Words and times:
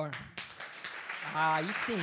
melhor. 0.00 0.10
Aí 1.34 1.72
sim. 1.74 1.98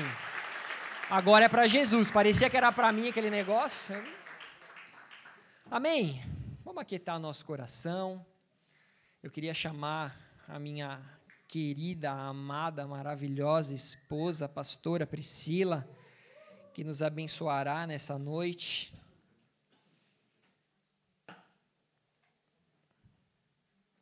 Agora 1.09 1.45
é 1.45 1.49
para 1.49 1.65
Jesus. 1.67 2.11
Parecia 2.11 2.49
que 2.49 2.57
era 2.57 2.71
para 2.71 2.91
mim 2.91 3.07
aquele 3.09 3.29
negócio. 3.29 3.95
Amém. 5.71 6.21
Vamos 6.63 6.81
aquietar 6.81 7.19
nosso 7.19 7.45
coração. 7.45 8.25
Eu 9.23 9.31
queria 9.31 9.53
chamar 9.53 10.15
a 10.47 10.59
minha 10.59 11.01
querida, 11.47 12.11
amada, 12.11 12.85
maravilhosa 12.85 13.73
esposa, 13.73 14.47
pastora 14.47 15.07
Priscila, 15.07 15.87
que 16.73 16.83
nos 16.83 17.01
abençoará 17.01 17.87
nessa 17.87 18.17
noite. 18.17 18.93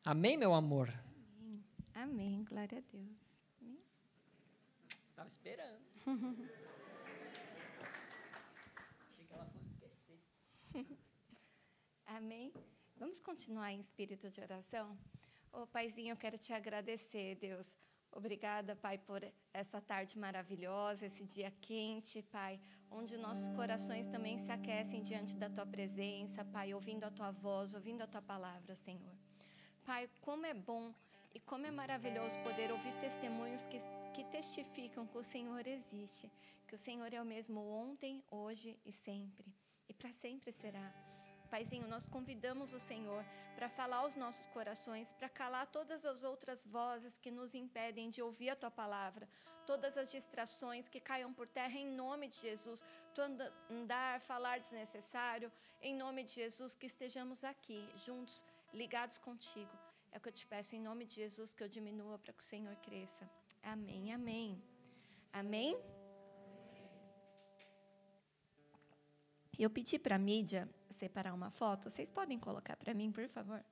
Amém, 0.03 0.37
meu 0.37 0.53
amor? 0.53 0.93
Amém, 1.39 1.63
Amém. 1.95 2.43
glória 2.43 2.77
a 2.77 2.81
Deus. 2.91 3.24
Estava 5.15 5.29
esperando. 5.29 5.79
Achei 9.09 9.25
que 9.25 9.33
ela 9.33 9.45
fosse 9.45 9.69
esquecer. 9.69 10.19
Amém. 12.05 12.51
Vamos 12.97 13.21
continuar 13.21 13.71
em 13.71 13.79
espírito 13.79 14.29
de 14.29 14.41
oração? 14.41 14.97
Ô, 15.53 15.61
oh, 15.61 15.67
Paizinho, 15.67 16.11
eu 16.11 16.17
quero 16.17 16.37
te 16.37 16.51
agradecer, 16.51 17.35
Deus. 17.35 17.65
Obrigada, 18.11 18.75
Pai, 18.75 18.97
por 18.97 19.25
essa 19.53 19.79
tarde 19.79 20.19
maravilhosa, 20.19 21.05
esse 21.05 21.23
dia 21.23 21.49
quente, 21.61 22.21
Pai, 22.21 22.59
onde 22.91 23.15
nossos 23.15 23.47
corações 23.55 24.09
também 24.09 24.37
se 24.37 24.51
aquecem 24.51 25.01
diante 25.01 25.37
da 25.37 25.49
Tua 25.49 25.65
presença, 25.65 26.43
Pai, 26.43 26.73
ouvindo 26.73 27.05
a 27.05 27.09
Tua 27.09 27.31
voz, 27.31 27.73
ouvindo 27.73 28.01
a 28.01 28.07
Tua 28.07 28.21
palavra, 28.21 28.75
Senhor. 28.75 29.15
Pai, 29.85 30.09
como 30.19 30.45
é 30.45 30.53
bom 30.53 30.93
e 31.33 31.39
como 31.39 31.65
é 31.65 31.71
maravilhoso 31.71 32.37
poder 32.39 32.69
ouvir 32.69 32.93
testemunhos 32.99 33.63
que, 33.63 33.79
que 34.15 34.23
testificam 34.23 35.05
que 35.05 35.17
o 35.17 35.23
Senhor 35.23 35.67
existe, 35.67 36.31
que 36.65 36.73
o 36.73 36.77
Senhor 36.77 37.13
é 37.13 37.21
o 37.21 37.25
mesmo 37.25 37.59
ontem, 37.85 38.23
hoje 38.31 38.79
e 38.85 38.91
sempre, 38.93 39.45
e 39.89 39.93
para 39.93 40.09
sempre 40.13 40.53
será. 40.53 40.87
Paizinho, 41.49 41.85
nós 41.85 42.07
convidamos 42.07 42.73
o 42.73 42.79
Senhor 42.79 43.25
para 43.57 43.67
falar 43.67 43.97
aos 43.97 44.15
nossos 44.15 44.47
corações, 44.47 45.11
para 45.11 45.27
calar 45.27 45.67
todas 45.67 46.05
as 46.05 46.23
outras 46.23 46.65
vozes 46.65 47.17
que 47.17 47.29
nos 47.29 47.53
impedem 47.53 48.09
de 48.09 48.21
ouvir 48.21 48.51
a 48.51 48.55
tua 48.55 48.71
palavra, 48.71 49.27
todas 49.65 49.97
as 49.97 50.09
distrações 50.09 50.87
que 50.87 51.01
caiam 51.01 51.33
por 51.33 51.47
terra 51.49 51.77
em 51.77 51.91
nome 51.91 52.29
de 52.29 52.37
Jesus, 52.37 52.85
tu 53.13 53.21
andar, 53.69 54.21
falar 54.21 54.61
desnecessário, 54.61 55.51
em 55.81 55.93
nome 55.93 56.23
de 56.23 56.31
Jesus, 56.31 56.73
que 56.73 56.85
estejamos 56.85 57.43
aqui 57.43 57.85
juntos 57.97 58.45
ligados 58.73 59.17
contigo. 59.17 59.77
É 60.09 60.17
o 60.17 60.21
que 60.21 60.29
eu 60.29 60.33
te 60.39 60.47
peço 60.47 60.73
em 60.73 60.79
nome 60.79 61.03
de 61.03 61.15
Jesus 61.15 61.53
que 61.53 61.61
eu 61.61 61.67
diminua 61.67 62.17
para 62.17 62.31
que 62.31 62.41
o 62.41 62.45
Senhor 62.45 62.73
cresça. 62.77 63.29
Amém, 63.65 64.13
amém. 64.13 64.63
Amém? 65.33 65.75
Eu 69.57 69.69
pedi 69.71 69.97
para 69.97 70.15
a 70.15 70.19
mídia 70.19 70.69
separar 70.91 71.33
uma 71.33 71.49
foto. 71.49 71.89
Vocês 71.89 72.09
podem 72.11 72.37
colocar 72.37 72.77
para 72.77 72.93
mim, 72.93 73.11
por 73.11 73.27
favor? 73.27 73.65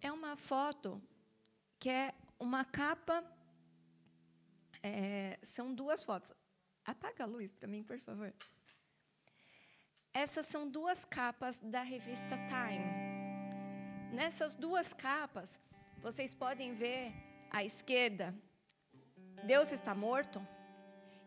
É 0.00 0.10
uma 0.10 0.36
foto 0.36 1.00
que 1.78 1.88
é 1.88 2.14
uma 2.38 2.64
capa. 2.64 3.24
É, 4.82 5.38
são 5.44 5.72
duas 5.72 6.04
fotos. 6.04 6.32
Apaga 6.84 7.22
a 7.22 7.26
luz 7.26 7.52
para 7.52 7.68
mim, 7.68 7.84
por 7.84 8.00
favor. 8.00 8.34
Essas 10.12 10.46
são 10.46 10.68
duas 10.68 11.04
capas 11.04 11.58
da 11.58 11.82
revista 11.82 12.36
Time. 12.48 13.09
Nessas 14.12 14.54
duas 14.54 14.92
capas, 14.92 15.58
vocês 16.02 16.34
podem 16.34 16.74
ver 16.74 17.12
à 17.50 17.64
esquerda, 17.64 18.34
Deus 19.44 19.70
está 19.72 19.94
morto. 19.94 20.40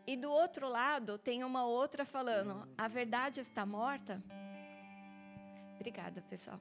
E 0.06 0.16
do 0.16 0.30
outro 0.30 0.68
lado 0.68 1.18
tem 1.18 1.42
uma 1.42 1.64
outra 1.64 2.04
falando, 2.04 2.68
a 2.76 2.86
verdade 2.86 3.40
está 3.40 3.64
morta. 3.64 4.22
Obrigada, 5.76 6.20
pessoal. 6.22 6.60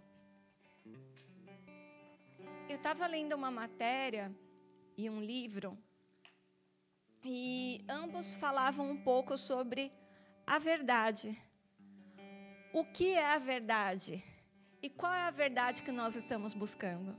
Eu 2.69 2.78
estava 2.78 3.06
lendo 3.06 3.35
uma 3.35 3.51
matéria 3.51 4.33
e 4.97 5.09
um 5.09 5.19
livro, 5.19 5.78
e 7.23 7.83
ambos 7.89 8.33
falavam 8.35 8.89
um 8.89 8.97
pouco 8.97 9.38
sobre 9.38 9.91
a 10.47 10.57
verdade 10.57 11.38
o 12.73 12.83
que 12.83 13.13
é 13.13 13.23
a 13.23 13.38
verdade 13.38 14.23
e 14.83 14.89
qual 14.89 15.13
é 15.13 15.21
a 15.21 15.31
verdade 15.31 15.81
que 15.81 15.94
nós 15.94 16.13
estamos 16.13 16.53
buscando. 16.53 17.16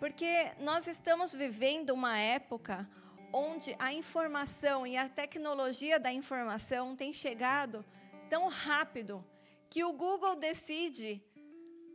Porque 0.00 0.50
nós 0.58 0.86
estamos 0.86 1.34
vivendo 1.34 1.90
uma 1.90 2.18
época 2.18 2.88
onde 3.30 3.76
a 3.78 3.92
informação 3.92 4.86
e 4.86 4.96
a 4.96 5.06
tecnologia 5.06 6.00
da 6.00 6.10
informação 6.10 6.96
tem 6.96 7.12
chegado 7.12 7.84
tão 8.30 8.48
rápido 8.48 9.22
que 9.68 9.84
o 9.84 9.92
Google 9.92 10.34
decide 10.34 11.22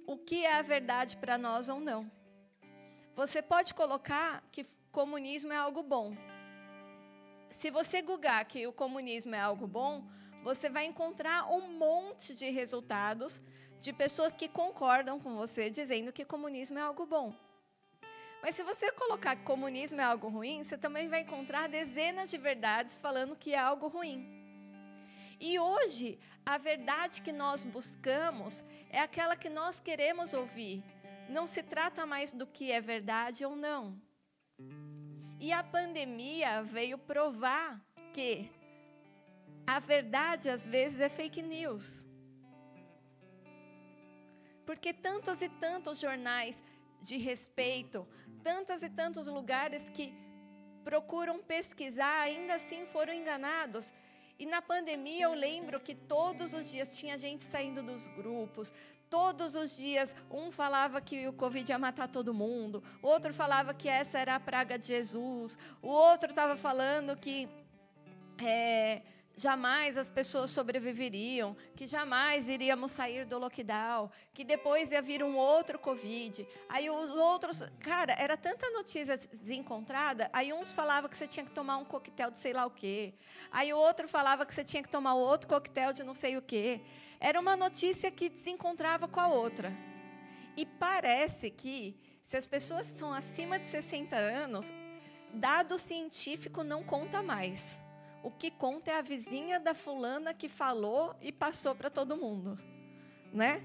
o 0.06 0.16
que 0.16 0.46
é 0.46 0.54
a 0.54 0.62
verdade 0.62 1.18
para 1.18 1.36
nós 1.36 1.68
ou 1.68 1.80
não. 1.80 2.10
Você 3.16 3.42
pode 3.42 3.74
colocar 3.74 4.44
que 4.52 4.64
comunismo 4.92 5.52
é 5.52 5.58
algo 5.58 5.82
bom. 5.82 6.16
Se 7.50 7.72
você 7.72 8.04
googar 8.04 8.46
que 8.46 8.68
o 8.68 8.72
comunismo 8.72 9.34
é 9.34 9.40
algo 9.40 9.66
bom, 9.66 10.08
você 10.44 10.70
vai 10.70 10.86
encontrar 10.86 11.52
um 11.52 11.74
monte 11.78 12.36
de 12.36 12.50
resultados 12.52 13.42
de 13.80 13.94
pessoas 13.94 14.34
que 14.34 14.48
concordam 14.48 15.20
com 15.20 15.36
você, 15.36 15.70
dizendo 15.70 16.12
que 16.12 16.26
comunismo 16.26 16.80
é 16.80 16.82
algo 16.82 17.06
bom. 17.06 17.36
Mas 18.42 18.56
se 18.56 18.64
você 18.64 18.92
colocar 18.92 19.36
que 19.36 19.44
comunismo 19.44 20.00
é 20.00 20.04
algo 20.04 20.30
ruim, 20.30 20.64
você 20.64 20.78
também 20.78 21.08
vai 21.10 21.22
encontrar 21.22 21.68
dezenas 21.68 22.30
de 22.30 22.38
verdades 22.38 22.98
falando 23.00 23.36
que 23.36 23.54
é 23.54 23.60
algo 23.60 23.88
ruim. 23.88 24.26
E 25.40 25.60
hoje, 25.60 26.20
a 26.46 26.58
verdade 26.58 27.22
que 27.22 27.32
nós 27.32 27.64
buscamos 27.64 28.64
é 28.90 29.00
aquela 29.00 29.36
que 29.36 29.50
nós 29.50 29.80
queremos 29.80 30.34
ouvir. 30.34 30.84
Não 31.30 31.46
se 31.46 31.62
trata 31.62 32.06
mais 32.06 32.32
do 32.32 32.48
que 32.48 32.72
é 32.72 32.80
verdade 32.80 33.46
ou 33.46 33.56
não. 33.56 34.00
E 35.40 35.52
a 35.52 35.64
pandemia 35.64 36.64
veio 36.64 36.98
provar 36.98 37.80
que 38.14 38.50
a 39.66 39.80
verdade 39.80 40.50
às 40.50 40.66
vezes 40.66 41.00
é 41.00 41.10
fake 41.10 41.42
news. 41.42 42.07
Porque 44.68 44.94
tantos 44.94 45.42
e 45.42 45.48
tantos 45.48 45.98
jornais 45.98 46.62
de 47.02 47.18
respeito, 47.18 48.06
tantos 48.44 48.84
e 48.84 48.90
tantos 48.90 49.28
lugares 49.28 49.90
que 49.90 50.14
procuram 50.84 51.40
pesquisar, 51.40 52.20
ainda 52.20 52.56
assim 52.56 52.86
foram 52.86 53.14
enganados. 53.14 53.94
E 54.38 54.46
na 54.46 54.62
pandemia 54.62 55.24
eu 55.24 55.34
lembro 55.34 55.80
que 55.80 55.96
todos 55.96 56.54
os 56.54 56.70
dias 56.70 57.00
tinha 57.00 57.18
gente 57.18 57.46
saindo 57.46 57.82
dos 57.82 58.08
grupos, 58.08 58.74
todos 59.10 59.56
os 59.56 59.76
dias 59.76 60.14
um 60.30 60.52
falava 60.52 61.00
que 61.00 61.28
o 61.30 61.34
Covid 61.34 61.72
ia 61.72 61.80
matar 61.80 62.10
todo 62.10 62.34
mundo, 62.34 62.84
outro 63.02 63.34
falava 63.34 63.74
que 63.74 63.88
essa 63.88 64.20
era 64.20 64.36
a 64.36 64.40
praga 64.40 64.78
de 64.78 64.88
Jesus, 64.88 65.58
o 65.82 65.88
outro 65.88 66.30
estava 66.30 66.58
falando 66.58 67.16
que 67.16 67.48
é, 68.38 69.02
jamais 69.38 70.00
as 70.00 70.10
pessoas 70.10 70.50
sobreviveriam, 70.50 71.56
que 71.76 71.86
jamais 71.86 72.50
iríamos 72.50 72.92
sair 72.92 73.24
do 73.24 73.38
lockdown, 73.38 74.10
que 74.34 74.44
depois 74.44 74.92
ia 74.92 75.02
vir 75.02 75.24
um 75.24 75.38
outro 75.38 75.78
Covid. 75.78 76.46
Aí 76.68 76.90
os 76.90 77.12
outros, 77.12 77.62
cara, 77.80 78.14
era 78.14 78.36
tanta 78.36 78.68
notícia 78.72 79.16
desencontrada, 79.16 80.28
aí 80.34 80.52
uns 80.52 80.74
falavam 80.74 81.08
que 81.08 81.16
você 81.16 81.28
tinha 81.28 81.46
que 81.46 81.52
tomar 81.52 81.78
um 81.78 81.86
coquetel 81.86 82.32
de 82.32 82.40
sei 82.40 82.52
lá 82.52 82.66
o 82.66 82.72
quê. 82.72 83.14
Aí 83.52 83.72
o 83.72 83.78
outro 83.78 84.08
falava 84.08 84.44
que 84.44 84.56
você 84.56 84.64
tinha 84.64 84.82
que 84.82 84.90
tomar 84.90 85.14
outro 85.14 85.48
coquetel 85.48 85.94
de 85.94 86.04
não 86.04 86.16
sei 86.16 86.36
o 86.36 86.42
quê. 86.42 86.82
Era 87.20 87.40
uma 87.40 87.56
notícia 87.56 88.10
que 88.10 88.30
desencontrava 88.30 89.08
com 89.08 89.20
a 89.20 89.28
outra. 89.28 89.72
E 90.56 90.66
parece 90.66 91.52
que 91.52 91.96
se 92.24 92.36
as 92.36 92.48
pessoas 92.48 92.88
são 92.88 93.14
acima 93.14 93.60
de 93.60 93.68
60 93.68 94.16
anos, 94.16 94.74
dado 95.32 95.78
científico 95.78 96.64
não 96.64 96.84
conta 96.84 97.22
mais. 97.22 97.78
O 98.28 98.32
que 98.32 98.52
conta 98.52 98.92
é 98.92 98.98
a 98.98 99.02
vizinha 99.02 99.58
da 99.58 99.74
fulana 99.74 100.34
que 100.34 100.50
falou 100.50 101.16
e 101.22 101.32
passou 101.32 101.74
para 101.74 101.90
todo 101.90 102.18
mundo, 102.18 102.60
né? 103.32 103.64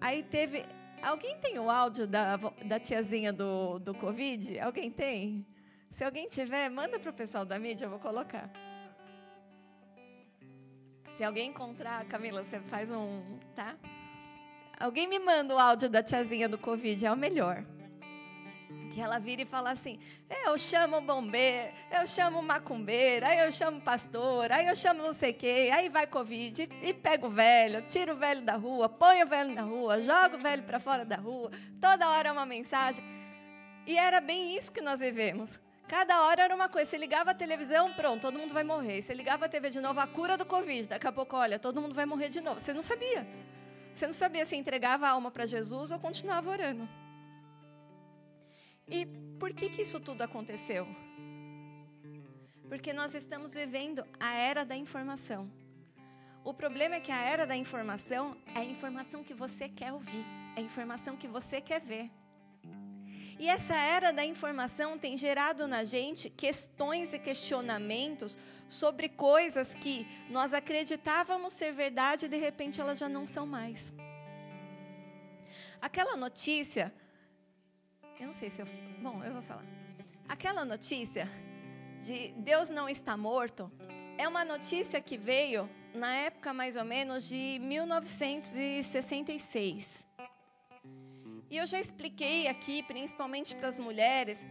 Aí 0.00 0.24
teve. 0.24 0.66
Alguém 1.00 1.38
tem 1.38 1.56
o 1.60 1.70
áudio 1.70 2.04
da, 2.08 2.36
da 2.36 2.80
tiazinha 2.80 3.32
do, 3.32 3.78
do 3.78 3.94
Covid? 3.94 4.58
Alguém 4.58 4.90
tem? 4.90 5.46
Se 5.92 6.02
alguém 6.02 6.26
tiver, 6.28 6.68
manda 6.68 6.98
para 6.98 7.10
o 7.12 7.14
pessoal 7.14 7.44
da 7.44 7.60
mídia, 7.60 7.84
eu 7.84 7.90
vou 7.90 8.00
colocar. 8.00 8.50
Se 11.16 11.22
alguém 11.22 11.50
encontrar, 11.50 12.04
Camila, 12.06 12.42
você 12.42 12.58
faz 12.62 12.90
um. 12.90 13.38
Tá? 13.54 13.76
Alguém 14.80 15.06
me 15.06 15.20
manda 15.20 15.54
o 15.54 15.60
áudio 15.60 15.88
da 15.88 16.02
tiazinha 16.02 16.48
do 16.48 16.58
Covid, 16.58 17.06
é 17.06 17.12
o 17.12 17.16
melhor. 17.16 17.64
Que 18.92 19.00
ela 19.00 19.18
vira 19.18 19.42
e 19.42 19.46
fala 19.46 19.70
assim: 19.70 19.98
eu 20.44 20.58
chamo 20.58 21.00
bombeiro, 21.00 21.72
eu 21.90 22.06
chamo 22.06 22.42
macumbeiro, 22.42 23.26
aí 23.26 23.38
eu 23.40 23.50
chamo 23.50 23.80
pastor, 23.80 24.52
aí 24.52 24.66
eu 24.66 24.76
chamo 24.76 25.02
não 25.02 25.14
sei 25.14 25.32
quem, 25.32 25.72
aí 25.72 25.88
vai 25.88 26.06
Covid, 26.06 26.68
e, 26.82 26.90
e 26.90 27.26
o 27.26 27.30
velho, 27.30 27.82
tira 27.82 28.12
o 28.12 28.16
velho 28.16 28.42
da 28.42 28.54
rua, 28.54 28.88
põe 28.88 29.22
o 29.22 29.26
velho 29.26 29.54
na 29.54 29.62
rua, 29.62 30.02
joga 30.02 30.36
o 30.36 30.40
velho 30.40 30.62
para 30.62 30.78
fora 30.78 31.04
da 31.04 31.16
rua, 31.16 31.50
toda 31.80 32.08
hora 32.08 32.28
é 32.28 32.32
uma 32.32 32.46
mensagem. 32.46 33.02
E 33.86 33.96
era 33.96 34.20
bem 34.20 34.56
isso 34.56 34.70
que 34.70 34.80
nós 34.80 35.00
vivemos. 35.00 35.58
Cada 35.88 36.22
hora 36.22 36.44
era 36.44 36.54
uma 36.54 36.68
coisa. 36.68 36.88
Você 36.88 36.96
ligava 36.96 37.32
a 37.32 37.34
televisão, 37.34 37.92
pronto, 37.92 38.22
todo 38.22 38.38
mundo 38.38 38.54
vai 38.54 38.62
morrer. 38.62 39.02
Você 39.02 39.12
ligava 39.12 39.46
a 39.46 39.48
TV 39.48 39.70
de 39.70 39.80
novo, 39.80 39.98
a 39.98 40.06
cura 40.06 40.36
do 40.36 40.46
Covid. 40.46 40.88
Daqui 40.88 41.06
a 41.06 41.12
pouco, 41.12 41.36
olha, 41.36 41.58
todo 41.58 41.80
mundo 41.80 41.94
vai 41.94 42.06
morrer 42.06 42.28
de 42.28 42.40
novo. 42.40 42.60
Você 42.60 42.72
não 42.72 42.82
sabia. 42.82 43.26
Você 43.94 44.06
não 44.06 44.14
sabia 44.14 44.46
se 44.46 44.56
entregava 44.56 45.06
a 45.06 45.10
alma 45.10 45.30
para 45.30 45.44
Jesus 45.44 45.90
ou 45.90 45.98
continuava 45.98 46.48
orando. 46.48 46.88
E 48.88 49.06
por 49.38 49.52
que, 49.52 49.68
que 49.68 49.82
isso 49.82 50.00
tudo 50.00 50.22
aconteceu? 50.22 50.86
Porque 52.68 52.92
nós 52.92 53.14
estamos 53.14 53.54
vivendo 53.54 54.04
a 54.18 54.34
era 54.34 54.64
da 54.64 54.76
informação. 54.76 55.50
O 56.44 56.52
problema 56.52 56.96
é 56.96 57.00
que 57.00 57.12
a 57.12 57.22
era 57.22 57.46
da 57.46 57.56
informação 57.56 58.36
é 58.54 58.60
a 58.60 58.64
informação 58.64 59.22
que 59.22 59.34
você 59.34 59.68
quer 59.68 59.92
ouvir, 59.92 60.24
é 60.56 60.60
a 60.60 60.62
informação 60.62 61.16
que 61.16 61.28
você 61.28 61.60
quer 61.60 61.80
ver. 61.80 62.10
E 63.38 63.48
essa 63.48 63.74
era 63.74 64.12
da 64.12 64.24
informação 64.24 64.98
tem 64.98 65.16
gerado 65.16 65.66
na 65.66 65.84
gente 65.84 66.30
questões 66.30 67.12
e 67.12 67.18
questionamentos 67.18 68.38
sobre 68.68 69.08
coisas 69.08 69.74
que 69.74 70.06
nós 70.30 70.54
acreditávamos 70.54 71.52
ser 71.52 71.72
verdade 71.72 72.26
e 72.26 72.28
de 72.28 72.36
repente 72.36 72.80
elas 72.80 72.98
já 72.98 73.08
não 73.08 73.26
são 73.26 73.46
mais. 73.46 73.92
Aquela 75.80 76.16
notícia, 76.16 76.94
eu 78.22 78.28
não 78.28 78.34
sei 78.34 78.50
se 78.50 78.62
eu. 78.62 78.66
Bom, 79.00 79.22
eu 79.24 79.32
vou 79.32 79.42
falar. 79.42 79.64
Aquela 80.28 80.64
notícia 80.64 81.28
de 82.00 82.32
Deus 82.38 82.70
não 82.70 82.88
está 82.88 83.16
morto 83.16 83.68
é 84.18 84.28
uma 84.28 84.44
notícia 84.44 85.00
que 85.00 85.16
veio 85.16 85.66
na 85.94 86.14
época 86.14 86.52
mais 86.52 86.76
ou 86.76 86.84
menos 86.84 87.26
de 87.28 87.58
1966. 87.60 90.06
E 91.50 91.56
eu 91.56 91.66
já 91.66 91.80
expliquei 91.80 92.46
aqui, 92.48 92.84
principalmente 92.84 93.56
para 93.56 93.68
as 93.68 93.78
mulheres. 93.78 94.44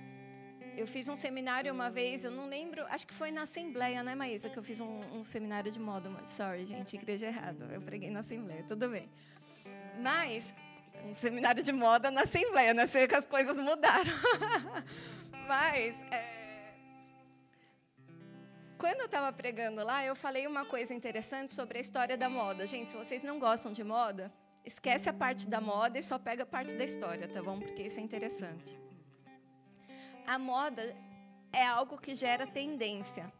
Eu 0.77 0.87
fiz 0.87 1.09
um 1.09 1.15
seminário 1.15 1.73
uma 1.73 1.89
vez, 1.89 2.23
eu 2.25 2.31
não 2.31 2.47
lembro, 2.47 2.85
acho 2.87 3.07
que 3.07 3.13
foi 3.13 3.31
na 3.31 3.43
Assembleia, 3.43 4.03
né, 4.03 4.15
Maísa, 4.15 4.49
que 4.49 4.57
eu 4.57 4.63
fiz 4.63 4.81
um, 4.81 4.99
um 5.13 5.23
seminário 5.23 5.71
de 5.71 5.79
moda. 5.79 6.11
Sorry, 6.25 6.65
gente, 6.65 6.95
igreja 6.95 7.27
errada. 7.27 7.69
Eu 7.71 7.81
preguei 7.81 8.09
na 8.09 8.19
Assembleia, 8.19 8.63
tudo 8.63 8.89
bem. 8.89 9.07
Mas, 10.01 10.53
um 11.05 11.15
seminário 11.15 11.63
de 11.63 11.71
moda 11.71 12.09
na 12.11 12.23
Assembleia, 12.23 12.73
né? 12.73 12.87
Sei 12.87 13.07
que 13.07 13.15
as 13.15 13.25
coisas 13.25 13.57
mudaram. 13.57 14.11
Mas, 15.47 15.95
é... 16.11 16.73
quando 18.77 18.99
eu 18.99 19.05
estava 19.05 19.31
pregando 19.33 19.83
lá, 19.83 20.05
eu 20.05 20.15
falei 20.15 20.47
uma 20.47 20.65
coisa 20.65 20.93
interessante 20.93 21.53
sobre 21.53 21.77
a 21.77 21.81
história 21.81 22.17
da 22.17 22.29
moda. 22.29 22.65
Gente, 22.67 22.91
se 22.91 22.97
vocês 22.97 23.23
não 23.23 23.39
gostam 23.39 23.71
de 23.71 23.83
moda, 23.83 24.31
Esquece 24.63 25.09
a 25.09 25.13
parte 25.13 25.47
da 25.47 25.59
moda 25.59 25.97
e 25.97 26.03
só 26.03 26.19
pega 26.19 26.43
a 26.43 26.45
parte 26.45 26.75
da 26.75 26.83
história, 26.83 27.27
tá 27.27 27.41
bom? 27.41 27.59
Porque 27.59 27.83
isso 27.83 27.99
é 27.99 28.03
interessante. 28.03 28.79
A 30.25 30.37
moda 30.37 30.95
é 31.51 31.65
algo 31.65 31.97
que 31.97 32.13
gera 32.13 32.45
tendência. 32.45 33.31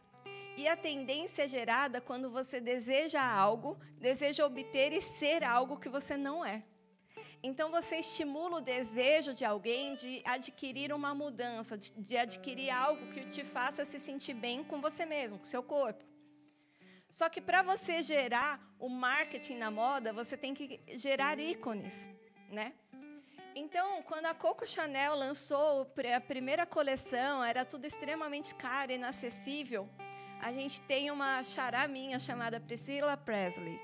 E 0.56 0.66
a 0.66 0.76
tendência 0.76 1.44
é 1.44 1.48
gerada 1.48 2.00
quando 2.00 2.28
você 2.28 2.60
deseja 2.60 3.22
algo, 3.22 3.78
deseja 3.98 4.44
obter 4.44 4.92
e 4.92 5.00
ser 5.00 5.44
algo 5.44 5.78
que 5.78 5.88
você 5.88 6.16
não 6.16 6.44
é. 6.44 6.62
Então 7.42 7.70
você 7.70 7.96
estimula 7.96 8.58
o 8.58 8.60
desejo 8.60 9.34
de 9.34 9.44
alguém 9.44 9.94
de 9.94 10.22
adquirir 10.24 10.92
uma 10.92 11.12
mudança, 11.12 11.76
de, 11.76 11.90
de 11.90 12.16
adquirir 12.16 12.70
algo 12.70 13.04
que 13.08 13.24
te 13.26 13.44
faça 13.44 13.84
se 13.84 13.98
sentir 13.98 14.34
bem 14.34 14.62
com 14.62 14.80
você 14.80 15.04
mesmo, 15.04 15.38
com 15.38 15.44
seu 15.44 15.62
corpo. 15.62 16.04
Só 17.10 17.28
que 17.28 17.40
para 17.40 17.62
você 17.62 18.02
gerar 18.02 18.60
o 18.78 18.88
marketing 18.88 19.56
na 19.56 19.70
moda, 19.70 20.12
você 20.12 20.36
tem 20.36 20.54
que 20.54 20.80
gerar 20.94 21.38
ícones, 21.38 21.94
né? 22.48 22.72
Então, 23.54 24.02
quando 24.04 24.26
a 24.26 24.34
Coco 24.34 24.66
Chanel 24.66 25.14
lançou 25.14 25.92
a 26.14 26.20
primeira 26.20 26.64
coleção, 26.64 27.44
era 27.44 27.66
tudo 27.66 27.84
extremamente 27.84 28.54
caro 28.54 28.92
e 28.92 28.94
inacessível. 28.94 29.90
A 30.40 30.50
gente 30.52 30.80
tem 30.80 31.10
uma 31.10 31.42
chará 31.42 31.86
minha 31.86 32.18
chamada 32.18 32.58
Priscilla 32.58 33.14
Presley. 33.14 33.78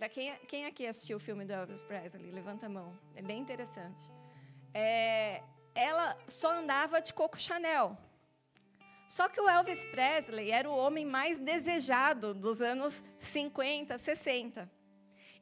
Para 0.00 0.08
quem, 0.08 0.34
quem 0.48 0.64
aqui 0.64 0.86
assistiu 0.86 1.18
o 1.18 1.20
filme 1.20 1.44
do 1.44 1.52
Elvis 1.52 1.82
Presley? 1.82 2.30
Levanta 2.30 2.64
a 2.64 2.68
mão. 2.70 2.98
É 3.14 3.20
bem 3.20 3.38
interessante. 3.38 4.08
É, 4.72 5.42
ela 5.74 6.16
só 6.26 6.58
andava 6.58 7.02
de 7.02 7.12
Coco 7.12 7.38
Chanel. 7.38 7.98
Só 9.06 9.28
que 9.28 9.38
o 9.38 9.46
Elvis 9.46 9.84
Presley 9.90 10.52
era 10.52 10.70
o 10.70 10.74
homem 10.74 11.04
mais 11.04 11.38
desejado 11.38 12.32
dos 12.32 12.62
anos 12.62 13.04
50, 13.18 13.98
60. 13.98 14.70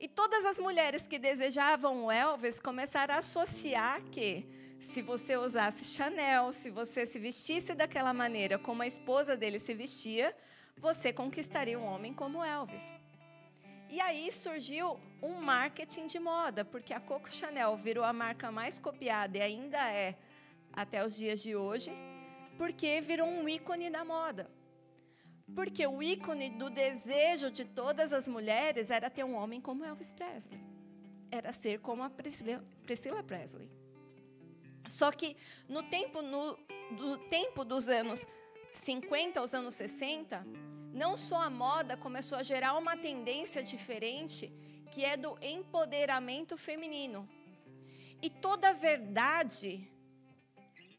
E 0.00 0.08
todas 0.08 0.44
as 0.44 0.58
mulheres 0.58 1.06
que 1.06 1.20
desejavam 1.20 2.06
o 2.06 2.10
Elvis 2.10 2.58
começaram 2.58 3.14
a 3.14 3.18
associar 3.18 4.02
que 4.10 4.44
se 4.80 5.02
você 5.02 5.36
usasse 5.36 5.84
Chanel, 5.84 6.52
se 6.52 6.68
você 6.68 7.06
se 7.06 7.20
vestisse 7.20 7.76
daquela 7.76 8.12
maneira 8.12 8.58
como 8.58 8.82
a 8.82 8.88
esposa 8.88 9.36
dele 9.36 9.60
se 9.60 9.72
vestia, 9.72 10.36
você 10.76 11.12
conquistaria 11.12 11.78
um 11.78 11.84
homem 11.84 12.12
como 12.12 12.44
Elvis. 12.44 12.97
E 13.88 14.00
aí 14.00 14.30
surgiu 14.30 15.00
um 15.22 15.34
marketing 15.34 16.06
de 16.06 16.18
moda, 16.18 16.64
porque 16.64 16.92
a 16.92 17.00
Coco 17.00 17.32
Chanel 17.32 17.76
virou 17.76 18.04
a 18.04 18.12
marca 18.12 18.52
mais 18.52 18.78
copiada 18.78 19.38
e 19.38 19.40
ainda 19.40 19.78
é 19.90 20.14
até 20.72 21.04
os 21.04 21.16
dias 21.16 21.42
de 21.42 21.56
hoje 21.56 21.90
porque 22.58 23.00
virou 23.00 23.26
um 23.26 23.48
ícone 23.48 23.88
da 23.88 24.04
moda. 24.04 24.50
Porque 25.54 25.86
o 25.86 26.02
ícone 26.02 26.50
do 26.50 26.68
desejo 26.68 27.50
de 27.50 27.64
todas 27.64 28.12
as 28.12 28.28
mulheres 28.28 28.90
era 28.90 29.08
ter 29.08 29.24
um 29.24 29.34
homem 29.34 29.60
como 29.60 29.84
Elvis 29.84 30.10
Presley. 30.10 30.60
Era 31.30 31.52
ser 31.52 31.78
como 31.80 32.02
a 32.02 32.10
Priscilla, 32.10 32.62
Priscilla 32.82 33.22
Presley. 33.22 33.70
Só 34.86 35.10
que 35.12 35.36
no 35.68 35.82
tempo, 35.84 36.20
no, 36.20 36.58
do 36.96 37.16
tempo 37.28 37.64
dos 37.64 37.88
anos 37.88 38.26
50 38.72 39.40
aos 39.40 39.54
anos 39.54 39.74
60, 39.74 40.46
não 41.02 41.12
só 41.16 41.38
a 41.42 41.50
moda 41.64 41.96
começou 41.96 42.36
a 42.38 42.48
gerar 42.52 42.72
uma 42.82 42.96
tendência 42.96 43.62
diferente, 43.62 44.42
que 44.92 45.04
é 45.04 45.16
do 45.16 45.32
empoderamento 45.56 46.54
feminino. 46.68 47.20
E 48.20 48.28
toda 48.28 48.80
verdade 48.88 49.70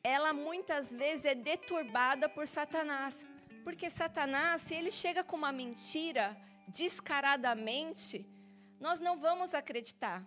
ela 0.03 0.31
muitas 0.31 0.91
vezes 0.91 1.25
é 1.25 1.35
deturbada 1.35 2.29
por 2.29 2.47
Satanás. 2.47 3.25
Porque 3.63 3.89
Satanás, 3.89 4.61
se 4.61 4.73
ele 4.73 4.91
chega 4.91 5.23
com 5.23 5.35
uma 5.35 5.51
mentira 5.51 6.25
descaradamente, 6.67 8.25
nós 8.79 8.99
não 8.99 9.19
vamos 9.19 9.53
acreditar. 9.53 10.25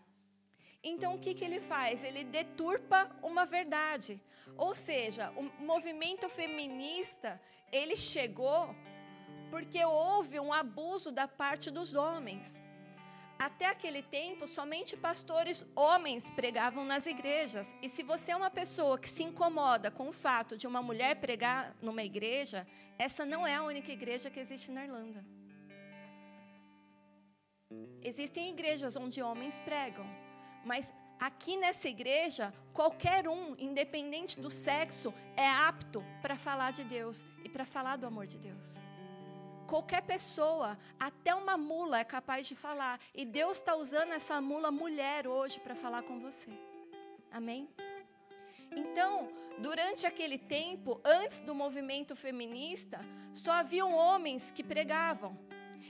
Então, 0.85 1.15
o 1.15 1.19
que, 1.19 1.33
que 1.33 1.45
ele 1.45 1.61
faz? 1.61 2.05
Ele 2.05 2.25
deturpa 2.25 3.11
uma 3.23 3.47
verdade. 3.47 4.21
Ou 4.57 4.75
seja, 4.75 5.31
o 5.37 5.45
movimento 5.65 6.29
feminista, 6.29 7.41
ele 7.71 7.97
chegou 7.97 8.75
porque 9.53 9.85
houve 9.85 10.41
um 10.41 10.51
abuso 10.51 11.13
da 11.13 11.29
parte 11.29 11.71
dos 11.71 11.93
homens. 11.93 12.49
Até 13.39 13.67
aquele 13.67 14.03
tempo, 14.03 14.47
somente 14.47 14.97
pastores 14.97 15.67
homens 15.77 16.31
pregavam 16.31 16.87
nas 16.87 17.05
igrejas. 17.05 17.75
E 17.83 17.89
se 17.95 18.03
você 18.03 18.33
é 18.33 18.37
uma 18.37 18.51
pessoa 18.51 18.99
que 18.99 19.11
se 19.11 19.23
incomoda 19.23 19.91
com 19.91 20.09
o 20.09 20.13
fato 20.27 20.57
de 20.57 20.67
uma 20.67 20.81
mulher 20.81 21.17
pregar 21.17 21.77
numa 21.83 22.03
igreja, 22.03 22.67
essa 22.99 23.27
não 23.27 23.47
é 23.47 23.57
a 23.57 23.63
única 23.63 23.93
igreja 23.93 24.31
que 24.31 24.41
existe 24.41 24.71
na 24.71 24.85
Irlanda. 24.87 25.23
Existem 28.01 28.53
igrejas 28.53 28.97
onde 28.97 29.21
homens 29.21 29.61
pregam, 29.61 30.07
mas 30.65 30.91
aqui 31.21 31.59
nessa 31.59 31.89
igreja, 31.89 32.55
qualquer 32.73 33.29
um, 33.29 33.55
independente 33.59 34.41
do 34.41 34.49
sexo, 34.49 35.13
é 35.37 35.47
apto 35.47 36.03
para 36.23 36.37
falar 36.39 36.71
de 36.71 36.85
Deus 36.85 37.27
e 37.45 37.51
para 37.51 37.67
falar 37.67 37.97
do 37.97 38.07
amor 38.07 38.27
de 38.27 38.39
Deus 38.39 38.81
qualquer 39.63 40.03
pessoa, 40.03 40.79
até 40.99 41.35
uma 41.35 41.57
mula 41.57 41.99
é 41.99 42.05
capaz 42.05 42.47
de 42.47 42.55
falar. 42.55 43.01
E 43.15 43.25
Deus 43.25 43.59
está 43.59 43.75
usando 43.75 44.13
essa 44.13 44.41
mula 44.41 44.71
mulher 44.71 45.27
hoje 45.27 45.61
para 45.61 45.75
falar 45.75 46.03
com 46.03 46.21
você. 46.21 46.51
Amém? 47.31 47.69
Então, 48.71 49.29
durante 49.59 50.07
aquele 50.07 50.39
tempo, 50.39 51.01
antes 51.05 51.41
do 51.41 51.55
movimento 51.55 52.17
feminista, 52.17 53.01
só 53.35 53.53
haviam 53.53 53.93
homens 53.93 54.51
que 54.51 54.63
pregavam. 54.63 55.37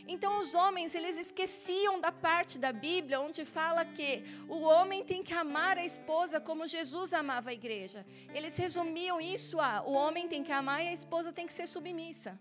Então 0.06 0.40
os 0.40 0.54
homens, 0.54 0.94
eles 0.94 1.18
esqueciam 1.18 2.00
da 2.00 2.10
parte 2.10 2.58
da 2.58 2.72
Bíblia 2.72 3.20
onde 3.20 3.44
fala 3.44 3.84
que 3.84 4.24
o 4.48 4.60
homem 4.60 5.04
tem 5.04 5.22
que 5.22 5.32
amar 5.32 5.78
a 5.78 5.84
esposa 5.84 6.40
como 6.40 6.66
Jesus 6.66 7.12
amava 7.12 7.50
a 7.50 7.54
igreja. 7.54 8.04
Eles 8.34 8.56
resumiam 8.56 9.20
isso 9.20 9.60
a 9.60 9.82
o 9.82 9.92
homem 9.92 10.28
tem 10.28 10.42
que 10.42 10.52
amar 10.52 10.82
e 10.82 10.88
a 10.88 10.92
esposa 10.92 11.32
tem 11.32 11.46
que 11.46 11.52
ser 11.52 11.68
submissa. 11.68 12.38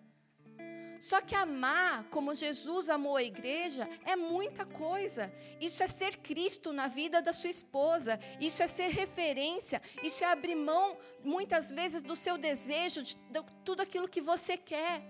Só 1.01 1.19
que 1.19 1.33
amar 1.33 2.03
como 2.11 2.35
Jesus 2.35 2.87
amou 2.87 3.17
a 3.17 3.23
igreja 3.23 3.89
é 4.05 4.15
muita 4.15 4.67
coisa. 4.67 5.33
Isso 5.59 5.81
é 5.81 5.87
ser 5.87 6.17
Cristo 6.17 6.71
na 6.71 6.87
vida 6.87 7.23
da 7.23 7.33
sua 7.33 7.49
esposa. 7.49 8.19
Isso 8.39 8.61
é 8.61 8.67
ser 8.67 8.89
referência. 8.89 9.81
Isso 10.03 10.23
é 10.23 10.27
abrir 10.27 10.53
mão, 10.53 10.95
muitas 11.23 11.71
vezes, 11.71 12.03
do 12.03 12.15
seu 12.15 12.37
desejo, 12.37 13.01
de 13.01 13.17
tudo 13.65 13.81
aquilo 13.81 14.07
que 14.07 14.21
você 14.21 14.55
quer. 14.55 15.01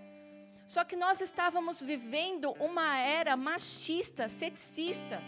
Só 0.66 0.82
que 0.82 0.96
nós 0.96 1.20
estávamos 1.20 1.82
vivendo 1.82 2.52
uma 2.52 2.96
era 2.96 3.36
machista, 3.36 4.30
sexista. 4.30 5.22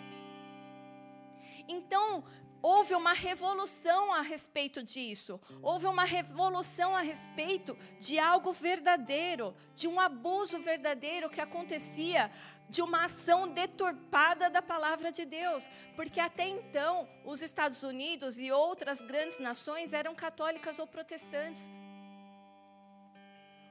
Então, 1.69 2.25
houve 2.65 2.95
uma 2.95 3.13
revolução 3.13 4.11
a 4.11 4.23
respeito 4.23 4.83
disso. 4.83 5.39
Houve 5.61 5.87
uma 5.87 6.05
revolução 6.05 6.97
a 6.97 7.03
respeito 7.03 7.77
de 8.01 8.19
algo 8.19 8.55
verdadeiro, 8.55 9.55
de 9.75 9.87
um 9.87 10.01
abuso 10.01 10.59
verdadeiro 10.61 11.29
que 11.29 11.43
acontecia, 11.43 12.33
de 12.71 12.81
uma 12.81 13.05
ação 13.05 13.49
deturpada 13.49 14.49
da 14.49 14.63
palavra 14.63 15.13
de 15.13 15.27
Deus. 15.27 15.69
Porque 15.95 16.19
até 16.19 16.49
então, 16.49 17.07
os 17.23 17.43
Estados 17.43 17.83
Unidos 17.83 18.39
e 18.39 18.51
outras 18.51 18.99
grandes 19.03 19.39
nações 19.39 19.93
eram 19.93 20.15
católicas 20.15 20.79
ou 20.79 20.87
protestantes. 20.87 21.69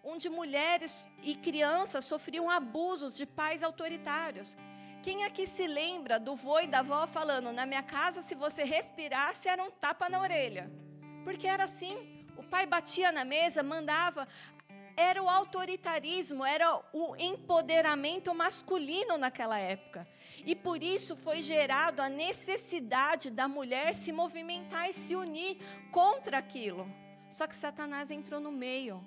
Onde 0.04 0.30
mulheres 0.30 1.08
e 1.24 1.34
crianças 1.34 2.06
sofriam 2.06 2.48
abusos 2.48 3.16
de 3.16 3.26
pais 3.26 3.64
autoritários. 3.64 4.56
Quem 5.04 5.26
aqui 5.26 5.46
se 5.46 5.68
lembra 5.68 6.18
do 6.18 6.34
vô 6.34 6.62
e 6.62 6.68
da 6.68 6.80
avó 6.80 7.06
falando, 7.06 7.52
na 7.52 7.66
minha 7.66 7.84
casa, 7.84 8.22
se 8.22 8.34
você 8.34 8.64
respirasse, 8.64 9.50
era 9.50 9.62
um 9.62 9.70
tapa 9.70 10.08
na 10.08 10.18
orelha? 10.18 10.72
Porque 11.26 11.46
era 11.46 11.66
assim. 11.66 12.26
O 12.38 12.44
pai 12.44 12.66
batia 12.66 13.12
na 13.12 13.26
mesa, 13.26 13.62
mandava. 13.62 14.26
Era 14.96 15.22
o 15.22 15.28
autoritarismo, 15.28 16.46
era 16.46 16.82
o 16.94 17.18
empoderamento 17.18 18.34
masculino 18.34 19.18
naquela 19.18 19.60
época. 19.60 20.08
E 20.46 20.56
por 20.56 20.82
isso 20.82 21.18
foi 21.18 21.42
gerado 21.42 22.02
a 22.02 22.08
necessidade 22.08 23.30
da 23.30 23.46
mulher 23.46 23.94
se 23.94 24.14
movimentar 24.14 24.90
e 24.90 24.94
se 24.94 25.18
unir 25.18 25.58
contra 25.92 26.38
aquilo. 26.38 26.90
Só 27.30 27.46
que 27.46 27.58
Satanás 27.58 28.10
entrou 28.10 28.40
no 28.40 28.54
meio 28.54 29.04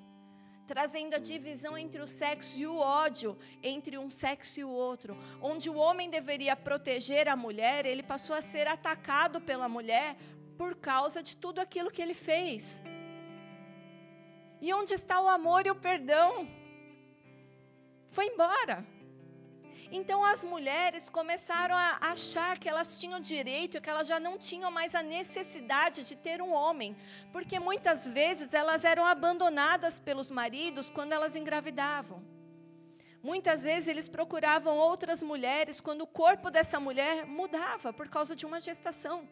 trazendo 0.67 1.15
a 1.15 1.19
divisão 1.19 1.79
entre 1.79 2.01
o 2.01 2.07
sexo 2.07 2.59
e 2.59 2.67
o 2.67 2.77
ódio 2.77 3.39
entre 3.63 3.97
um 3.97 4.11
sexo 4.11 4.61
e 4.61 4.65
o 4.65 4.69
outro. 4.69 5.17
Onde 5.41 5.71
o 5.71 5.77
homem 5.77 6.11
deveria 6.11 6.57
proteger 6.57 7.29
a 7.29 7.37
mulher, 7.37 7.87
ele 7.87 8.03
passou 8.03 8.35
a 8.35 8.43
ser 8.43 8.67
atacado 8.67 9.41
pela 9.41 9.69
mulher 9.69 10.17
por 10.59 10.75
causa 10.75 11.23
de 11.23 11.37
tudo 11.37 11.61
aquilo 11.61 11.91
que 11.91 12.03
ele 12.03 12.15
fez. 12.15 12.71
E 14.61 14.73
onde 14.73 14.95
está 14.95 15.21
o 15.21 15.29
amor 15.29 15.67
e 15.67 15.71
o 15.71 15.75
perdão? 15.75 16.49
Foi 18.09 18.27
embora. 18.27 18.96
Então 19.91 20.25
as 20.25 20.43
mulheres 20.43 21.09
começaram 21.09 21.77
a 21.77 21.99
achar 22.01 22.59
que 22.59 22.69
elas 22.69 22.99
tinham 22.99 23.21
direito, 23.21 23.81
que 23.81 23.89
elas 23.89 24.09
já 24.09 24.19
não 24.19 24.37
tinham 24.37 24.71
mais 24.71 24.95
a 24.95 25.03
necessidade 25.03 26.03
de 26.03 26.17
ter 26.17 26.43
um 26.43 26.53
homem, 26.53 26.97
porque 27.33 27.59
muitas 27.61 28.07
vezes 28.07 28.53
elas 28.53 28.85
eram 28.85 29.05
abandonadas 29.07 30.01
pelos 30.01 30.31
maridos 30.31 30.91
quando 30.91 31.13
elas 31.13 31.37
engravidavam. 31.37 32.23
Muitas 33.23 33.63
vezes 33.63 33.89
eles 33.89 34.09
procuravam 34.09 34.79
outras 34.79 35.23
mulheres 35.23 35.81
quando 35.81 36.03
o 36.03 36.07
corpo 36.07 36.51
dessa 36.51 36.79
mulher 36.79 37.27
mudava 37.27 37.93
por 37.93 38.09
causa 38.09 38.37
de 38.37 38.47
uma 38.47 38.61
gestação. 38.61 39.29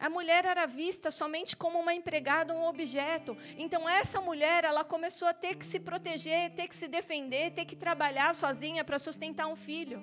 A 0.00 0.08
mulher 0.08 0.46
era 0.46 0.66
vista 0.66 1.10
somente 1.10 1.54
como 1.54 1.78
uma 1.78 1.92
empregada, 1.92 2.54
um 2.54 2.64
objeto. 2.64 3.36
Então 3.58 3.86
essa 3.86 4.18
mulher, 4.18 4.64
ela 4.64 4.82
começou 4.82 5.28
a 5.28 5.34
ter 5.34 5.56
que 5.56 5.64
se 5.64 5.78
proteger, 5.78 6.54
ter 6.54 6.68
que 6.68 6.74
se 6.74 6.88
defender, 6.88 7.50
ter 7.50 7.66
que 7.66 7.76
trabalhar 7.76 8.34
sozinha 8.34 8.82
para 8.82 8.98
sustentar 8.98 9.46
um 9.46 9.54
filho. 9.54 10.02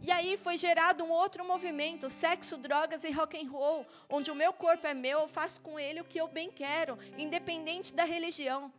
E 0.00 0.12
aí 0.12 0.36
foi 0.36 0.56
gerado 0.56 1.02
um 1.02 1.10
outro 1.10 1.44
movimento, 1.44 2.08
sexo, 2.08 2.56
drogas 2.56 3.02
e 3.02 3.10
rock 3.10 3.36
and 3.36 3.50
roll, 3.50 3.84
onde 4.08 4.30
o 4.30 4.36
meu 4.36 4.52
corpo 4.52 4.86
é 4.86 4.94
meu, 4.94 5.20
eu 5.20 5.28
faço 5.28 5.60
com 5.62 5.80
ele 5.80 6.00
o 6.00 6.04
que 6.04 6.20
eu 6.20 6.28
bem 6.28 6.48
quero, 6.48 6.96
independente 7.18 7.92
da 7.92 8.04
religião. 8.04 8.72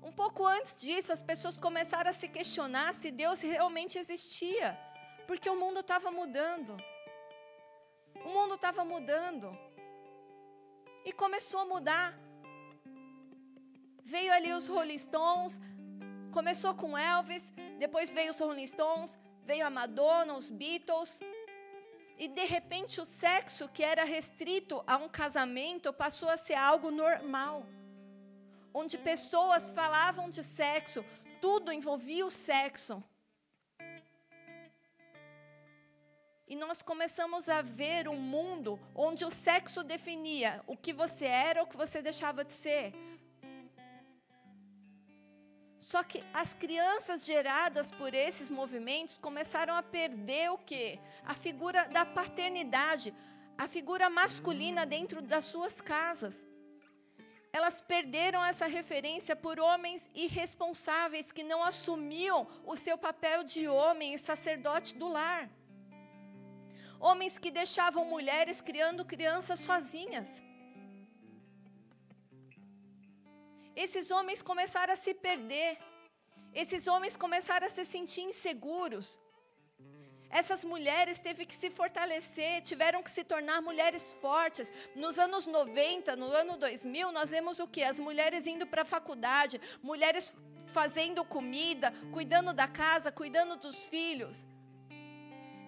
Um 0.00 0.12
pouco 0.12 0.46
antes 0.46 0.76
disso, 0.76 1.12
as 1.12 1.20
pessoas 1.20 1.58
começaram 1.58 2.10
a 2.10 2.12
se 2.12 2.28
questionar 2.28 2.94
se 2.94 3.10
Deus 3.10 3.40
realmente 3.40 3.98
existia, 3.98 4.78
porque 5.26 5.50
o 5.50 5.58
mundo 5.58 5.80
estava 5.80 6.12
mudando. 6.12 6.76
O 8.24 8.28
mundo 8.28 8.54
estava 8.54 8.84
mudando. 8.84 9.56
E 11.04 11.12
começou 11.12 11.60
a 11.60 11.64
mudar. 11.64 12.18
Veio 14.04 14.32
ali 14.32 14.52
os 14.52 14.66
Rolling 14.68 14.98
Stones, 14.98 15.60
começou 16.32 16.74
com 16.74 16.96
Elvis, 16.96 17.50
depois 17.78 18.10
veio 18.10 18.30
os 18.30 18.38
Rolling 18.38 18.66
Stones, 18.66 19.18
veio 19.44 19.66
a 19.66 19.70
Madonna, 19.70 20.34
os 20.34 20.48
Beatles. 20.48 21.20
E 22.18 22.28
de 22.28 22.44
repente 22.44 23.00
o 23.00 23.04
sexo 23.04 23.68
que 23.68 23.82
era 23.82 24.04
restrito 24.04 24.82
a 24.86 24.96
um 24.96 25.08
casamento 25.08 25.92
passou 25.92 26.28
a 26.28 26.36
ser 26.36 26.54
algo 26.54 26.90
normal. 26.90 27.66
Onde 28.72 28.96
pessoas 28.96 29.70
falavam 29.70 30.28
de 30.28 30.42
sexo, 30.42 31.04
tudo 31.40 31.72
envolvia 31.72 32.24
o 32.24 32.30
sexo. 32.30 33.02
E 36.48 36.54
nós 36.54 36.80
começamos 36.80 37.48
a 37.48 37.60
ver 37.60 38.08
um 38.08 38.14
mundo 38.14 38.78
onde 38.94 39.24
o 39.24 39.30
sexo 39.30 39.82
definia 39.82 40.62
o 40.64 40.76
que 40.76 40.92
você 40.92 41.24
era 41.24 41.60
ou 41.60 41.66
o 41.66 41.68
que 41.68 41.76
você 41.76 42.00
deixava 42.00 42.44
de 42.44 42.52
ser. 42.52 42.94
Só 45.76 46.04
que 46.04 46.22
as 46.32 46.54
crianças 46.54 47.26
geradas 47.26 47.90
por 47.90 48.14
esses 48.14 48.48
movimentos 48.48 49.18
começaram 49.18 49.74
a 49.74 49.82
perder 49.82 50.52
o 50.52 50.58
quê? 50.58 51.00
A 51.24 51.34
figura 51.34 51.84
da 51.86 52.06
paternidade, 52.06 53.12
a 53.58 53.66
figura 53.66 54.08
masculina 54.08 54.86
dentro 54.86 55.20
das 55.20 55.46
suas 55.46 55.80
casas. 55.80 56.44
Elas 57.52 57.80
perderam 57.80 58.44
essa 58.44 58.66
referência 58.66 59.34
por 59.34 59.58
homens 59.58 60.08
irresponsáveis 60.14 61.32
que 61.32 61.42
não 61.42 61.64
assumiam 61.64 62.46
o 62.64 62.76
seu 62.76 62.96
papel 62.96 63.42
de 63.42 63.66
homem 63.66 64.14
e 64.14 64.18
sacerdote 64.18 64.94
do 64.94 65.08
lar 65.08 65.50
homens 67.00 67.38
que 67.38 67.50
deixavam 67.50 68.04
mulheres 68.04 68.60
criando 68.60 69.04
crianças 69.04 69.60
sozinhas. 69.60 70.28
Esses 73.74 74.10
homens 74.10 74.42
começaram 74.42 74.92
a 74.92 74.96
se 74.96 75.12
perder. 75.12 75.78
Esses 76.54 76.86
homens 76.86 77.16
começaram 77.16 77.66
a 77.66 77.70
se 77.70 77.84
sentir 77.84 78.22
inseguros. 78.22 79.20
Essas 80.30 80.64
mulheres 80.64 81.18
teve 81.18 81.46
que 81.46 81.54
se 81.54 81.70
fortalecer, 81.70 82.62
tiveram 82.62 83.02
que 83.02 83.10
se 83.10 83.22
tornar 83.22 83.60
mulheres 83.60 84.12
fortes. 84.14 84.68
Nos 84.94 85.18
anos 85.18 85.46
90, 85.46 86.16
no 86.16 86.32
ano 86.32 86.56
2000, 86.56 87.12
nós 87.12 87.30
vemos 87.30 87.60
o 87.60 87.68
que? 87.68 87.82
As 87.82 87.98
mulheres 87.98 88.46
indo 88.46 88.66
para 88.66 88.82
a 88.82 88.86
faculdade, 88.86 89.60
mulheres 89.82 90.34
fazendo 90.66 91.24
comida, 91.24 91.92
cuidando 92.12 92.52
da 92.52 92.66
casa, 92.66 93.12
cuidando 93.12 93.56
dos 93.56 93.84
filhos 93.84 94.44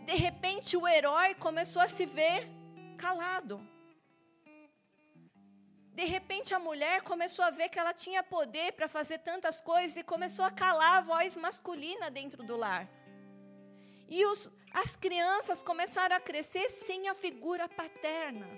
de 0.09 0.15
repente 0.15 0.75
o 0.75 0.89
herói 0.89 1.35
começou 1.35 1.83
a 1.83 1.89
se 1.97 2.07
ver 2.07 2.49
calado. 2.97 3.57
De 5.99 6.05
repente 6.07 6.55
a 6.55 6.59
mulher 6.59 7.03
começou 7.03 7.45
a 7.45 7.51
ver 7.51 7.69
que 7.69 7.79
ela 7.79 7.93
tinha 7.93 8.23
poder 8.23 8.73
para 8.73 8.89
fazer 8.89 9.19
tantas 9.19 9.61
coisas 9.61 9.99
e 9.99 10.03
começou 10.03 10.47
a 10.47 10.51
calar 10.51 10.95
a 10.97 11.01
voz 11.03 11.37
masculina 11.37 12.11
dentro 12.11 12.43
do 12.43 12.57
lar. 12.57 12.89
E 14.09 14.25
os, 14.25 14.51
as 14.73 14.97
crianças 14.97 15.63
começaram 15.63 16.17
a 16.17 16.21
crescer 16.21 16.71
sem 16.71 17.07
a 17.11 17.15
figura 17.15 17.69
paterna, 17.69 18.49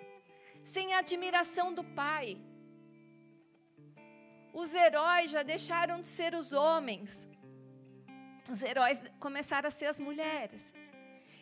sem 0.63 0.95
a 0.95 0.99
admiração 0.99 1.75
do 1.75 1.83
pai. 1.83 2.41
Os 4.53 4.73
heróis 4.73 5.33
já 5.33 5.43
deixaram 5.43 6.01
de 6.01 6.07
ser 6.07 6.33
os 6.33 6.53
homens. 6.53 7.27
Os 8.49 8.63
heróis 8.63 9.03
começaram 9.19 9.67
a 9.67 9.73
ser 9.73 9.87
as 9.87 9.99
mulheres. 9.99 10.63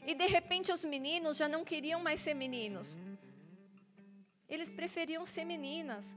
E 0.07 0.15
de 0.15 0.27
repente 0.27 0.73
os 0.73 0.85
meninos 0.85 1.37
já 1.37 1.49
não 1.49 1.65
queriam 1.65 2.01
mais 2.01 2.21
ser 2.21 2.35
meninos. 2.35 2.97
Eles 4.49 4.71
preferiam 4.71 5.27
ser 5.27 5.45
meninas. 5.45 6.15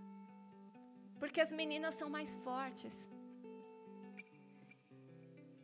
Porque 1.19 1.41
as 1.41 1.51
meninas 1.51 1.95
são 1.95 2.09
mais 2.09 2.37
fortes. 2.37 2.93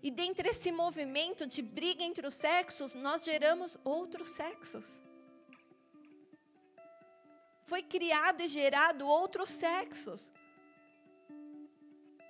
E 0.02 0.12
dentre 0.12 0.50
esse 0.50 0.72
movimento 0.72 1.48
de 1.48 1.62
briga 1.62 2.04
entre 2.04 2.26
os 2.28 2.34
sexos, 2.34 2.94
nós 2.94 3.24
geramos 3.24 3.78
outros 3.84 4.30
sexos. 4.30 5.02
Foi 7.66 7.82
criado 7.82 8.42
e 8.42 8.48
gerado 8.48 9.08
outros 9.08 9.50
sexos 9.50 10.32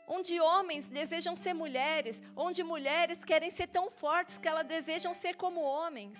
onde 0.07 0.39
homens 0.39 0.87
desejam 0.87 1.35
ser 1.35 1.53
mulheres, 1.53 2.21
onde 2.35 2.63
mulheres 2.63 3.25
querem 3.25 3.51
ser 3.51 3.67
tão 3.67 3.91
fortes 3.91 4.37
que 4.37 4.47
elas 4.47 4.65
desejam 4.65 5.13
ser 5.13 5.35
como 5.35 5.61
homens. 5.61 6.17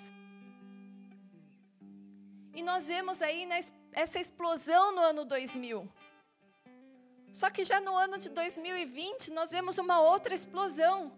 E 2.54 2.62
nós 2.62 2.88
vemos 2.88 3.22
aí 3.22 3.48
essa 3.94 4.20
explosão 4.20 4.94
no 4.94 5.02
ano 5.02 5.24
2000, 5.24 5.88
Só 7.32 7.50
que 7.50 7.64
já 7.64 7.80
no 7.80 7.96
ano 7.96 8.18
de 8.18 8.30
2020 8.30 9.32
nós 9.32 9.52
vemos 9.52 9.78
uma 9.78 10.02
outra 10.02 10.34
explosão. 10.34 11.12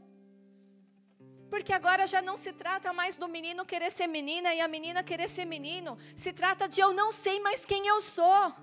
Porque 1.50 1.74
agora 1.74 2.06
já 2.06 2.22
não 2.22 2.38
se 2.38 2.52
trata 2.54 2.92
mais 2.94 3.16
do 3.16 3.28
menino 3.28 3.66
querer 3.66 3.92
ser 3.92 4.08
menina 4.08 4.54
e 4.54 4.60
a 4.62 4.68
menina 4.68 5.02
querer 5.02 5.30
ser 5.30 5.46
menino. 5.46 5.98
Se 6.16 6.32
trata 6.32 6.68
de 6.68 6.80
eu 6.82 6.94
não 6.94 7.12
sei 7.12 7.40
mais 7.40 7.66
quem 7.66 7.88
eu 7.88 8.02
sou. 8.02 8.54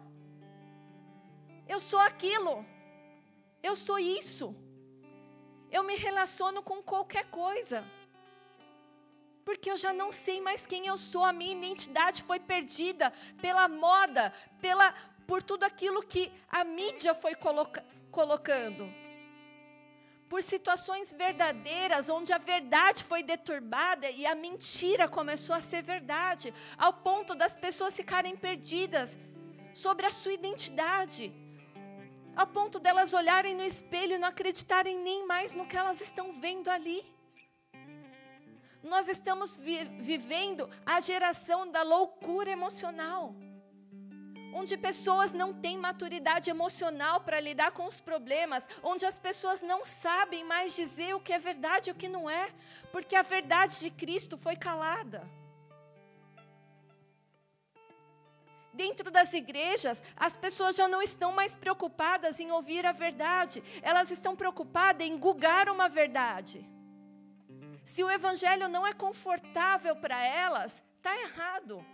Eu 1.67 1.81
sou 1.81 1.99
aquilo. 1.99 2.65
Eu 3.68 3.75
sou 3.75 3.99
isso. 3.99 4.46
Eu 5.76 5.82
me 5.88 5.96
relaciono 6.06 6.61
com 6.68 6.78
qualquer 6.92 7.25
coisa. 7.42 7.78
Porque 9.46 9.70
eu 9.70 9.76
já 9.85 9.92
não 9.92 10.11
sei 10.25 10.40
mais 10.40 10.64
quem 10.70 10.87
eu 10.87 10.99
sou. 11.11 11.25
A 11.25 11.32
minha 11.32 11.56
identidade 11.58 12.23
foi 12.28 12.38
perdida 12.52 13.12
pela 13.44 13.66
moda, 13.68 14.32
pela 14.61 14.87
por 15.26 15.42
tudo 15.42 15.64
aquilo 15.64 16.00
que 16.12 16.32
a 16.49 16.62
mídia 16.62 17.12
foi 17.23 17.35
coloca, 17.35 17.85
colocando. 18.18 18.85
Por 20.28 20.40
situações 20.42 21.12
verdadeiras, 21.12 22.08
onde 22.08 22.32
a 22.32 22.38
verdade 22.38 23.02
foi 23.02 23.23
deturbada 23.23 24.08
e 24.11 24.25
a 24.26 24.35
mentira 24.35 25.08
começou 25.08 25.54
a 25.56 25.61
ser 25.61 25.82
verdade, 25.82 26.54
ao 26.78 26.92
ponto 26.92 27.35
das 27.35 27.56
pessoas 27.56 27.96
ficarem 27.96 28.37
perdidas 28.37 29.18
sobre 29.75 30.06
a 30.06 30.11
sua 30.11 30.32
identidade, 30.32 31.32
ao 32.37 32.47
ponto 32.47 32.78
delas 32.78 33.12
olharem 33.12 33.55
no 33.55 33.64
espelho 33.64 34.14
e 34.14 34.19
não 34.19 34.28
acreditarem 34.28 34.99
nem 34.99 35.26
mais 35.26 35.55
no 35.55 35.66
que 35.66 35.76
elas 35.76 36.00
estão 36.00 36.33
vendo 36.33 36.69
ali. 36.69 37.05
Nós 38.83 39.09
estamos 39.09 39.57
vi 39.57 39.85
vivendo 39.99 40.71
a 40.85 41.00
geração 41.00 41.69
da 41.69 41.83
loucura 41.83 42.50
emocional 42.50 43.35
onde 44.57 44.75
pessoas 44.78 45.35
não 45.35 45.52
têm 45.52 45.76
maturidade 45.76 46.49
emocional 46.49 47.21
para 47.21 47.38
lidar 47.38 47.73
com 47.73 47.85
os 47.85 48.00
problemas, 48.00 48.66
onde 48.83 49.05
as 49.05 49.19
pessoas 49.19 49.61
não 49.61 49.85
sabem 49.85 50.45
mais 50.45 50.75
dizer 50.75 51.14
o 51.14 51.21
que 51.21 51.35
é 51.35 51.38
verdade 51.38 51.90
e 51.90 51.93
o 51.93 51.95
que 51.95 52.09
não 52.09 52.28
é, 52.28 52.49
porque 52.90 53.14
a 53.14 53.23
verdade 53.23 53.78
de 53.81 53.90
Cristo 53.90 54.38
foi 54.38 54.57
calada. 54.57 55.28
Dentro 58.76 59.11
das 59.11 59.33
igrejas, 59.33 60.02
as 60.14 60.37
pessoas 60.37 60.76
já 60.76 60.87
não 60.87 61.00
estão 61.00 61.33
mais 61.33 61.56
preocupadas 61.56 62.38
em 62.38 62.50
ouvir 62.52 62.85
a 62.85 62.92
verdade, 62.92 63.62
elas 63.80 64.11
estão 64.11 64.37
preocupadas 64.37 65.06
em 65.06 65.16
gugar 65.16 65.68
uma 65.71 65.88
verdade. 65.88 66.64
Se 67.87 68.04
o 68.04 68.11
evangelho 68.11 68.68
não 68.68 68.87
é 68.87 68.92
confortável 68.92 69.97
para 69.97 70.23
elas, 70.23 70.83
está 70.97 71.16
errado. 71.23 71.85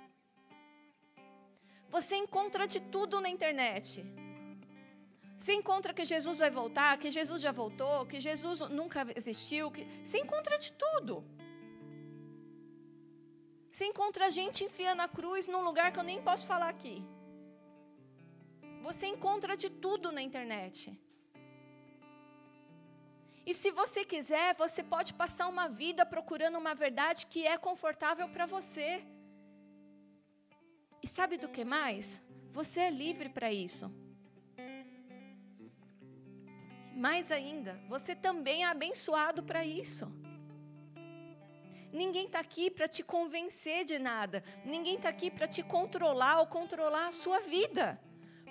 Você 1.89 2.17
encontra 2.17 2.67
de 2.67 2.81
tudo 2.81 3.21
na 3.21 3.29
internet. 3.29 4.05
Você 5.39 5.53
encontra 5.53 5.93
que 5.93 6.05
Jesus 6.05 6.39
vai 6.41 6.51
voltar, 6.51 6.97
que 6.99 7.11
Jesus 7.13 7.41
já 7.41 7.53
voltou, 7.53 8.07
que 8.07 8.19
Jesus 8.21 8.61
nunca 8.71 9.07
existiu. 9.15 9.71
Que... 9.71 9.87
Você 10.05 10.19
encontra 10.19 10.59
de 10.59 10.73
tudo. 10.73 11.25
Você 13.73 13.87
encontra 13.87 14.31
gente 14.31 14.65
enfiando 14.65 15.01
a 15.01 15.09
cruz 15.09 15.49
num 15.49 15.63
lugar 15.63 15.91
que 15.93 15.99
eu 15.99 16.03
nem 16.03 16.21
posso 16.21 16.47
falar 16.47 16.69
aqui. 16.69 17.03
Você 18.83 19.07
encontra 19.07 19.57
de 19.57 19.71
tudo 19.71 20.13
na 20.13 20.21
internet. 20.21 20.93
E 23.47 23.55
se 23.55 23.71
você 23.71 24.05
quiser, 24.05 24.55
você 24.57 24.83
pode 24.83 25.15
passar 25.15 25.49
uma 25.49 25.69
vida 25.69 26.05
procurando 26.05 26.59
uma 26.59 26.75
verdade 26.75 27.27
que 27.27 27.47
é 27.47 27.57
confortável 27.57 28.29
para 28.29 28.45
você. 28.45 29.03
E 31.03 31.07
sabe 31.07 31.39
do 31.39 31.49
que 31.49 31.65
mais? 31.65 32.21
Você 32.53 32.81
é 32.81 32.91
livre 32.91 33.31
para 33.31 33.51
isso. 33.51 33.91
Mais 36.95 37.33
ainda, 37.33 37.81
você 37.89 38.15
também 38.15 38.65
é 38.65 38.67
abençoado 38.67 39.43
para 39.43 39.65
isso. 39.65 40.13
Ninguém 41.93 42.27
está 42.27 42.41
aqui 42.41 42.71
para 42.71 42.89
te 42.89 43.03
convencer 43.03 43.85
de 43.85 43.99
nada. 43.99 44.43
Ninguém 44.65 44.97
está 44.97 45.11
aqui 45.11 45.31
para 45.31 45.47
te 45.47 45.63
controlar 45.63 46.41
ou 46.41 46.47
controlar 46.47 47.09
a 47.09 47.13
sua 47.13 47.41
vida. 47.41 48.01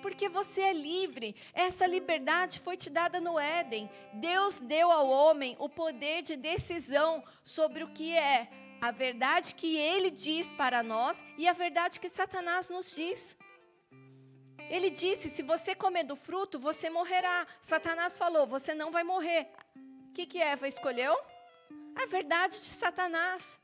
Porque 0.00 0.28
você 0.28 0.60
é 0.60 0.72
livre. 0.72 1.34
Essa 1.52 1.86
liberdade 1.86 2.60
foi 2.60 2.76
te 2.76 2.88
dada 2.88 3.20
no 3.20 3.38
Éden. 3.38 3.90
Deus 4.14 4.58
deu 4.58 4.90
ao 4.90 5.08
homem 5.08 5.56
o 5.58 5.68
poder 5.68 6.22
de 6.22 6.36
decisão 6.36 7.22
sobre 7.42 7.82
o 7.84 7.92
que 7.92 8.16
é 8.16 8.48
a 8.80 8.90
verdade 8.90 9.54
que 9.54 9.76
ele 9.76 10.10
diz 10.10 10.50
para 10.50 10.82
nós 10.82 11.22
e 11.38 11.46
a 11.46 11.52
verdade 11.52 12.00
que 12.00 12.08
Satanás 12.08 12.68
nos 12.68 12.94
diz. 12.94 13.36
Ele 14.68 14.90
disse: 14.90 15.28
se 15.28 15.42
você 15.42 15.74
comer 15.74 16.04
do 16.04 16.16
fruto, 16.16 16.58
você 16.58 16.90
morrerá. 16.90 17.46
Satanás 17.60 18.18
falou: 18.18 18.46
você 18.46 18.74
não 18.74 18.90
vai 18.90 19.04
morrer. 19.04 19.48
O 20.08 20.12
que, 20.12 20.26
que 20.26 20.38
Eva 20.38 20.66
escolheu? 20.66 21.16
A 21.94 22.06
verdade 22.06 22.54
de 22.54 22.70
Satanás. 22.82 23.60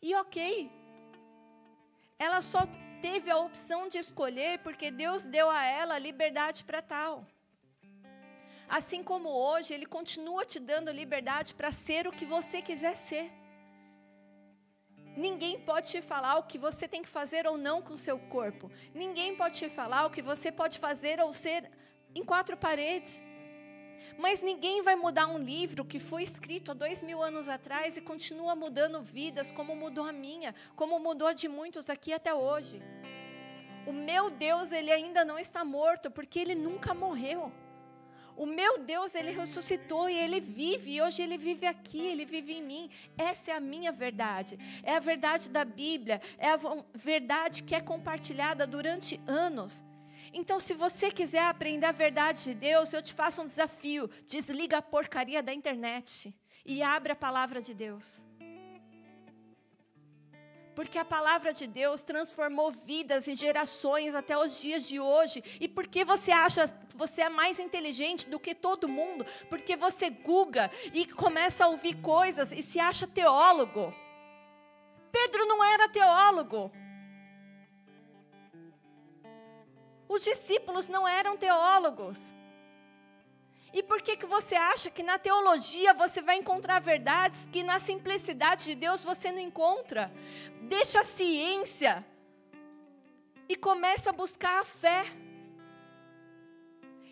E 0.00 0.14
ok. 0.14 0.70
Ela 2.18 2.40
só 2.40 2.60
teve 3.00 3.30
a 3.30 3.38
opção 3.38 3.88
de 3.88 3.98
escolher 3.98 4.58
porque 4.60 4.90
Deus 4.90 5.24
deu 5.24 5.48
a 5.50 5.64
ela 5.64 5.98
liberdade 5.98 6.64
para 6.64 6.82
tal. 6.82 7.26
Assim 8.68 9.02
como 9.02 9.30
hoje, 9.30 9.72
Ele 9.72 9.86
continua 9.86 10.44
te 10.44 10.60
dando 10.60 10.90
liberdade 10.90 11.54
para 11.54 11.72
ser 11.72 12.06
o 12.06 12.12
que 12.12 12.26
você 12.26 12.60
quiser 12.60 12.96
ser. 12.96 13.30
Ninguém 15.16 15.58
pode 15.60 15.88
te 15.88 16.02
falar 16.02 16.36
o 16.38 16.44
que 16.44 16.58
você 16.58 16.86
tem 16.86 17.02
que 17.02 17.08
fazer 17.08 17.46
ou 17.46 17.56
não 17.56 17.80
com 17.82 17.94
o 17.94 17.98
seu 17.98 18.18
corpo. 18.18 18.70
Ninguém 18.94 19.34
pode 19.34 19.58
te 19.58 19.68
falar 19.68 20.06
o 20.06 20.10
que 20.10 20.22
você 20.22 20.52
pode 20.52 20.78
fazer 20.78 21.18
ou 21.18 21.32
ser 21.32 21.68
em 22.14 22.24
quatro 22.24 22.56
paredes. 22.56 23.20
Mas 24.18 24.42
ninguém 24.42 24.82
vai 24.82 24.96
mudar 24.96 25.26
um 25.26 25.38
livro 25.38 25.84
que 25.84 25.98
foi 25.98 26.22
escrito 26.22 26.70
há 26.70 26.74
dois 26.74 27.02
mil 27.02 27.22
anos 27.22 27.48
atrás 27.48 27.96
e 27.96 28.00
continua 28.00 28.54
mudando 28.54 29.02
vidas, 29.02 29.52
como 29.52 29.74
mudou 29.74 30.04
a 30.04 30.12
minha, 30.12 30.54
como 30.74 30.98
mudou 30.98 31.28
a 31.28 31.32
de 31.32 31.48
muitos 31.48 31.88
aqui 31.90 32.12
até 32.12 32.34
hoje. 32.34 32.82
O 33.86 33.92
meu 33.92 34.28
Deus, 34.30 34.70
ele 34.70 34.92
ainda 34.92 35.24
não 35.24 35.38
está 35.38 35.64
morto, 35.64 36.10
porque 36.10 36.38
ele 36.38 36.54
nunca 36.54 36.92
morreu. 36.92 37.50
O 38.36 38.46
meu 38.46 38.78
Deus, 38.78 39.16
ele 39.16 39.32
ressuscitou 39.32 40.08
e 40.08 40.16
ele 40.16 40.40
vive, 40.40 40.92
e 40.92 41.02
hoje 41.02 41.22
ele 41.22 41.36
vive 41.36 41.66
aqui, 41.66 41.98
ele 42.06 42.24
vive 42.24 42.52
em 42.52 42.62
mim. 42.62 42.90
Essa 43.16 43.50
é 43.50 43.54
a 43.54 43.60
minha 43.60 43.90
verdade. 43.90 44.56
É 44.84 44.94
a 44.94 45.00
verdade 45.00 45.48
da 45.48 45.64
Bíblia, 45.64 46.20
é 46.38 46.50
a 46.50 46.58
verdade 46.94 47.64
que 47.64 47.74
é 47.74 47.80
compartilhada 47.80 48.64
durante 48.64 49.20
anos. 49.26 49.82
Então, 50.32 50.60
se 50.60 50.74
você 50.74 51.10
quiser 51.10 51.44
aprender 51.44 51.86
a 51.86 51.92
verdade 51.92 52.44
de 52.44 52.54
Deus, 52.54 52.92
eu 52.92 53.02
te 53.02 53.12
faço 53.12 53.42
um 53.42 53.46
desafio: 53.46 54.08
desliga 54.26 54.78
a 54.78 54.82
porcaria 54.82 55.42
da 55.42 55.52
internet 55.52 56.34
e 56.64 56.82
abre 56.82 57.12
a 57.12 57.16
palavra 57.16 57.60
de 57.60 57.74
Deus 57.74 58.22
porque 60.78 60.96
a 60.96 61.04
palavra 61.04 61.52
de 61.52 61.66
Deus 61.66 62.02
transformou 62.02 62.70
vidas 62.70 63.26
e 63.26 63.34
gerações 63.34 64.14
até 64.14 64.38
os 64.38 64.60
dias 64.60 64.86
de 64.86 65.00
hoje. 65.00 65.42
E 65.58 65.66
porque 65.66 66.04
você 66.04 66.30
acha 66.30 66.68
que 66.68 66.96
você 66.96 67.22
é 67.22 67.28
mais 67.28 67.58
inteligente 67.58 68.30
do 68.30 68.38
que 68.38 68.54
todo 68.54 68.88
mundo? 68.88 69.26
Porque 69.48 69.74
você 69.76 70.08
guga 70.08 70.70
e 70.94 71.04
começa 71.04 71.64
a 71.64 71.66
ouvir 71.66 71.96
coisas 72.00 72.52
e 72.52 72.62
se 72.62 72.78
acha 72.78 73.08
teólogo. 73.08 73.92
Pedro 75.10 75.46
não 75.46 75.64
era 75.64 75.88
teólogo. 75.88 76.70
Os 80.08 80.24
discípulos 80.24 80.86
não 80.86 81.06
eram 81.06 81.36
teólogos. 81.36 82.18
E 83.72 83.82
por 83.82 84.00
que, 84.00 84.16
que 84.16 84.24
você 84.24 84.54
acha 84.54 84.90
que 84.90 85.02
na 85.02 85.18
teologia 85.18 85.92
você 85.92 86.22
vai 86.22 86.36
encontrar 86.36 86.80
verdades 86.80 87.46
que 87.52 87.62
na 87.62 87.78
simplicidade 87.78 88.64
de 88.64 88.74
Deus 88.74 89.04
você 89.04 89.30
não 89.30 89.40
encontra? 89.40 90.10
Deixa 90.62 91.00
a 91.00 91.04
ciência 91.04 92.04
e 93.48 93.54
começa 93.54 94.08
a 94.10 94.12
buscar 94.12 94.62
a 94.62 94.64
fé. 94.64 95.04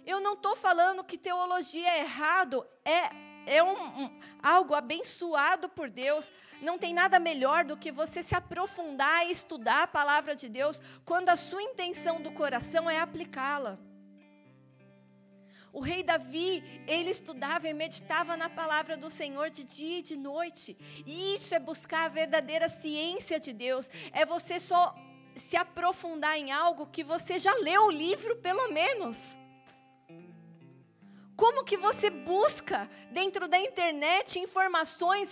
Eu 0.06 0.20
não 0.20 0.32
estou 0.32 0.56
falando 0.56 1.04
que 1.04 1.18
teologia 1.18 1.88
é 1.88 2.00
errado, 2.00 2.66
é 2.84 3.25
é 3.46 3.62
um, 3.62 4.02
um, 4.02 4.20
algo 4.42 4.74
abençoado 4.74 5.68
por 5.68 5.88
Deus. 5.88 6.30
Não 6.60 6.76
tem 6.76 6.92
nada 6.92 7.18
melhor 7.18 7.64
do 7.64 7.76
que 7.76 7.92
você 7.92 8.22
se 8.22 8.34
aprofundar 8.34 9.26
e 9.26 9.30
estudar 9.30 9.84
a 9.84 9.86
palavra 9.86 10.34
de 10.34 10.48
Deus 10.48 10.82
quando 11.04 11.28
a 11.28 11.36
sua 11.36 11.62
intenção 11.62 12.20
do 12.20 12.32
coração 12.32 12.90
é 12.90 12.98
aplicá-la. 12.98 13.78
O 15.72 15.80
rei 15.80 16.02
Davi, 16.02 16.64
ele 16.86 17.10
estudava 17.10 17.68
e 17.68 17.74
meditava 17.74 18.34
na 18.34 18.48
palavra 18.48 18.96
do 18.96 19.10
Senhor 19.10 19.50
de 19.50 19.62
dia 19.62 19.98
e 19.98 20.02
de 20.02 20.16
noite. 20.16 20.76
E 21.04 21.34
isso 21.34 21.54
é 21.54 21.58
buscar 21.58 22.06
a 22.06 22.08
verdadeira 22.08 22.66
ciência 22.68 23.38
de 23.38 23.52
Deus. 23.52 23.90
É 24.10 24.24
você 24.24 24.58
só 24.58 24.94
se 25.36 25.54
aprofundar 25.54 26.38
em 26.38 26.50
algo 26.50 26.86
que 26.86 27.04
você 27.04 27.38
já 27.38 27.52
leu 27.56 27.88
o 27.88 27.90
livro, 27.90 28.36
pelo 28.36 28.72
menos. 28.72 29.36
Como 31.36 31.64
que 31.64 31.76
você 31.76 32.08
busca 32.08 32.88
dentro 33.10 33.46
da 33.46 33.58
internet 33.58 34.38
informações 34.38 35.30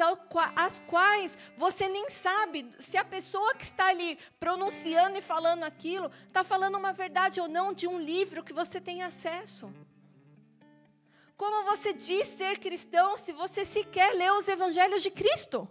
as 0.55 0.79
quais 0.81 1.39
você 1.57 1.89
nem 1.89 2.11
sabe 2.11 2.71
se 2.79 2.99
a 2.99 3.05
pessoa 3.05 3.55
que 3.55 3.65
está 3.65 3.87
ali 3.87 4.19
pronunciando 4.39 5.17
e 5.17 5.23
falando 5.23 5.63
aquilo 5.63 6.11
está 6.27 6.45
falando 6.45 6.77
uma 6.77 6.93
verdade 6.93 7.41
ou 7.41 7.49
não 7.49 7.73
de 7.73 7.89
um 7.89 7.99
livro 7.99 8.45
que 8.45 8.53
você 8.53 8.79
tem 8.81 9.03
acesso? 9.03 9.73
Como 11.39 11.65
você 11.65 11.95
diz 11.95 12.29
ser 12.37 12.59
cristão 12.59 13.17
se 13.17 13.33
você 13.33 13.65
sequer 13.65 14.15
lê 14.15 14.31
os 14.31 14.47
evangelhos 14.47 15.03
de 15.03 15.11
Cristo? 15.11 15.67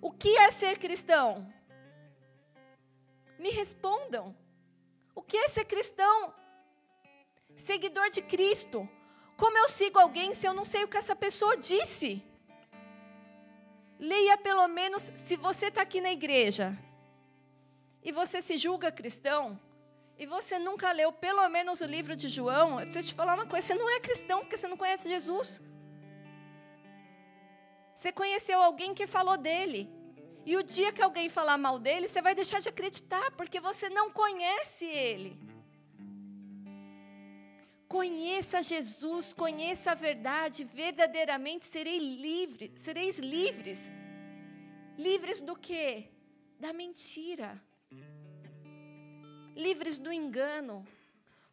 O 0.00 0.10
que 0.10 0.36
é 0.38 0.50
ser 0.50 0.78
cristão? 0.78 1.52
Me 3.38 3.50
respondam. 3.50 4.34
O 5.14 5.20
que 5.20 5.36
é 5.36 5.48
ser 5.48 5.64
cristão? 5.66 6.34
Seguidor 7.58 8.08
de 8.10 8.22
Cristo. 8.22 8.88
Como 9.36 9.56
eu 9.58 9.68
sigo 9.68 9.98
alguém 9.98 10.34
se 10.34 10.46
eu 10.46 10.54
não 10.54 10.64
sei 10.64 10.84
o 10.84 10.88
que 10.88 10.96
essa 10.96 11.14
pessoa 11.14 11.56
disse? 11.56 12.22
Leia 13.98 14.36
pelo 14.38 14.66
menos, 14.68 15.02
se 15.16 15.36
você 15.36 15.66
está 15.66 15.82
aqui 15.82 16.00
na 16.00 16.10
igreja 16.10 16.76
e 18.02 18.10
você 18.12 18.40
se 18.40 18.56
julga 18.56 18.90
cristão, 18.90 19.60
e 20.18 20.26
você 20.26 20.58
nunca 20.58 20.90
leu 20.90 21.12
pelo 21.12 21.48
menos 21.48 21.80
o 21.80 21.86
livro 21.86 22.16
de 22.16 22.28
João, 22.28 22.80
eu 22.80 22.86
preciso 22.86 23.08
te 23.08 23.14
falar 23.14 23.34
uma 23.34 23.46
coisa: 23.46 23.68
você 23.68 23.74
não 23.74 23.88
é 23.88 24.00
cristão 24.00 24.40
porque 24.40 24.56
você 24.56 24.66
não 24.66 24.76
conhece 24.76 25.08
Jesus. 25.08 25.62
Você 27.94 28.10
conheceu 28.12 28.60
alguém 28.60 28.94
que 28.94 29.06
falou 29.06 29.36
dele. 29.36 29.88
E 30.44 30.56
o 30.56 30.62
dia 30.62 30.92
que 30.92 31.02
alguém 31.02 31.28
falar 31.28 31.58
mal 31.58 31.78
dele, 31.78 32.08
você 32.08 32.22
vai 32.22 32.34
deixar 32.34 32.60
de 32.60 32.68
acreditar, 32.68 33.30
porque 33.32 33.60
você 33.60 33.88
não 33.90 34.10
conhece 34.10 34.84
ele. 34.84 35.38
Conheça 37.88 38.62
Jesus, 38.62 39.32
conheça 39.32 39.92
a 39.92 39.94
verdade, 39.94 40.62
verdadeiramente 40.62 41.64
serei 41.64 41.98
livre, 41.98 42.70
sereis 42.76 43.18
livres. 43.18 43.80
Livres 44.98 45.40
do 45.40 45.56
quê? 45.56 46.10
Da 46.60 46.70
mentira. 46.70 47.58
Livres 49.56 49.96
do 49.96 50.12
engano. 50.12 50.86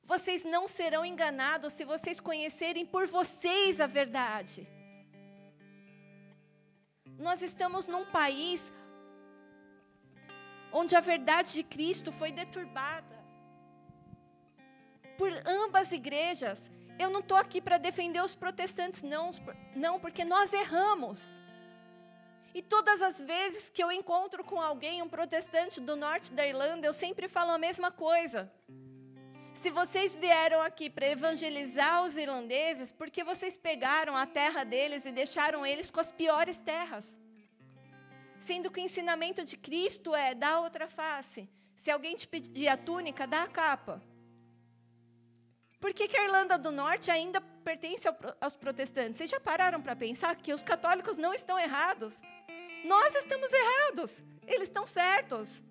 Vocês 0.04 0.43
não 0.43 0.67
serão 0.67 1.06
enganados 1.06 1.71
se 1.71 1.86
vocês 1.86 2.19
conhecerem 2.19 2.86
por 2.86 3.08
vocês 3.08 3.80
a 3.80 3.88
verdade. 3.88 4.67
Nós 7.17 7.41
estamos 7.41 7.88
num 7.88 8.06
país 8.06 8.74
onde 10.71 10.98
a 10.98 11.00
verdade 11.00 11.54
de 11.54 11.63
Cristo 11.63 12.12
foi 12.12 12.34
deturbada 12.34 13.14
por 15.17 15.32
ambas 15.45 15.91
igrejas. 15.91 16.71
Eu 16.97 17.10
não 17.10 17.19
estou 17.19 17.38
aqui 17.38 17.60
para 17.60 17.78
defender 17.78 18.21
os 18.21 18.36
protestantes, 18.36 19.01
não, 19.01 19.30
não, 19.75 19.99
porque 19.99 20.23
nós 20.23 20.54
erramos. 20.54 21.32
E 22.54 22.62
todas 22.62 23.01
as 23.01 23.19
vezes 23.19 23.69
que 23.73 23.84
eu 23.84 23.91
encontro 23.91 24.41
com 24.41 24.62
alguém, 24.62 25.01
um 25.01 25.10
protestante 25.10 25.82
do 25.82 25.95
norte 25.95 26.32
da 26.32 26.47
Irlanda, 26.47 26.88
eu 26.88 26.93
sempre 26.93 27.28
falo 27.28 27.51
a 27.51 27.58
mesma 27.58 27.91
coisa. 27.91 28.49
Se 29.56 29.69
vocês 29.69 30.15
vieram 30.15 30.62
aqui 30.62 30.89
para 30.89 31.10
evangelizar 31.10 32.04
os 32.04 32.15
irlandeses, 32.15 32.93
porque 32.93 33.25
vocês 33.25 33.58
pegaram 33.58 34.15
a 34.15 34.25
terra 34.25 34.63
deles 34.63 35.06
e 35.06 35.12
deixaram 35.12 35.65
eles 35.65 35.91
com 35.91 35.99
as 35.99 36.13
piores 36.13 36.62
terras? 36.62 37.13
Sendo 38.39 38.71
que 38.71 38.80
o 38.80 38.84
ensinamento 38.84 39.43
de 39.43 39.58
Cristo 39.58 40.15
é 40.15 40.34
dá 40.34 40.60
outra 40.60 40.88
face. 40.88 41.49
Se 41.75 41.91
alguém 41.91 42.15
te 42.15 42.28
pedir 42.28 42.67
a 42.67 42.78
túnica, 42.78 43.28
dá 43.28 43.43
a 43.43 43.47
capa. 43.47 44.01
Por 45.86 45.93
que, 45.93 46.08
que 46.08 46.17
a 46.17 46.24
Irlanda 46.24 46.58
do 46.58 46.71
Norte 46.71 47.12
ainda 47.12 47.39
pertence 47.63 48.08
aos 48.41 48.56
protestantes? 48.56 49.17
Vocês 49.17 49.30
já 49.30 49.39
pararam 49.39 49.80
para 49.80 49.95
pensar 49.95 50.36
que 50.36 50.52
os 50.52 50.63
católicos 50.63 51.15
não 51.15 51.32
estão 51.32 51.60
errados? 51.60 52.17
Nós 52.84 53.13
estamos 53.13 53.54
errados, 53.54 54.24
eles 54.48 54.67
estão 54.67 54.84
certos. 54.88 55.62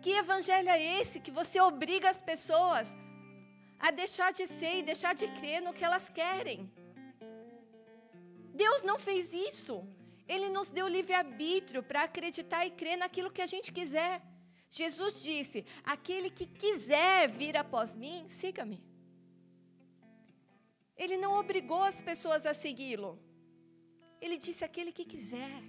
Que 0.00 0.12
evangelho 0.12 0.70
é 0.70 0.82
esse 1.00 1.20
que 1.20 1.30
você 1.30 1.60
obriga 1.60 2.08
as 2.08 2.22
pessoas 2.22 2.88
a 3.78 3.90
deixar 3.90 4.32
de 4.32 4.46
ser 4.46 4.76
e 4.78 4.82
deixar 4.82 5.14
de 5.14 5.28
crer 5.38 5.60
no 5.60 5.74
que 5.74 5.84
elas 5.84 6.08
querem? 6.08 6.72
Deus 8.54 8.82
não 8.82 8.98
fez 8.98 9.30
isso. 9.34 9.86
Ele 10.26 10.48
nos 10.48 10.70
deu 10.70 10.88
livre-arbítrio 10.88 11.82
para 11.82 12.04
acreditar 12.04 12.64
e 12.64 12.70
crer 12.70 12.96
naquilo 12.96 13.30
que 13.30 13.42
a 13.42 13.46
gente 13.54 13.70
quiser. 13.70 14.22
Jesus 14.70 15.22
disse: 15.22 15.66
Aquele 15.84 16.30
que 16.30 16.46
quiser 16.46 17.28
vir 17.28 17.56
após 17.56 17.96
mim, 17.96 18.28
siga-me. 18.28 18.82
Ele 20.96 21.16
não 21.16 21.32
obrigou 21.32 21.82
as 21.82 22.00
pessoas 22.00 22.46
a 22.46 22.54
segui-lo. 22.54 23.18
Ele 24.20 24.36
disse: 24.36 24.64
Aquele 24.64 24.92
que 24.92 25.04
quiser. 25.04 25.62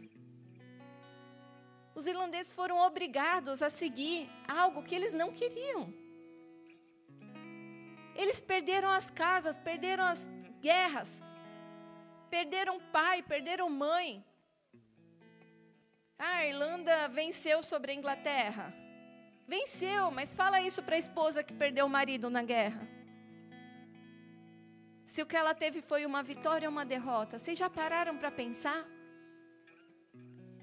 Os 1.96 2.06
irlandeses 2.06 2.54
foram 2.54 2.78
obrigados 2.80 3.62
a 3.62 3.70
seguir 3.70 4.30
algo 4.48 4.84
que 4.84 4.96
eles 4.96 5.14
não 5.14 5.32
queriam. 5.32 5.94
Eles 8.16 8.40
perderam 8.40 8.90
as 8.90 9.10
casas, 9.10 9.58
perderam 9.58 10.04
as 10.04 10.28
guerras, 10.62 11.22
perderam 12.30 12.80
pai, 12.80 13.24
perderam 13.24 13.70
mãe. 13.70 14.24
A 16.18 16.46
Irlanda 16.46 17.08
venceu 17.08 17.64
sobre 17.64 17.92
a 17.92 17.96
Inglaterra. 17.96 18.81
Venceu, 19.54 20.10
mas 20.12 20.34
fala 20.34 20.62
isso 20.62 20.82
para 20.82 20.96
a 20.96 21.04
esposa 21.06 21.44
que 21.44 21.54
perdeu 21.54 21.86
o 21.86 21.90
marido 21.90 22.30
na 22.30 22.42
guerra. 22.42 22.88
Se 25.06 25.22
o 25.22 25.26
que 25.26 25.36
ela 25.36 25.54
teve 25.54 25.82
foi 25.82 26.06
uma 26.06 26.24
vitória 26.24 26.70
ou 26.70 26.72
uma 26.72 26.86
derrota, 26.86 27.38
vocês 27.38 27.60
já 27.60 27.70
pararam 27.70 28.18
para 28.18 28.32
pensar? 28.32 28.88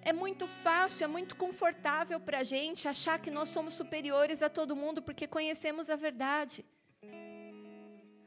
É 0.00 0.10
muito 0.10 0.46
fácil, 0.46 1.04
é 1.04 1.06
muito 1.06 1.36
confortável 1.36 2.18
para 2.18 2.38
a 2.38 2.42
gente 2.42 2.88
achar 2.88 3.18
que 3.18 3.30
nós 3.30 3.50
somos 3.50 3.74
superiores 3.74 4.42
a 4.42 4.48
todo 4.48 4.74
mundo 4.74 5.02
porque 5.02 5.26
conhecemos 5.26 5.90
a 5.90 5.96
verdade. 5.96 6.64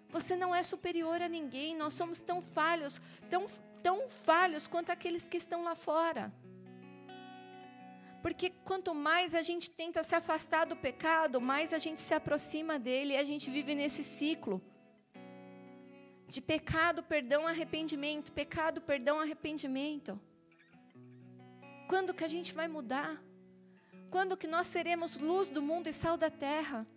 Você 0.10 0.36
não 0.36 0.54
é 0.54 0.62
superior 0.62 1.24
a 1.24 1.28
ninguém, 1.28 1.76
nós 1.76 1.96
somos 1.96 2.20
tão 2.20 2.40
falhos, 2.40 3.02
tão, 3.32 3.48
tão 3.82 4.12
falhos 4.12 4.68
quanto 4.68 4.92
aqueles 4.92 5.24
que 5.24 5.38
estão 5.38 5.64
lá 5.64 5.74
fora. 5.74 6.32
Porque 8.22 8.52
quanto 8.64 8.94
mais 8.94 9.34
a 9.34 9.42
gente 9.42 9.70
tenta 9.70 10.04
se 10.04 10.14
afastar 10.14 10.66
do 10.66 10.76
pecado, 10.76 11.42
mais 11.42 11.74
a 11.74 11.80
gente 11.80 12.02
se 12.02 12.14
aproxima 12.14 12.78
dele 12.78 13.14
e 13.14 13.18
a 13.18 13.24
gente 13.24 13.50
vive 13.50 13.74
nesse 13.74 14.04
ciclo 14.04 14.62
de 16.28 16.40
pecado, 16.40 17.04
perdão, 17.04 17.46
arrependimento, 17.46 18.32
pecado, 18.32 18.80
perdão, 18.80 19.20
arrependimento. 19.20 20.20
Quando 21.90 22.14
que 22.14 22.24
a 22.24 22.28
gente 22.28 22.54
vai 22.54 22.70
mudar? 22.70 23.22
Quando 24.10 24.38
que 24.38 24.48
nós 24.48 24.68
seremos 24.68 25.18
luz 25.18 25.50
do 25.50 25.62
mundo 25.62 25.88
e 25.90 25.94
sal 25.94 26.16
da 26.16 26.30
terra? 26.30 26.88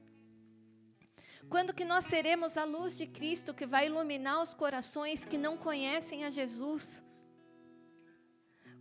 Quando 1.49 1.75
que 1.75 1.85
nós 1.85 2.05
seremos 2.05 2.57
a 2.57 2.65
luz 2.65 2.97
de 2.97 3.07
Cristo 3.07 3.53
que 3.53 3.67
vai 3.67 3.87
iluminar 3.87 4.41
os 4.41 4.55
corações 4.55 5.25
que 5.25 5.37
não 5.37 5.57
conhecem 5.57 6.25
a 6.25 6.31
Jesus? 6.31 7.03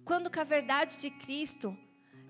Quando 0.06 0.30
que 0.30 0.40
a 0.40 0.44
verdade 0.44 1.00
de 1.02 1.10
Cristo 1.10 1.76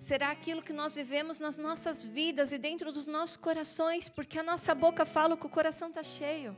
será 0.03 0.31
aquilo 0.31 0.61
que 0.61 0.73
nós 0.73 0.93
vivemos 0.93 1.39
nas 1.39 1.57
nossas 1.57 2.03
vidas 2.03 2.51
e 2.51 2.57
dentro 2.57 2.91
dos 2.91 3.07
nossos 3.07 3.37
corações, 3.37 4.09
porque 4.09 4.37
a 4.37 4.43
nossa 4.43 4.75
boca 4.75 5.05
fala 5.05 5.37
que 5.37 5.45
o 5.45 5.49
coração 5.49 5.87
está 5.87 6.03
cheio. 6.03 6.57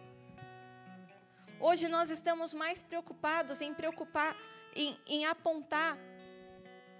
Hoje 1.59 1.87
nós 1.87 2.09
estamos 2.09 2.55
mais 2.55 2.81
preocupados 2.81 3.61
em 3.61 3.71
preocupar, 3.71 4.35
em, 4.75 4.99
em 5.05 5.27
apontar 5.27 5.95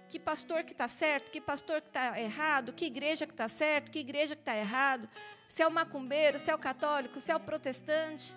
que 0.08 0.20
pastor 0.20 0.62
que 0.62 0.70
está 0.70 0.86
certo, 0.86 1.32
que 1.32 1.40
pastor 1.40 1.80
que 1.80 1.88
está 1.88 2.18
errado, 2.20 2.72
que 2.72 2.86
igreja 2.86 3.26
que 3.26 3.32
está 3.32 3.48
certo, 3.48 3.90
que 3.90 3.98
igreja 3.98 4.36
que 4.36 4.42
está 4.42 4.56
errado, 4.56 5.10
se 5.48 5.62
é 5.62 5.66
o 5.66 5.70
macumbeiro, 5.70 6.38
se 6.38 6.48
é 6.48 6.54
o 6.54 6.58
católico, 6.58 7.18
se 7.18 7.32
é 7.32 7.34
o 7.34 7.40
protestante. 7.40 8.36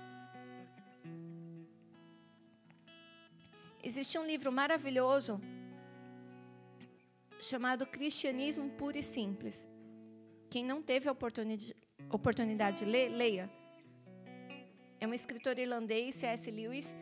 Existe 3.83 4.17
um 4.17 4.25
livro 4.25 4.51
maravilhoso 4.51 5.39
chamado 7.41 7.85
Cristianismo 7.85 8.69
Puro 8.71 8.97
e 8.97 9.03
Simples. 9.03 9.67
Quem 10.49 10.63
não 10.65 10.81
teve 10.81 11.07
a 11.07 11.11
oportunidade, 11.11 11.75
oportunidade 12.09 12.79
de 12.79 12.85
ler, 12.85 13.09
leia. 13.09 13.49
É 14.99 15.07
um 15.07 15.13
escritor 15.13 15.57
irlandês, 15.57 16.15
C.S. 16.15 16.49
Lewis. 16.51 16.95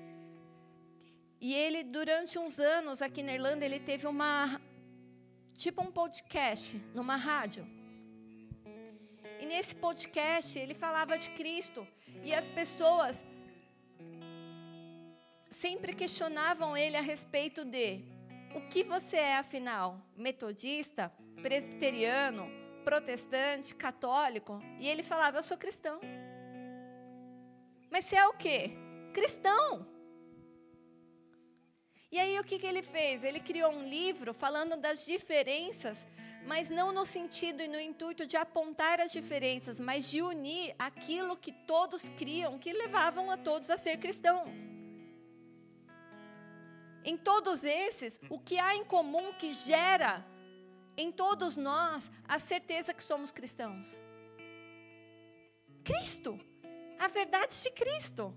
E 1.40 1.54
ele, 1.54 1.84
durante 1.84 2.38
uns 2.38 2.60
anos 2.60 3.02
aqui 3.02 3.24
na 3.24 3.34
Irlanda, 3.34 3.66
ele 3.66 3.80
teve 3.80 4.06
uma. 4.08 4.62
tipo 5.56 5.82
um 5.82 5.92
podcast 5.92 6.78
numa 6.94 7.16
rádio. 7.16 7.66
E 9.40 9.46
nesse 9.46 9.76
podcast 9.76 10.58
ele 10.58 10.74
falava 10.74 11.18
de 11.18 11.30
Cristo. 11.32 11.88
E 12.24 12.34
as 12.34 12.50
pessoas 12.50 13.24
sempre 15.50 15.94
questionavam 15.94 16.76
ele 16.76 16.98
a 16.98 17.02
respeito 17.02 17.64
de 17.64 18.17
o 18.56 18.62
que 18.70 18.84
você 18.84 19.18
é, 19.18 19.38
afinal? 19.38 20.00
Metodista? 20.16 21.12
Presbiteriano? 21.42 22.50
Protestante? 22.84 23.76
Católico? 23.76 24.62
E 24.80 24.88
ele 24.88 25.04
falava: 25.04 25.38
Eu 25.38 25.44
sou 25.44 25.58
cristão. 25.58 26.00
Mas 27.90 28.06
você 28.06 28.16
é 28.16 28.28
o 28.28 28.34
quê? 28.34 28.72
Cristão. 29.14 29.88
E 32.12 32.20
aí 32.20 32.40
o 32.40 32.44
que, 32.44 32.58
que 32.58 32.66
ele 32.66 32.82
fez? 32.82 33.24
Ele 33.24 33.40
criou 33.40 33.72
um 33.72 33.88
livro 33.88 34.34
falando 34.34 34.78
das 34.78 35.06
diferenças, 35.06 36.06
mas 36.46 36.70
não 36.70 36.94
no 36.94 37.04
sentido 37.04 37.62
e 37.62 37.68
no 37.68 37.80
intuito 37.80 38.26
de 38.26 38.38
apontar 38.38 39.02
as 39.02 39.12
diferenças, 39.12 39.80
mas 39.80 40.10
de 40.10 40.22
unir 40.22 40.74
aquilo 40.80 41.36
que 41.36 41.52
todos 41.52 42.08
criam, 42.10 42.58
que 42.58 42.72
levavam 42.72 43.30
a 43.30 43.36
todos 43.36 43.70
a 43.70 43.78
ser 43.78 43.98
cristãos. 43.98 44.50
Em 47.10 47.16
todos 47.16 47.64
esses, 47.64 48.20
o 48.30 48.38
que 48.38 48.60
há 48.60 48.76
em 48.76 48.84
comum 48.84 49.32
que 49.32 49.54
gera 49.54 50.26
em 50.98 51.10
todos 51.10 51.56
nós 51.56 52.12
a 52.28 52.38
certeza 52.38 52.94
que 52.94 53.02
somos 53.02 53.32
cristãos? 53.32 53.98
Cristo, 55.86 56.38
a 57.00 57.08
verdade 57.08 57.56
de 57.64 57.72
Cristo. 57.72 58.36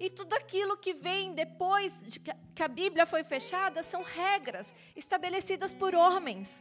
E 0.00 0.10
tudo 0.10 0.34
aquilo 0.34 0.76
que 0.76 0.92
vem 0.92 1.32
depois 1.32 1.92
de 2.04 2.18
que 2.18 2.62
a 2.64 2.66
Bíblia 2.66 3.06
foi 3.06 3.22
fechada 3.22 3.80
são 3.84 4.02
regras 4.02 4.74
estabelecidas 4.96 5.72
por 5.72 5.94
homens. 5.94 6.56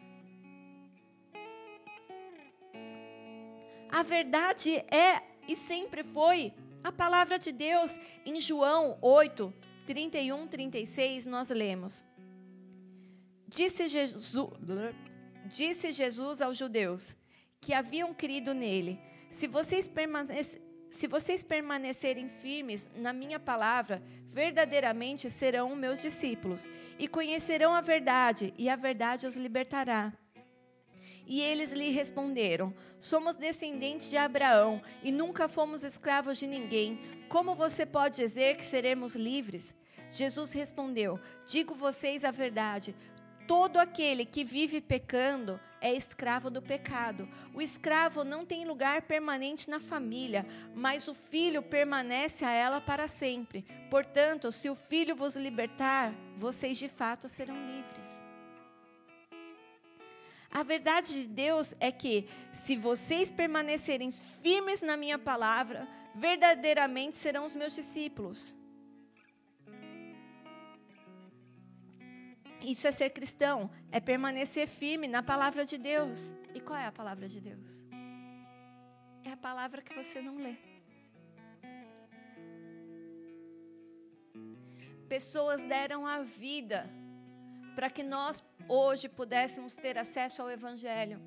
A 3.90 4.04
verdade 4.04 4.76
é 4.94 5.24
e 5.48 5.56
sempre 5.56 6.04
foi 6.04 6.54
a 6.84 6.92
palavra 6.92 7.40
de 7.40 7.52
Deus. 7.52 7.92
Em 8.24 8.40
João 8.40 9.00
8, 9.02 9.52
31, 9.88 10.48
36, 10.48 11.26
nós 11.26 11.50
lemos: 11.50 12.04
Disse 13.48 13.88
Jesus, 13.88 14.36
disse 15.46 15.94
Jesus 15.94 16.42
aos 16.42 16.58
judeus 16.58 17.16
que 17.62 17.74
haviam 17.74 18.14
crido 18.14 18.54
nele: 18.54 19.00
Se 19.32 19.48
vocês, 19.48 19.90
se 20.92 21.08
vocês 21.08 21.42
permanecerem 21.42 22.28
firmes 22.28 22.86
na 22.98 23.14
minha 23.14 23.40
palavra, 23.40 24.04
verdadeiramente 24.30 25.32
serão 25.32 25.74
meus 25.74 26.02
discípulos 26.02 26.68
e 27.00 27.08
conhecerão 27.08 27.74
a 27.74 27.80
verdade, 27.80 28.54
e 28.58 28.70
a 28.70 28.76
verdade 28.76 29.26
os 29.26 29.38
libertará. 29.38 30.14
E 31.28 31.42
eles 31.42 31.74
lhe 31.74 31.92
responderam: 31.92 32.74
Somos 33.00 33.36
descendentes 33.36 34.10
de 34.10 34.16
Abraão 34.18 34.82
e 35.04 35.12
nunca 35.12 35.50
fomos 35.50 35.84
escravos 35.84 36.38
de 36.38 36.48
ninguém. 36.48 37.00
Como 37.28 37.54
você 37.54 37.86
pode 37.86 38.16
dizer 38.16 38.56
que 38.56 38.66
seremos 38.66 39.14
livres? 39.14 39.76
Jesus 40.10 40.54
respondeu: 40.54 41.20
Digo 41.46 41.76
vocês 41.76 42.24
a 42.24 42.32
verdade. 42.32 42.96
Todo 43.46 43.78
aquele 43.78 44.26
que 44.26 44.44
vive 44.44 44.82
pecando 44.82 45.60
é 45.80 45.94
escravo 45.94 46.50
do 46.50 46.62
pecado. 46.62 47.30
O 47.54 47.62
escravo 47.62 48.24
não 48.24 48.46
tem 48.46 48.66
lugar 48.66 49.04
permanente 49.04 49.70
na 49.70 49.80
família, 49.80 50.46
mas 50.76 51.08
o 51.08 51.14
filho 51.14 51.62
permanece 51.62 52.44
a 52.44 52.52
ela 52.52 52.82
para 52.82 53.08
sempre. 53.08 53.66
Portanto, 53.90 54.52
se 54.52 54.70
o 54.70 54.76
filho 54.76 55.16
vos 55.16 55.38
libertar, 55.38 56.14
vocês 56.38 56.78
de 56.78 56.90
fato 56.90 57.30
serão 57.30 57.56
livres. 57.56 58.27
A 60.58 60.64
verdade 60.64 61.14
de 61.14 61.28
Deus 61.28 61.76
é 61.80 61.92
que, 61.92 62.28
se 62.52 62.76
vocês 62.76 63.30
permanecerem 63.30 64.10
firmes 64.12 64.82
na 64.82 64.98
minha 64.98 65.20
palavra, 65.20 65.88
verdadeiramente 66.16 67.20
serão 67.20 67.46
os 67.46 67.54
meus 67.54 67.76
discípulos. 67.76 68.58
Isso 72.60 72.88
é 72.88 72.92
ser 72.92 73.12
cristão, 73.12 73.70
é 73.92 74.00
permanecer 74.00 74.68
firme 74.68 75.08
na 75.08 75.22
palavra 75.22 75.64
de 75.64 75.78
Deus. 75.78 76.34
E 76.56 76.60
qual 76.60 76.80
é 76.80 76.88
a 76.88 76.92
palavra 76.92 77.28
de 77.30 77.40
Deus? 77.40 77.80
É 79.24 79.34
a 79.34 79.38
palavra 79.38 79.84
que 79.84 79.94
você 79.94 80.20
não 80.20 80.38
lê. 80.38 80.56
Pessoas 85.08 85.62
deram 85.62 86.08
a 86.08 86.24
vida 86.24 86.90
para 87.78 87.92
que 87.92 88.02
nós 88.02 88.44
hoje 88.68 89.08
pudéssemos 89.08 89.76
ter 89.76 90.00
acesso 90.00 90.42
ao 90.42 90.50
Evangelho. 90.50 91.22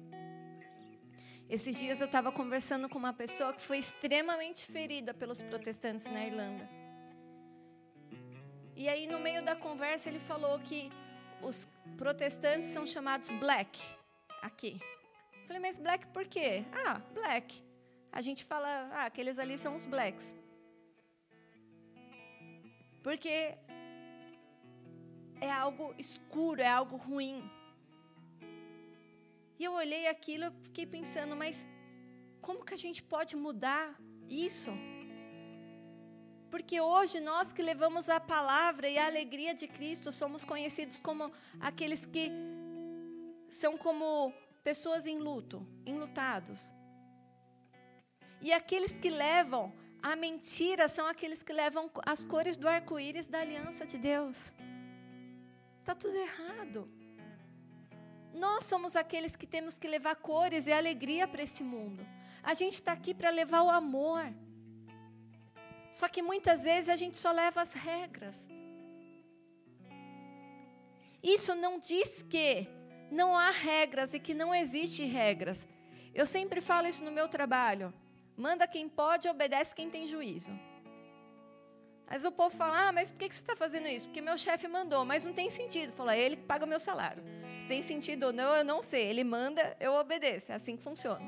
Esses 1.48 1.78
dias 1.78 2.00
eu 2.00 2.06
estava 2.06 2.32
conversando 2.32 2.88
com 2.88 2.98
uma 2.98 3.12
pessoa 3.12 3.52
que 3.52 3.62
foi 3.62 3.78
extremamente 3.78 4.66
ferida 4.66 5.14
pelos 5.14 5.40
protestantes 5.40 6.06
na 6.06 6.26
Irlanda. 6.26 6.68
E 8.74 8.88
aí, 8.88 9.06
no 9.06 9.20
meio 9.20 9.44
da 9.44 9.54
conversa, 9.54 10.08
ele 10.08 10.18
falou 10.18 10.58
que 10.58 10.90
os 11.40 11.68
protestantes 11.96 12.70
são 12.70 12.84
chamados 12.84 13.30
black 13.30 13.80
aqui. 14.42 14.80
Falei, 15.46 15.62
mas 15.62 15.78
black 15.78 16.04
por 16.08 16.26
quê? 16.26 16.64
Ah, 16.84 17.00
black. 17.14 17.62
A 18.10 18.20
gente 18.20 18.42
fala, 18.42 18.90
ah, 18.92 19.04
aqueles 19.04 19.38
ali 19.38 19.56
são 19.56 19.76
os 19.76 19.86
blacks. 19.86 20.26
Porque 23.04 23.56
é 25.40 25.50
algo 25.50 25.94
escuro, 25.98 26.60
é 26.60 26.68
algo 26.68 26.96
ruim. 26.96 27.42
E 29.58 29.64
eu 29.64 29.72
olhei 29.72 30.06
aquilo 30.06 30.46
e 30.46 30.50
fiquei 30.62 30.86
pensando, 30.86 31.34
mas 31.36 31.66
como 32.40 32.64
que 32.64 32.74
a 32.74 32.78
gente 32.78 33.02
pode 33.02 33.36
mudar 33.36 33.98
isso? 34.28 34.72
Porque 36.50 36.80
hoje 36.80 37.20
nós 37.20 37.52
que 37.52 37.62
levamos 37.62 38.08
a 38.08 38.18
palavra 38.18 38.88
e 38.88 38.98
a 38.98 39.06
alegria 39.06 39.54
de 39.54 39.68
Cristo 39.68 40.10
somos 40.10 40.44
conhecidos 40.44 40.98
como 40.98 41.30
aqueles 41.60 42.04
que 42.04 42.30
são 43.50 43.76
como 43.76 44.32
pessoas 44.64 45.06
em 45.06 45.18
luto, 45.18 45.64
enlutados. 45.86 46.74
E 48.40 48.52
aqueles 48.52 48.92
que 48.92 49.10
levam 49.10 49.72
a 50.02 50.16
mentira 50.16 50.88
são 50.88 51.06
aqueles 51.06 51.42
que 51.42 51.52
levam 51.52 51.90
as 52.06 52.24
cores 52.24 52.56
do 52.56 52.66
arco-íris 52.66 53.26
da 53.28 53.40
aliança 53.40 53.84
de 53.84 53.98
Deus. 53.98 54.50
Está 55.80 55.94
tudo 55.94 56.16
errado. 56.16 56.88
Nós 58.32 58.64
somos 58.64 58.94
aqueles 58.94 59.34
que 59.34 59.46
temos 59.46 59.74
que 59.74 59.88
levar 59.88 60.14
cores 60.16 60.66
e 60.66 60.72
alegria 60.72 61.26
para 61.26 61.42
esse 61.42 61.62
mundo. 61.62 62.06
A 62.42 62.54
gente 62.54 62.74
está 62.74 62.92
aqui 62.92 63.12
para 63.12 63.30
levar 63.30 63.62
o 63.62 63.70
amor. 63.70 64.32
Só 65.90 66.08
que 66.08 66.22
muitas 66.22 66.62
vezes 66.62 66.88
a 66.88 66.96
gente 66.96 67.18
só 67.18 67.32
leva 67.32 67.60
as 67.60 67.72
regras. 67.72 68.48
Isso 71.22 71.54
não 71.54 71.78
diz 71.78 72.22
que 72.22 72.68
não 73.10 73.36
há 73.36 73.50
regras 73.50 74.14
e 74.14 74.20
que 74.20 74.32
não 74.32 74.54
existe 74.54 75.02
regras. 75.04 75.66
Eu 76.14 76.24
sempre 76.24 76.60
falo 76.60 76.86
isso 76.86 77.04
no 77.04 77.10
meu 77.10 77.28
trabalho. 77.28 77.92
Manda 78.36 78.66
quem 78.66 78.88
pode, 78.88 79.28
obedece 79.28 79.74
quem 79.74 79.90
tem 79.90 80.06
juízo. 80.06 80.50
Mas 82.10 82.24
o 82.24 82.32
povo 82.32 82.56
fala, 82.56 82.88
ah, 82.88 82.92
mas 82.92 83.12
por 83.12 83.18
que 83.18 83.32
você 83.32 83.40
está 83.40 83.54
fazendo 83.54 83.86
isso? 83.86 84.08
Porque 84.08 84.20
meu 84.20 84.36
chefe 84.36 84.66
mandou, 84.66 85.04
mas 85.04 85.24
não 85.24 85.32
tem 85.32 85.48
sentido. 85.48 85.92
Fala, 85.92 86.16
ele 86.16 86.34
que 86.34 86.42
paga 86.42 86.64
o 86.64 86.68
meu 86.68 86.80
salário. 86.80 87.22
Se 87.60 87.68
tem 87.68 87.84
sentido 87.84 88.26
ou 88.26 88.32
não, 88.32 88.52
eu 88.52 88.64
não 88.64 88.82
sei. 88.82 89.06
Ele 89.06 89.22
manda, 89.22 89.76
eu 89.78 89.92
obedeço. 89.92 90.50
É 90.50 90.56
assim 90.56 90.76
que 90.76 90.82
funciona. 90.82 91.24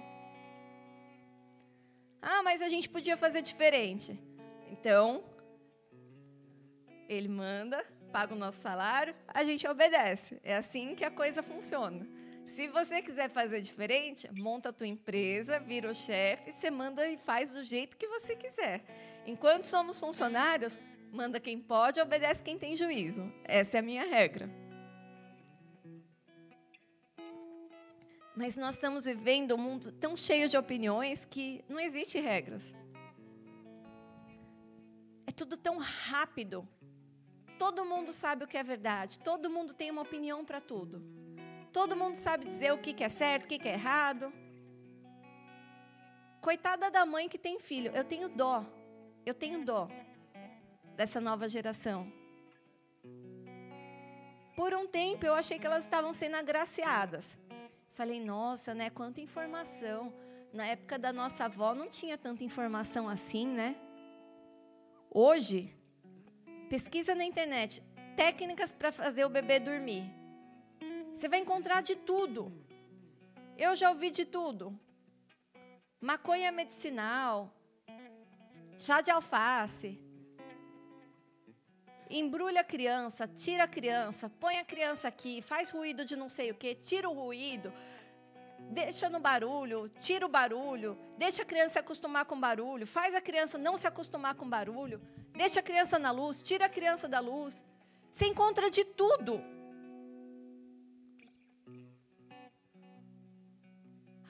Ah, 2.20 2.42
mas 2.42 2.60
a 2.60 2.68
gente 2.68 2.88
podia 2.88 3.16
fazer 3.16 3.42
diferente. 3.42 4.18
Então, 4.72 5.22
ele 7.08 7.28
manda, 7.28 7.86
paga 8.10 8.34
o 8.34 8.38
nosso 8.38 8.60
salário, 8.60 9.14
a 9.28 9.44
gente 9.44 9.68
obedece. 9.68 10.40
É 10.42 10.56
assim 10.56 10.96
que 10.96 11.04
a 11.04 11.12
coisa 11.12 11.44
funciona. 11.44 12.04
Se 12.46 12.68
você 12.68 13.00
quiser 13.00 13.30
fazer 13.30 13.60
diferente, 13.60 14.28
monta 14.32 14.68
a 14.68 14.72
tua 14.72 14.86
empresa, 14.86 15.58
vira 15.58 15.90
o 15.90 15.94
chefe, 15.94 16.52
você 16.52 16.70
manda 16.70 17.08
e 17.08 17.16
faz 17.16 17.50
do 17.50 17.62
jeito 17.62 17.96
que 17.96 18.06
você 18.08 18.36
quiser. 18.36 18.84
Enquanto 19.26 19.64
somos 19.64 19.98
funcionários, 19.98 20.78
manda 21.10 21.40
quem 21.40 21.58
pode, 21.58 22.00
obedece 22.00 22.42
quem 22.42 22.58
tem 22.58 22.76
juízo. 22.76 23.32
Essa 23.44 23.78
é 23.78 23.80
a 23.80 23.82
minha 23.82 24.04
regra. 24.04 24.50
Mas 28.34 28.56
nós 28.56 28.74
estamos 28.74 29.04
vivendo 29.04 29.54
um 29.54 29.58
mundo 29.58 29.92
tão 29.92 30.16
cheio 30.16 30.48
de 30.48 30.56
opiniões 30.56 31.24
que 31.24 31.64
não 31.68 31.78
existe 31.78 32.18
regras. 32.18 32.64
É 35.26 35.30
tudo 35.30 35.56
tão 35.56 35.78
rápido. 35.78 36.66
Todo 37.58 37.84
mundo 37.84 38.10
sabe 38.10 38.44
o 38.44 38.48
que 38.48 38.56
é 38.56 38.62
verdade. 38.62 39.20
Todo 39.20 39.50
mundo 39.50 39.74
tem 39.74 39.90
uma 39.90 40.02
opinião 40.02 40.44
para 40.44 40.60
tudo. 40.60 41.21
Todo 41.72 41.96
mundo 41.96 42.16
sabe 42.16 42.44
dizer 42.44 42.72
o 42.72 42.78
que 42.78 43.02
é 43.02 43.08
certo, 43.08 43.44
o 43.44 43.48
que 43.48 43.68
é 43.68 43.72
errado. 43.72 44.32
Coitada 46.40 46.90
da 46.90 47.06
mãe 47.06 47.28
que 47.28 47.38
tem 47.38 47.58
filho. 47.58 47.92
Eu 47.94 48.04
tenho 48.04 48.28
dó. 48.28 48.64
Eu 49.24 49.32
tenho 49.32 49.64
dó 49.64 49.88
dessa 50.96 51.20
nova 51.20 51.48
geração. 51.48 52.12
Por 54.54 54.74
um 54.74 54.86
tempo 54.86 55.24
eu 55.24 55.34
achei 55.34 55.58
que 55.58 55.66
elas 55.66 55.84
estavam 55.84 56.12
sendo 56.12 56.36
agraciadas. 56.36 57.38
Falei, 57.92 58.22
nossa, 58.22 58.74
né? 58.74 58.90
Quanta 58.90 59.20
informação. 59.20 60.12
Na 60.52 60.66
época 60.66 60.98
da 60.98 61.12
nossa 61.12 61.46
avó 61.46 61.74
não 61.74 61.88
tinha 61.88 62.18
tanta 62.18 62.44
informação 62.44 63.08
assim, 63.08 63.46
né? 63.46 63.74
Hoje, 65.10 65.74
pesquisa 66.68 67.14
na 67.14 67.24
internet 67.24 67.82
técnicas 68.14 68.72
para 68.72 68.92
fazer 68.92 69.24
o 69.24 69.30
bebê 69.30 69.58
dormir. 69.58 70.21
Você 71.22 71.28
vai 71.28 71.38
encontrar 71.38 71.82
de 71.82 71.94
tudo. 71.94 72.52
Eu 73.56 73.76
já 73.76 73.90
ouvi 73.90 74.10
de 74.10 74.24
tudo. 74.24 74.76
Maconha 76.00 76.50
medicinal, 76.50 77.48
chá 78.76 79.00
de 79.00 79.12
alface. 79.12 80.00
Embrulha 82.10 82.62
a 82.62 82.64
criança, 82.64 83.28
tira 83.28 83.62
a 83.62 83.68
criança, 83.68 84.28
põe 84.40 84.56
a 84.56 84.64
criança 84.64 85.06
aqui, 85.06 85.40
faz 85.40 85.70
ruído 85.70 86.04
de 86.04 86.16
não 86.16 86.28
sei 86.28 86.50
o 86.50 86.56
que, 86.56 86.74
tira 86.74 87.08
o 87.08 87.14
ruído, 87.14 87.72
deixa 88.58 89.08
no 89.08 89.20
barulho, 89.20 89.88
tira 90.00 90.26
o 90.26 90.28
barulho, 90.28 90.98
deixa 91.16 91.42
a 91.42 91.44
criança 91.44 91.74
se 91.74 91.78
acostumar 91.78 92.24
com 92.24 92.40
barulho, 92.40 92.84
faz 92.84 93.14
a 93.14 93.20
criança 93.20 93.56
não 93.56 93.76
se 93.76 93.86
acostumar 93.86 94.34
com 94.34 94.48
barulho, 94.48 95.00
deixa 95.32 95.60
a 95.60 95.62
criança 95.62 96.00
na 96.00 96.10
luz, 96.10 96.42
tira 96.42 96.66
a 96.66 96.68
criança 96.68 97.08
da 97.08 97.20
luz. 97.20 97.62
Você 98.10 98.26
encontra 98.26 98.68
de 98.68 98.84
tudo. 98.84 99.61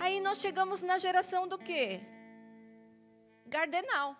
Aí 0.02 0.18
nós 0.18 0.40
chegamos 0.40 0.82
na 0.82 0.98
geração 0.98 1.46
do 1.46 1.56
quê? 1.56 2.00
Gardenal. 3.46 4.16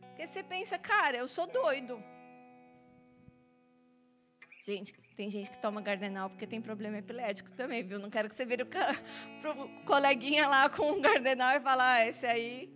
Porque 0.00 0.26
você 0.26 0.42
pensa, 0.42 0.76
cara, 0.76 1.16
eu 1.16 1.26
sou 1.26 1.46
doido. 1.46 2.04
Gente, 4.62 4.92
tem 5.16 5.30
gente 5.30 5.48
que 5.48 5.58
toma 5.58 5.80
gardenal 5.80 6.28
porque 6.28 6.46
tem 6.46 6.60
problema 6.60 6.98
epilético 6.98 7.50
também, 7.52 7.82
viu? 7.82 7.98
Não 7.98 8.10
quero 8.10 8.28
que 8.28 8.34
você 8.34 8.44
vire 8.44 8.66
para 8.66 8.92
o 9.52 9.84
coleguinha 9.86 10.46
lá 10.46 10.68
com 10.68 10.92
um 10.92 11.00
gardenal 11.00 11.56
e 11.56 11.60
falar, 11.60 11.94
ah, 11.94 12.06
esse 12.06 12.26
aí. 12.26 12.70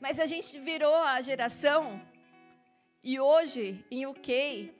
Mas 0.00 0.18
a 0.18 0.26
gente 0.26 0.58
virou 0.58 0.96
a 0.96 1.20
geração 1.20 2.02
e 3.04 3.20
hoje, 3.20 3.84
em 3.88 4.04
UK, 4.04 4.74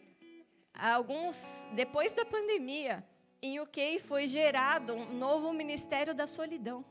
alguns 0.74 1.64
depois 1.74 2.10
da 2.10 2.24
pandemia, 2.24 3.06
em 3.42 3.60
UK 3.60 3.98
foi 4.00 4.28
gerado 4.28 4.94
um 4.94 5.12
novo 5.12 5.52
Ministério 5.52 6.14
da 6.14 6.26
Solidão. 6.26 6.84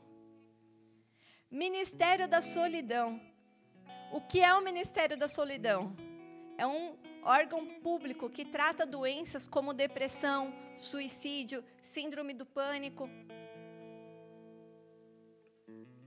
Ministério 1.50 2.28
da 2.28 2.40
Solidão. 2.40 3.20
O 4.12 4.20
que 4.20 4.40
é 4.40 4.54
o 4.54 4.62
Ministério 4.62 5.16
da 5.16 5.28
Solidão? 5.28 5.94
É 6.56 6.66
um 6.66 6.96
órgão 7.22 7.66
público 7.80 8.30
que 8.30 8.44
trata 8.44 8.86
doenças 8.86 9.48
como 9.48 9.74
depressão, 9.74 10.54
suicídio, 10.78 11.64
síndrome 11.82 12.32
do 12.32 12.46
pânico. 12.46 13.08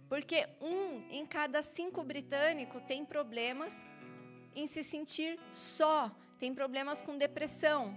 Porque 0.07 0.47
um 0.59 1.07
em 1.11 1.25
cada 1.25 1.61
cinco 1.61 2.03
britânicos 2.03 2.81
tem 2.83 3.05
problemas 3.05 3.77
em 4.55 4.65
se 4.65 4.83
sentir 4.83 5.39
só, 5.51 6.11
tem 6.39 6.53
problemas 6.53 7.01
com 7.01 7.17
depressão. 7.17 7.95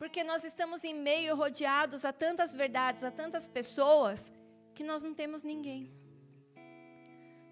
Porque 0.00 0.24
nós 0.24 0.44
estamos 0.44 0.82
em 0.82 0.94
meio 0.94 1.36
rodeados 1.36 2.06
a 2.06 2.12
tantas 2.12 2.54
verdades, 2.54 3.04
a 3.04 3.10
tantas 3.10 3.46
pessoas, 3.46 4.32
que 4.74 4.82
nós 4.82 5.02
não 5.02 5.12
temos 5.12 5.42
ninguém. 5.42 5.92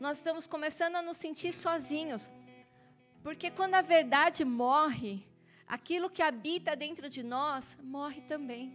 Nós 0.01 0.17
estamos 0.17 0.47
começando 0.47 0.97
a 0.97 1.03
nos 1.03 1.19
sentir 1.19 1.53
sozinhos, 1.53 2.31
porque 3.23 3.51
quando 3.51 3.75
a 3.75 3.83
verdade 3.83 4.47
morre, 4.47 5.29
aquilo 5.67 6.09
que 6.09 6.23
habita 6.23 6.75
dentro 6.75 7.11
de 7.11 7.23
nós 7.23 7.77
morre 7.83 8.23
também. 8.23 8.73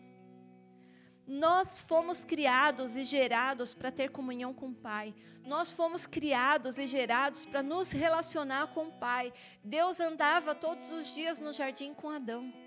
Nós 1.25 1.79
fomos 1.79 2.23
criados 2.23 2.95
e 2.95 3.03
gerados 3.03 3.73
para 3.73 3.91
ter 3.91 4.11
comunhão 4.11 4.53
com 4.53 4.67
o 4.67 4.75
Pai. 4.75 5.15
Nós 5.43 5.73
fomos 5.73 6.05
criados 6.05 6.77
e 6.77 6.85
gerados 6.85 7.43
para 7.43 7.63
nos 7.63 7.89
relacionar 7.89 8.67
com 8.67 8.89
o 8.89 8.99
Pai. 8.99 9.33
Deus 9.63 9.99
andava 9.99 10.53
todos 10.53 10.91
os 10.91 11.11
dias 11.15 11.39
no 11.39 11.51
jardim 11.51 11.91
com 11.95 12.11
Adão. 12.11 12.62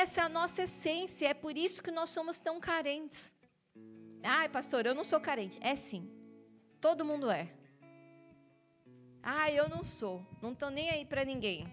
Essa 0.00 0.22
é 0.22 0.24
a 0.24 0.28
nossa 0.28 0.62
essência, 0.62 1.28
é 1.28 1.34
por 1.34 1.54
isso 1.54 1.82
que 1.82 1.90
nós 1.90 2.08
somos 2.08 2.40
tão 2.40 2.58
carentes. 2.58 3.30
Ai, 4.22 4.48
pastor, 4.48 4.86
eu 4.86 4.94
não 4.94 5.04
sou 5.04 5.20
carente. 5.20 5.58
É 5.60 5.76
sim. 5.76 6.10
Todo 6.80 7.04
mundo 7.04 7.30
é. 7.30 7.52
Ah, 9.22 9.50
eu 9.50 9.68
não 9.68 9.84
sou. 9.84 10.24
Não 10.40 10.52
estou 10.52 10.70
nem 10.70 10.88
aí 10.88 11.04
para 11.04 11.26
ninguém. 11.26 11.66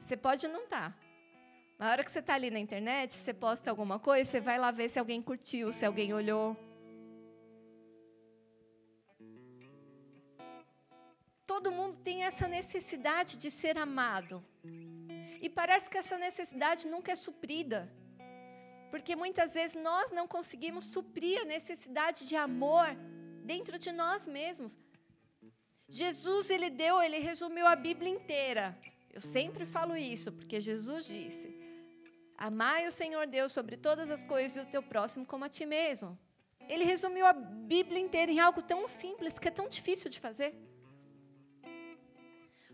Você 0.00 0.16
pode 0.16 0.48
não 0.48 0.64
estar. 0.64 0.90
Tá. 0.90 0.98
Na 1.78 1.90
hora 1.90 2.02
que 2.02 2.10
você 2.10 2.18
está 2.18 2.34
ali 2.34 2.50
na 2.50 2.58
internet, 2.58 3.14
você 3.14 3.32
posta 3.32 3.70
alguma 3.70 4.00
coisa, 4.00 4.28
você 4.28 4.40
vai 4.40 4.58
lá 4.58 4.72
ver 4.72 4.88
se 4.88 4.98
alguém 4.98 5.22
curtiu, 5.22 5.72
se 5.72 5.86
alguém 5.86 6.12
olhou. 6.12 6.56
Todo 11.44 11.70
mundo 11.70 11.98
tem 11.98 12.24
essa 12.24 12.48
necessidade 12.48 13.36
de 13.36 13.48
ser 13.48 13.78
amado. 13.78 14.44
E 15.40 15.48
parece 15.48 15.88
que 15.88 15.98
essa 15.98 16.16
necessidade 16.18 16.86
nunca 16.86 17.12
é 17.12 17.16
suprida. 17.16 17.90
Porque 18.90 19.16
muitas 19.16 19.54
vezes 19.54 19.80
nós 19.80 20.10
não 20.10 20.26
conseguimos 20.26 20.84
suprir 20.84 21.40
a 21.40 21.44
necessidade 21.44 22.26
de 22.26 22.36
amor 22.36 22.96
dentro 23.44 23.78
de 23.78 23.92
nós 23.92 24.26
mesmos. 24.26 24.76
Jesus, 25.88 26.50
ele 26.50 26.70
deu, 26.70 27.02
ele 27.02 27.18
resumiu 27.18 27.66
a 27.66 27.76
Bíblia 27.76 28.10
inteira. 28.10 28.76
Eu 29.12 29.20
sempre 29.20 29.64
falo 29.64 29.96
isso, 29.96 30.32
porque 30.32 30.60
Jesus 30.60 31.06
disse: 31.06 31.54
Amai 32.36 32.86
o 32.86 32.90
Senhor 32.90 33.26
Deus 33.26 33.52
sobre 33.52 33.76
todas 33.76 34.10
as 34.10 34.24
coisas 34.24 34.56
e 34.56 34.60
o 34.60 34.70
teu 34.70 34.82
próximo 34.82 35.24
como 35.24 35.44
a 35.44 35.48
ti 35.48 35.64
mesmo. 35.64 36.18
Ele 36.68 36.84
resumiu 36.84 37.24
a 37.24 37.32
Bíblia 37.32 38.00
inteira 38.00 38.30
em 38.30 38.40
algo 38.40 38.60
tão 38.60 38.88
simples 38.88 39.38
que 39.38 39.48
é 39.48 39.50
tão 39.50 39.68
difícil 39.68 40.10
de 40.10 40.18
fazer. 40.18 40.54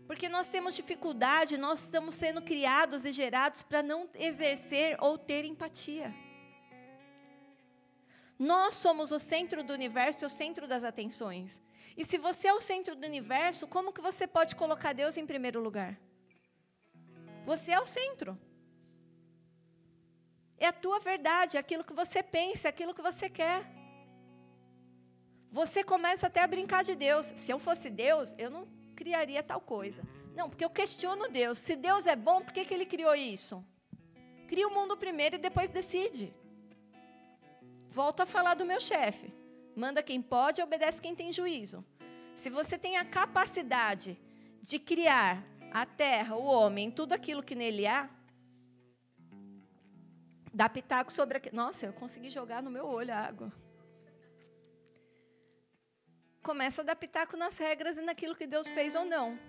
Porque 0.07 0.27
nós 0.27 0.47
temos 0.47 0.75
dificuldade, 0.75 1.57
nós 1.57 1.81
estamos 1.81 2.15
sendo 2.15 2.41
criados 2.41 3.05
e 3.05 3.11
gerados 3.11 3.61
para 3.61 3.81
não 3.81 4.09
exercer 4.15 4.97
ou 4.99 5.17
ter 5.17 5.45
empatia. 5.45 6.13
Nós 8.37 8.73
somos 8.73 9.11
o 9.11 9.19
centro 9.19 9.63
do 9.63 9.73
universo 9.73 10.25
e 10.25 10.27
o 10.27 10.29
centro 10.29 10.67
das 10.67 10.83
atenções. 10.83 11.61
E 11.95 12.03
se 12.03 12.17
você 12.17 12.47
é 12.47 12.53
o 12.53 12.59
centro 12.59 12.95
do 12.95 13.05
universo, 13.05 13.67
como 13.67 13.93
que 13.93 14.01
você 14.01 14.27
pode 14.27 14.55
colocar 14.55 14.93
Deus 14.93 15.15
em 15.15 15.25
primeiro 15.25 15.61
lugar? 15.61 15.97
Você 17.45 17.71
é 17.71 17.79
o 17.79 17.85
centro. 17.85 18.37
É 20.57 20.67
a 20.67 20.73
tua 20.73 20.99
verdade, 20.99 21.57
é 21.57 21.59
aquilo 21.59 21.83
que 21.83 21.93
você 21.93 22.23
pensa, 22.23 22.67
é 22.67 22.69
aquilo 22.69 22.93
que 22.93 23.01
você 23.01 23.29
quer. 23.29 23.65
Você 25.51 25.83
começa 25.83 26.27
até 26.27 26.41
a 26.41 26.47
brincar 26.47 26.83
de 26.83 26.95
Deus. 26.95 27.31
Se 27.35 27.51
eu 27.51 27.59
fosse 27.59 27.89
Deus, 27.89 28.33
eu 28.37 28.49
não 28.49 28.67
criaria 28.93 29.43
tal 29.43 29.61
coisa. 29.61 30.03
Não, 30.35 30.49
porque 30.49 30.65
eu 30.65 30.69
questiono 30.69 31.29
Deus. 31.29 31.57
Se 31.57 31.75
Deus 31.75 32.07
é 32.07 32.15
bom, 32.15 32.41
por 32.41 32.53
que, 32.53 32.65
que 32.65 32.73
ele 32.73 32.85
criou 32.85 33.15
isso? 33.15 33.63
Cria 34.47 34.67
o 34.67 34.73
mundo 34.73 34.97
primeiro 34.97 35.35
e 35.35 35.39
depois 35.39 35.69
decide. 35.69 36.33
Volto 37.89 38.21
a 38.21 38.25
falar 38.25 38.55
do 38.55 38.65
meu 38.65 38.79
chefe. 38.79 39.33
Manda 39.75 40.01
quem 40.01 40.21
pode, 40.21 40.61
obedece 40.61 41.01
quem 41.01 41.15
tem 41.15 41.31
juízo. 41.31 41.85
Se 42.35 42.49
você 42.49 42.77
tem 42.77 42.97
a 42.97 43.05
capacidade 43.05 44.19
de 44.61 44.79
criar 44.79 45.43
a 45.71 45.85
terra, 45.85 46.35
o 46.35 46.45
homem, 46.45 46.89
tudo 46.89 47.13
aquilo 47.13 47.43
que 47.43 47.55
nele 47.55 47.85
há, 47.85 48.09
dá 50.53 50.69
pitaco 50.69 51.11
sobre 51.11 51.37
aquilo. 51.37 51.55
Nossa, 51.55 51.87
eu 51.87 51.93
consegui 51.93 52.29
jogar 52.29 52.61
no 52.61 52.69
meu 52.69 52.85
olho 52.85 53.13
a 53.13 53.17
água. 53.17 53.51
Começa 56.43 56.81
a 56.81 56.85
dar 56.85 56.95
pitaco 56.97 57.37
nas 57.37 57.57
regras 57.57 57.97
e 57.97 58.01
naquilo 58.01 58.35
que 58.35 58.45
Deus 58.45 58.67
fez 58.67 58.95
ou 58.95 59.05
não. 59.05 59.39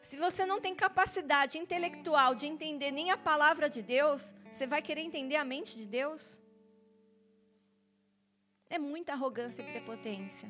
Se 0.00 0.16
você 0.16 0.46
não 0.46 0.60
tem 0.60 0.74
capacidade 0.74 1.58
intelectual 1.58 2.36
de 2.36 2.46
entender 2.46 2.92
nem 2.92 3.10
a 3.10 3.16
palavra 3.16 3.68
de 3.68 3.82
Deus, 3.82 4.32
você 4.52 4.64
vai 4.64 4.80
querer 4.80 5.00
entender 5.00 5.34
a 5.34 5.44
mente 5.44 5.76
de 5.76 5.84
Deus? 5.84 6.40
É 8.70 8.78
muita 8.78 9.12
arrogância 9.12 9.62
e 9.62 9.70
prepotência. 9.72 10.48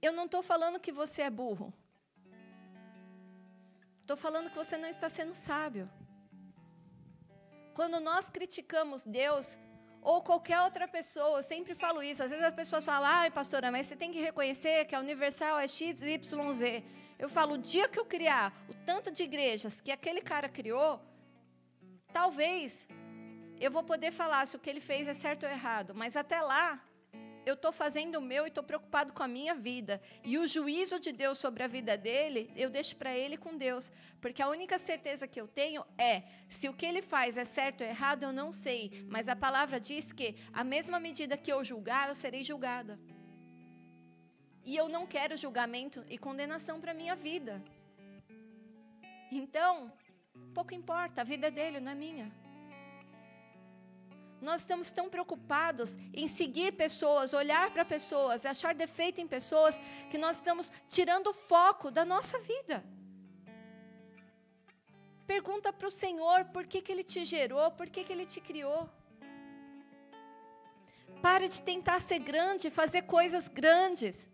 Eu 0.00 0.12
não 0.12 0.26
estou 0.26 0.42
falando 0.44 0.78
que 0.78 0.92
você 0.92 1.22
é 1.22 1.30
burro. 1.30 1.74
Estou 4.02 4.16
falando 4.16 4.50
que 4.50 4.56
você 4.56 4.76
não 4.76 4.88
está 4.88 5.08
sendo 5.08 5.34
sábio. 5.34 5.90
Quando 7.74 7.98
nós 7.98 8.30
criticamos 8.30 9.02
Deus 9.02 9.58
ou 10.10 10.22
qualquer 10.22 10.58
outra 10.62 10.88
pessoa, 10.88 11.38
eu 11.38 11.42
sempre 11.42 11.74
falo 11.74 12.02
isso. 12.02 12.22
Às 12.24 12.30
vezes 12.30 12.42
as 12.42 12.54
pessoas 12.54 12.82
falam, 12.82 13.06
ai, 13.06 13.30
pastora, 13.30 13.70
mas 13.70 13.86
você 13.86 13.94
tem 13.94 14.10
que 14.10 14.20
reconhecer 14.28 14.86
que 14.86 14.94
a 14.94 15.00
universal 15.00 15.58
é 15.58 15.68
X, 15.68 16.00
Y, 16.00 16.52
Z. 16.54 16.82
Eu 17.18 17.28
falo, 17.28 17.52
o 17.56 17.58
dia 17.58 17.86
que 17.88 18.00
eu 18.00 18.06
criar 18.06 18.46
o 18.70 18.74
tanto 18.86 19.10
de 19.10 19.22
igrejas 19.22 19.82
que 19.82 19.92
aquele 19.92 20.22
cara 20.22 20.48
criou, 20.48 20.98
talvez 22.10 22.88
eu 23.60 23.70
vou 23.70 23.82
poder 23.82 24.10
falar 24.10 24.46
se 24.46 24.56
o 24.56 24.58
que 24.58 24.70
ele 24.70 24.80
fez 24.80 25.06
é 25.06 25.12
certo 25.12 25.44
ou 25.44 25.50
errado, 25.50 25.94
mas 25.94 26.16
até 26.16 26.40
lá, 26.40 26.82
eu 27.48 27.54
estou 27.54 27.72
fazendo 27.72 28.16
o 28.16 28.20
meu 28.20 28.44
e 28.44 28.48
estou 28.48 28.62
preocupado 28.62 29.12
com 29.12 29.22
a 29.22 29.28
minha 29.28 29.54
vida. 29.54 30.00
E 30.22 30.36
o 30.38 30.46
juízo 30.46 31.00
de 31.00 31.12
Deus 31.12 31.38
sobre 31.38 31.62
a 31.62 31.66
vida 31.66 31.96
dele, 31.96 32.50
eu 32.54 32.68
deixo 32.68 32.96
para 32.96 33.16
ele 33.16 33.36
com 33.36 33.56
Deus. 33.56 33.90
Porque 34.20 34.42
a 34.42 34.48
única 34.48 34.76
certeza 34.78 35.26
que 35.26 35.40
eu 35.40 35.48
tenho 35.48 35.84
é: 35.96 36.22
se 36.48 36.68
o 36.68 36.74
que 36.74 36.86
ele 36.86 37.02
faz 37.02 37.38
é 37.38 37.44
certo 37.44 37.82
ou 37.82 37.88
errado, 37.88 38.22
eu 38.24 38.32
não 38.32 38.52
sei. 38.52 39.06
Mas 39.08 39.28
a 39.28 39.36
palavra 39.36 39.80
diz 39.80 40.12
que, 40.12 40.36
a 40.52 40.62
mesma 40.62 41.00
medida 41.00 41.36
que 41.36 41.52
eu 41.52 41.64
julgar, 41.64 42.08
eu 42.08 42.14
serei 42.14 42.44
julgada. 42.44 42.98
E 44.64 44.76
eu 44.76 44.88
não 44.88 45.06
quero 45.06 45.36
julgamento 45.36 46.04
e 46.10 46.18
condenação 46.18 46.78
para 46.80 46.90
a 46.90 46.94
minha 46.94 47.16
vida. 47.16 47.62
Então, 49.32 49.90
pouco 50.54 50.74
importa, 50.74 51.22
a 51.22 51.24
vida 51.24 51.46
é 51.46 51.50
dele, 51.50 51.80
não 51.80 51.92
é 51.92 51.94
minha. 51.94 52.47
Nós 54.40 54.60
estamos 54.60 54.90
tão 54.90 55.08
preocupados 55.08 55.96
em 56.12 56.28
seguir 56.28 56.72
pessoas, 56.72 57.32
olhar 57.32 57.70
para 57.70 57.84
pessoas, 57.84 58.46
achar 58.46 58.74
defeito 58.74 59.20
em 59.20 59.26
pessoas, 59.26 59.78
que 60.10 60.18
nós 60.18 60.36
estamos 60.36 60.72
tirando 60.88 61.28
o 61.28 61.34
foco 61.34 61.90
da 61.90 62.04
nossa 62.04 62.38
vida. 62.38 62.84
Pergunta 65.26 65.72
para 65.72 65.88
o 65.88 65.90
Senhor 65.90 66.44
por 66.46 66.66
que, 66.66 66.80
que 66.80 66.90
Ele 66.90 67.04
te 67.04 67.24
gerou, 67.24 67.70
por 67.72 67.88
que, 67.90 68.04
que 68.04 68.12
Ele 68.12 68.24
te 68.24 68.40
criou. 68.40 68.88
Para 71.20 71.48
de 71.48 71.60
tentar 71.60 72.00
ser 72.00 72.20
grande, 72.20 72.70
fazer 72.70 73.02
coisas 73.02 73.48
grandes. 73.48 74.28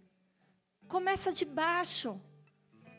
Começa 0.86 1.32
de 1.32 1.44
baixo. 1.44 2.20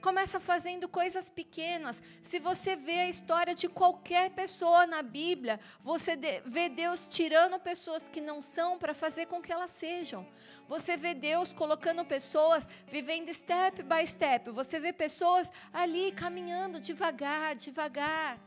Começa 0.05 0.39
fazendo 0.39 0.87
coisas 0.87 1.31
pequenas. 1.31 1.99
Se 2.21 2.39
você 2.39 2.75
vê 2.75 2.99
a 2.99 3.09
história 3.09 3.55
de 3.55 3.67
qualquer 3.67 4.29
pessoa 4.29 4.85
na 4.85 5.01
Bíblia, 5.01 5.59
você 5.83 6.15
vê 6.45 6.69
Deus 6.69 7.07
tirando 7.09 7.59
pessoas 7.59 8.03
que 8.13 8.21
não 8.21 8.39
são 8.39 8.77
para 8.77 8.93
fazer 8.93 9.25
com 9.25 9.41
que 9.41 9.51
elas 9.51 9.71
sejam. 9.71 10.23
Você 10.67 10.95
vê 10.95 11.15
Deus 11.15 11.53
colocando 11.53 12.05
pessoas 12.05 12.67
vivendo 12.87 13.33
step 13.33 13.81
by 13.81 14.05
step. 14.05 14.51
Você 14.51 14.79
vê 14.79 14.93
pessoas 14.93 15.51
ali 15.73 16.11
caminhando 16.11 16.79
devagar, 16.79 17.55
devagar 17.55 18.39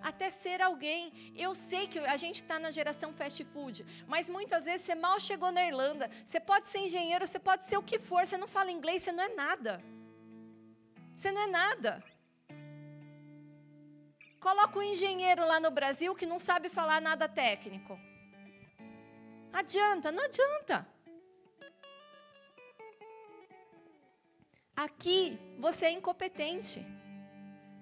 até 0.00 0.30
ser 0.30 0.62
alguém. 0.62 1.34
Eu 1.36 1.56
sei 1.56 1.88
que 1.88 1.98
a 1.98 2.16
gente 2.16 2.36
está 2.36 2.56
na 2.56 2.70
geração 2.70 3.12
fast 3.12 3.42
food, 3.46 3.84
mas 4.06 4.28
muitas 4.28 4.64
vezes 4.64 4.82
você 4.82 4.94
mal 4.94 5.18
chegou 5.18 5.50
na 5.50 5.66
Irlanda. 5.66 6.08
Você 6.24 6.38
pode 6.38 6.68
ser 6.68 6.78
engenheiro, 6.78 7.26
você 7.26 7.40
pode 7.40 7.68
ser 7.68 7.76
o 7.76 7.82
que 7.82 7.98
for, 7.98 8.24
você 8.24 8.36
não 8.36 8.46
fala 8.46 8.70
inglês, 8.70 9.02
você 9.02 9.10
não 9.10 9.24
é 9.24 9.34
nada. 9.34 9.82
Você 11.20 11.30
não 11.30 11.42
é 11.42 11.46
nada. 11.46 12.02
Coloca 14.40 14.78
um 14.78 14.82
engenheiro 14.82 15.46
lá 15.46 15.60
no 15.60 15.70
Brasil 15.70 16.14
que 16.14 16.24
não 16.24 16.40
sabe 16.40 16.70
falar 16.70 16.98
nada 16.98 17.28
técnico. 17.28 18.00
Adianta? 19.52 20.10
Não 20.10 20.24
adianta. 20.24 20.88
Aqui 24.74 25.38
você 25.58 25.84
é 25.84 25.90
incompetente. 25.90 26.82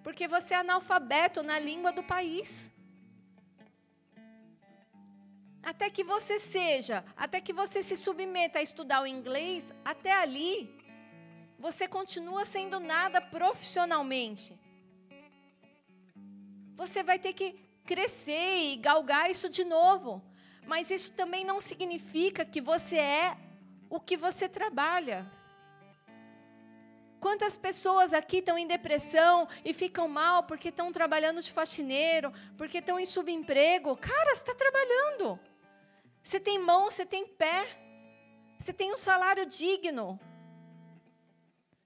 Porque 0.03 0.27
você 0.27 0.55
é 0.55 0.57
analfabeto 0.57 1.41
na 1.41 1.61
língua 1.61 1.93
do 1.93 2.03
país. 2.03 2.69
Até 5.63 5.89
que 5.91 6.03
você 6.03 6.41
seja, 6.41 7.05
até 7.17 7.41
que 7.41 7.53
você 7.53 7.85
se 7.85 7.97
submeta 7.97 8.59
a 8.59 8.63
estudar 8.63 9.01
o 9.03 9.07
inglês, 9.07 9.73
até 9.85 10.13
ali 10.13 10.78
você 11.59 11.89
continua 11.89 12.45
sendo 12.45 12.79
nada 12.79 13.21
profissionalmente. 13.21 14.59
Você 16.77 17.03
vai 17.03 17.19
ter 17.19 17.33
que 17.33 17.59
crescer 17.85 18.59
e 18.59 18.77
galgar 18.77 19.31
isso 19.31 19.49
de 19.49 19.65
novo. 19.65 20.23
Mas 20.67 20.91
isso 20.91 21.13
também 21.15 21.45
não 21.45 21.59
significa 21.59 22.45
que 22.45 22.61
você 22.61 22.99
é 22.99 23.37
o 23.91 23.99
que 23.99 24.17
você 24.17 24.49
trabalha. 24.49 25.27
Quantas 27.19 27.57
pessoas 27.57 28.13
aqui 28.13 28.37
estão 28.37 28.57
em 28.57 28.67
depressão 28.67 29.49
e 29.65 29.73
ficam 29.73 30.07
mal 30.07 30.45
porque 30.45 30.69
estão 30.69 30.93
trabalhando 30.93 31.43
de 31.43 31.51
faxineiro, 31.51 32.33
porque 32.57 32.79
estão 32.79 33.01
em 33.01 33.07
subemprego? 33.07 33.97
Cara, 33.97 34.37
você 34.37 34.43
está 34.43 34.55
trabalhando. 34.55 35.41
Você 36.23 36.39
tem 36.39 36.59
mão, 36.59 36.85
você 36.85 37.05
tem 37.05 37.27
pé. 37.27 37.67
Você 38.59 38.73
tem 38.73 38.93
um 38.93 38.97
salário 38.97 39.47
digno. 39.47 40.21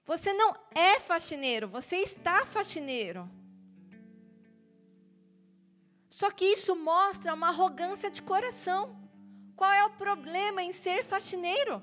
Você 0.05 0.33
não 0.33 0.55
é 0.71 0.99
faxineiro, 0.99 1.67
você 1.67 1.97
está 1.97 2.45
faxineiro. 2.45 3.29
Só 6.09 6.29
que 6.29 6.45
isso 6.45 6.75
mostra 6.75 7.33
uma 7.33 7.47
arrogância 7.47 8.11
de 8.11 8.21
coração. 8.21 8.95
Qual 9.55 9.71
é 9.71 9.83
o 9.85 9.91
problema 9.91 10.61
em 10.61 10.73
ser 10.73 11.03
faxineiro? 11.03 11.81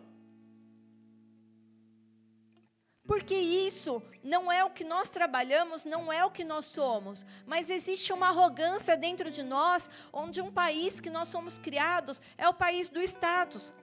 Porque 3.10 3.34
isso 3.34 4.00
não 4.22 4.52
é 4.52 4.62
o 4.62 4.70
que 4.70 4.84
nós 4.84 5.08
trabalhamos, 5.08 5.84
não 5.84 6.12
é 6.12 6.24
o 6.24 6.30
que 6.30 6.44
nós 6.44 6.66
somos, 6.66 7.26
mas 7.44 7.68
existe 7.68 8.12
uma 8.12 8.28
arrogância 8.28 8.96
dentro 8.96 9.32
de 9.32 9.42
nós, 9.42 9.90
onde 10.12 10.40
um 10.40 10.52
país 10.52 11.00
que 11.00 11.10
nós 11.10 11.26
somos 11.26 11.58
criados 11.58 12.22
é 12.38 12.48
o 12.48 12.54
país 12.54 12.88
do 12.88 13.02
status. 13.02 13.74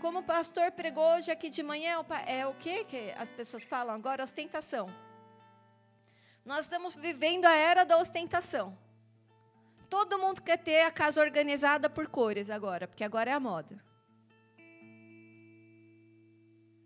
Como 0.00 0.20
o 0.20 0.22
pastor 0.22 0.70
pregou 0.70 1.16
hoje 1.16 1.30
aqui 1.30 1.50
de 1.50 1.60
manhã, 1.60 2.04
é 2.24 2.46
o 2.46 2.54
que 2.54 2.84
que 2.84 3.10
as 3.18 3.32
pessoas 3.32 3.64
falam 3.64 3.94
agora? 3.94 4.22
Ostentação. 4.22 4.88
Nós 6.44 6.60
estamos 6.60 6.94
vivendo 6.94 7.46
a 7.46 7.54
era 7.54 7.84
da 7.84 7.98
ostentação. 7.98 8.78
Todo 9.90 10.18
mundo 10.18 10.40
quer 10.40 10.58
ter 10.58 10.82
a 10.82 10.90
casa 10.90 11.20
organizada 11.20 11.90
por 11.90 12.06
cores 12.06 12.48
agora, 12.48 12.86
porque 12.86 13.02
agora 13.02 13.30
é 13.30 13.34
a 13.34 13.40
moda. 13.40 13.82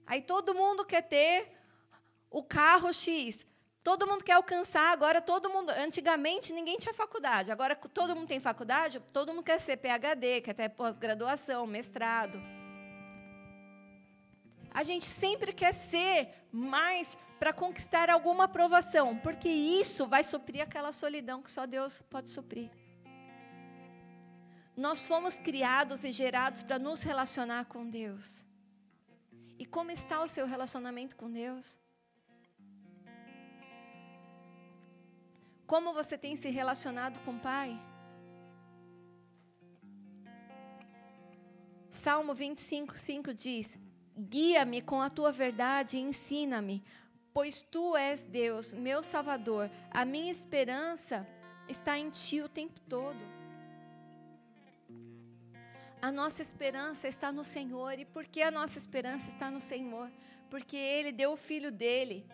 Aí 0.06 0.22
todo 0.22 0.54
mundo 0.54 0.84
quer 0.84 1.02
ter 1.02 1.52
o 2.30 2.42
carro 2.42 2.92
X. 2.94 3.44
Todo 3.84 4.06
mundo 4.06 4.24
quer 4.24 4.32
alcançar, 4.32 4.90
agora 4.90 5.20
todo 5.20 5.50
mundo. 5.50 5.70
Antigamente 5.70 6.52
ninguém 6.52 6.78
tinha 6.78 6.94
faculdade, 6.94 7.52
agora 7.52 7.76
todo 7.76 8.16
mundo 8.16 8.28
tem 8.28 8.40
faculdade, 8.40 9.00
todo 9.12 9.34
mundo 9.34 9.44
quer 9.44 9.60
ser 9.60 9.76
PhD, 9.76 10.40
quer 10.40 10.54
ter 10.54 10.70
pós-graduação, 10.70 11.66
mestrado. 11.66 12.40
A 14.74 14.82
gente 14.82 15.04
sempre 15.04 15.52
quer 15.52 15.72
ser 15.72 16.28
mais 16.50 17.16
para 17.38 17.52
conquistar 17.52 18.08
alguma 18.08 18.44
aprovação, 18.44 19.18
porque 19.18 19.48
isso 19.48 20.06
vai 20.06 20.24
suprir 20.24 20.62
aquela 20.62 20.92
solidão 20.92 21.42
que 21.42 21.50
só 21.50 21.66
Deus 21.66 22.00
pode 22.08 22.30
suprir. 22.30 22.70
Nós 24.76 25.06
fomos 25.06 25.36
criados 25.38 26.02
e 26.04 26.12
gerados 26.12 26.62
para 26.62 26.78
nos 26.78 27.02
relacionar 27.02 27.66
com 27.66 27.88
Deus. 27.88 28.44
E 29.58 29.66
como 29.66 29.90
está 29.90 30.22
o 30.22 30.28
seu 30.28 30.46
relacionamento 30.46 31.14
com 31.16 31.30
Deus? 31.30 31.78
Como 35.66 35.92
você 35.92 36.16
tem 36.16 36.36
se 36.36 36.48
relacionado 36.48 37.20
com 37.24 37.36
o 37.36 37.40
Pai? 37.40 37.78
Salmo 41.90 42.34
25, 42.34 42.96
5 42.96 43.34
diz: 43.34 43.78
Guia-me 44.16 44.82
com 44.82 45.00
a 45.00 45.08
tua 45.08 45.32
verdade 45.32 45.96
e 45.96 46.00
ensina-me, 46.00 46.84
pois 47.32 47.62
tu 47.62 47.96
és 47.96 48.22
Deus, 48.22 48.72
meu 48.74 49.02
Salvador. 49.02 49.70
A 49.90 50.04
minha 50.04 50.30
esperança 50.30 51.26
está 51.68 51.98
em 51.98 52.10
ti 52.10 52.40
o 52.40 52.48
tempo 52.48 52.78
todo. 52.80 53.18
A 56.00 56.10
nossa 56.10 56.42
esperança 56.42 57.06
está 57.06 57.30
no 57.30 57.44
Senhor. 57.44 57.98
E 57.98 58.04
por 58.04 58.26
que 58.26 58.42
a 58.42 58.50
nossa 58.50 58.78
esperança 58.78 59.30
está 59.30 59.50
no 59.50 59.60
Senhor? 59.60 60.10
Porque 60.50 60.76
Ele 60.76 61.12
deu 61.12 61.32
o 61.32 61.36
Filho 61.36 61.70
dele 61.70 62.26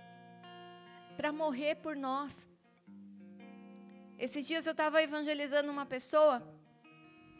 para 1.16 1.30
morrer 1.32 1.76
por 1.76 1.94
nós. 1.94 2.46
Esses 4.18 4.46
dias 4.46 4.66
eu 4.66 4.72
estava 4.72 5.02
evangelizando 5.02 5.70
uma 5.70 5.84
pessoa 5.84 6.42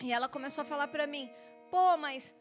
e 0.01 0.12
ela 0.12 0.28
começou 0.28 0.62
a 0.62 0.64
falar 0.64 0.89
para 0.89 1.07
mim: 1.07 1.30
pô, 1.70 1.97
mas 1.97 2.32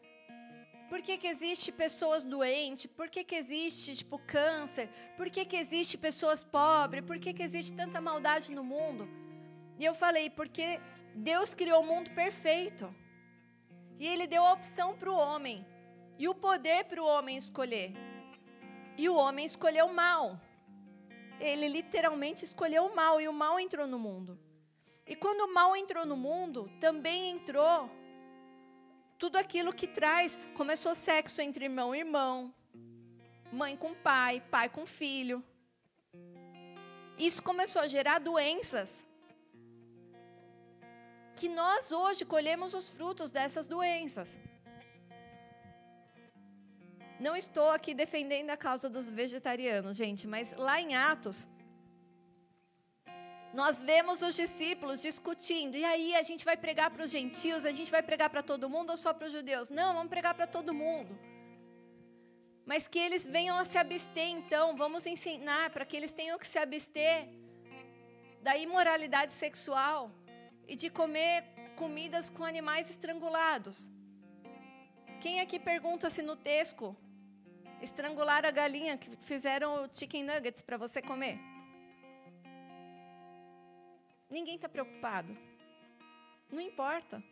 por 0.88 1.02
que, 1.02 1.18
que 1.18 1.26
existe 1.26 1.70
pessoas 1.70 2.24
doentes? 2.24 2.86
Por 2.86 3.08
que, 3.10 3.22
que 3.22 3.34
existe, 3.34 3.96
tipo, 3.96 4.18
câncer? 4.18 4.88
Por 5.16 5.28
que, 5.28 5.44
que 5.44 5.56
existe 5.56 5.98
pessoas 5.98 6.42
pobres? 6.42 7.04
Por 7.04 7.18
que, 7.18 7.34
que 7.34 7.42
existe 7.42 7.76
tanta 7.76 8.00
maldade 8.00 8.52
no 8.52 8.64
mundo? 8.64 9.08
E 9.78 9.84
eu 9.84 9.94
falei, 9.94 10.30
porque 10.30 10.80
Deus 11.14 11.54
criou 11.54 11.82
o 11.82 11.86
mundo 11.86 12.10
perfeito. 12.12 12.94
E 13.98 14.06
Ele 14.06 14.26
deu 14.26 14.42
a 14.44 14.52
opção 14.52 14.96
para 14.96 15.10
o 15.10 15.16
homem. 15.16 15.66
E 16.18 16.26
o 16.26 16.34
poder 16.34 16.84
para 16.84 17.02
o 17.02 17.06
homem 17.06 17.36
escolher. 17.36 17.92
E 18.96 19.08
o 19.08 19.14
homem 19.14 19.44
escolheu 19.44 19.86
o 19.86 19.94
mal. 19.94 20.40
Ele 21.38 21.68
literalmente 21.68 22.44
escolheu 22.44 22.86
o 22.86 22.96
mal. 22.96 23.20
E 23.20 23.28
o 23.28 23.32
mal 23.32 23.60
entrou 23.60 23.86
no 23.86 23.98
mundo. 23.98 24.38
E 25.06 25.14
quando 25.14 25.42
o 25.42 25.52
mal 25.52 25.76
entrou 25.76 26.06
no 26.06 26.16
mundo, 26.16 26.70
também 26.80 27.30
entrou 27.30 27.90
tudo 29.18 29.36
aquilo 29.36 29.72
que 29.72 29.86
traz. 29.86 30.38
Começou 30.54 30.94
sexo 30.94 31.42
entre 31.42 31.64
irmão 31.64 31.94
e 31.94 31.98
irmão, 31.98 32.54
mãe 33.52 33.76
com 33.76 33.92
pai, 33.94 34.42
pai 34.50 34.68
com 34.68 34.86
filho. 34.86 35.44
Isso 37.18 37.42
começou 37.42 37.82
a 37.82 37.88
gerar 37.88 38.18
doenças. 38.20 39.04
Que 41.34 41.48
nós 41.48 41.92
hoje 41.92 42.24
colhemos 42.24 42.74
os 42.74 42.88
frutos 42.88 43.30
dessas 43.30 43.66
doenças. 43.66 44.36
Não 47.20 47.36
estou 47.36 47.70
aqui 47.70 47.94
defendendo 47.94 48.50
a 48.50 48.56
causa 48.56 48.88
dos 48.88 49.10
vegetarianos, 49.10 49.96
gente, 49.96 50.26
mas 50.26 50.52
lá 50.56 50.80
em 50.80 50.94
Atos, 50.94 51.48
nós 53.52 53.80
vemos 53.80 54.22
os 54.22 54.34
discípulos 54.36 55.00
discutindo, 55.00 55.74
e 55.74 55.84
aí 55.84 56.14
a 56.14 56.22
gente 56.22 56.44
vai 56.44 56.56
pregar 56.56 56.90
para 56.90 57.04
os 57.04 57.10
gentios, 57.10 57.64
a 57.64 57.72
gente 57.72 57.90
vai 57.90 58.02
pregar 58.02 58.28
para 58.28 58.42
todo 58.42 58.68
mundo 58.68 58.90
ou 58.90 58.96
só 58.96 59.14
para 59.14 59.26
os 59.26 59.32
judeus? 59.32 59.70
Não, 59.70 59.94
vamos 59.94 60.08
pregar 60.08 60.34
para 60.34 60.46
todo 60.46 60.74
mundo. 60.74 61.18
Mas 62.66 62.86
que 62.86 62.98
eles 62.98 63.24
venham 63.24 63.56
a 63.56 63.64
se 63.64 63.78
abster, 63.78 64.28
então, 64.28 64.76
vamos 64.76 65.06
ensinar 65.06 65.70
para 65.70 65.86
que 65.86 65.96
eles 65.96 66.12
tenham 66.12 66.38
que 66.38 66.46
se 66.46 66.58
abster 66.58 67.28
da 68.42 68.56
imoralidade 68.56 69.32
sexual 69.32 70.10
e 70.66 70.76
de 70.76 70.90
comer 70.90 71.44
comidas 71.76 72.28
com 72.28 72.44
animais 72.44 72.90
estrangulados. 72.90 73.90
Quem 75.20 75.40
aqui 75.40 75.58
pergunta 75.58 76.10
se 76.10 76.22
no 76.22 76.36
Tesco 76.36 76.94
estrangularam 77.80 78.48
a 78.48 78.52
galinha 78.52 78.98
que 78.98 79.16
fizeram 79.16 79.84
o 79.84 79.88
chicken 79.90 80.24
nuggets 80.24 80.62
para 80.62 80.76
você 80.76 81.00
comer? 81.00 81.38
Ninguém 84.30 84.56
está 84.56 84.68
preocupado. 84.68 85.36
Não 86.50 86.60
importa. 86.60 87.22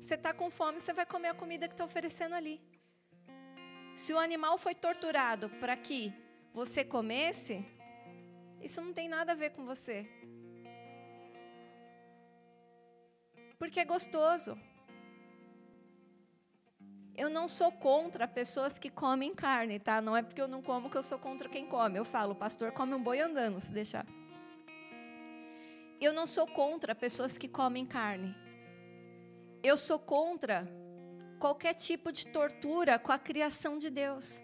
Você 0.00 0.14
está 0.14 0.34
com 0.34 0.50
fome, 0.50 0.80
você 0.80 0.92
vai 0.92 1.06
comer 1.06 1.28
a 1.28 1.34
comida 1.34 1.66
que 1.66 1.74
está 1.74 1.84
oferecendo 1.84 2.34
ali. 2.34 2.60
Se 3.94 4.12
o 4.12 4.18
animal 4.18 4.58
foi 4.58 4.74
torturado 4.74 5.48
para 5.60 5.76
que 5.76 6.12
você 6.52 6.84
comesse, 6.84 7.64
isso 8.60 8.80
não 8.80 8.92
tem 8.92 9.08
nada 9.08 9.32
a 9.32 9.34
ver 9.34 9.50
com 9.50 9.64
você. 9.64 10.06
Porque 13.58 13.80
é 13.80 13.84
gostoso. 13.84 14.58
Eu 17.16 17.28
não 17.28 17.48
sou 17.48 17.72
contra 17.72 18.28
pessoas 18.28 18.78
que 18.78 18.90
comem 18.90 19.34
carne, 19.34 19.80
tá? 19.80 20.00
Não 20.00 20.16
é 20.16 20.22
porque 20.22 20.40
eu 20.40 20.46
não 20.46 20.62
como 20.62 20.88
que 20.88 20.96
eu 20.96 21.02
sou 21.02 21.18
contra 21.18 21.48
quem 21.48 21.66
come. 21.66 21.98
Eu 21.98 22.04
falo, 22.04 22.32
o 22.32 22.36
pastor 22.36 22.70
come 22.70 22.94
um 22.94 23.02
boi 23.02 23.18
andando, 23.20 23.60
se 23.60 23.70
deixar. 23.70 24.06
Eu 26.00 26.12
não 26.12 26.26
sou 26.26 26.46
contra 26.46 26.94
pessoas 26.94 27.36
que 27.36 27.48
comem 27.48 27.84
carne. 27.84 28.34
Eu 29.62 29.76
sou 29.76 29.98
contra 29.98 30.68
qualquer 31.40 31.74
tipo 31.74 32.12
de 32.12 32.26
tortura 32.28 32.98
com 32.98 33.10
a 33.10 33.18
criação 33.18 33.78
de 33.78 33.90
Deus. 33.90 34.40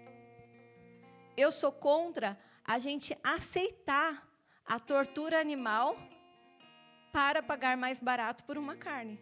Eu 1.37 1.53
sou 1.53 1.71
contra 1.71 2.39
a 2.65 2.79
gente 2.79 3.17
aceitar 3.23 4.29
a 4.67 4.81
tortura 4.81 5.41
animal 5.41 5.97
para 7.13 7.41
pagar 7.43 7.77
mais 7.77 8.01
barato 8.01 8.43
por 8.45 8.59
uma 8.59 8.77
carne. 8.77 9.21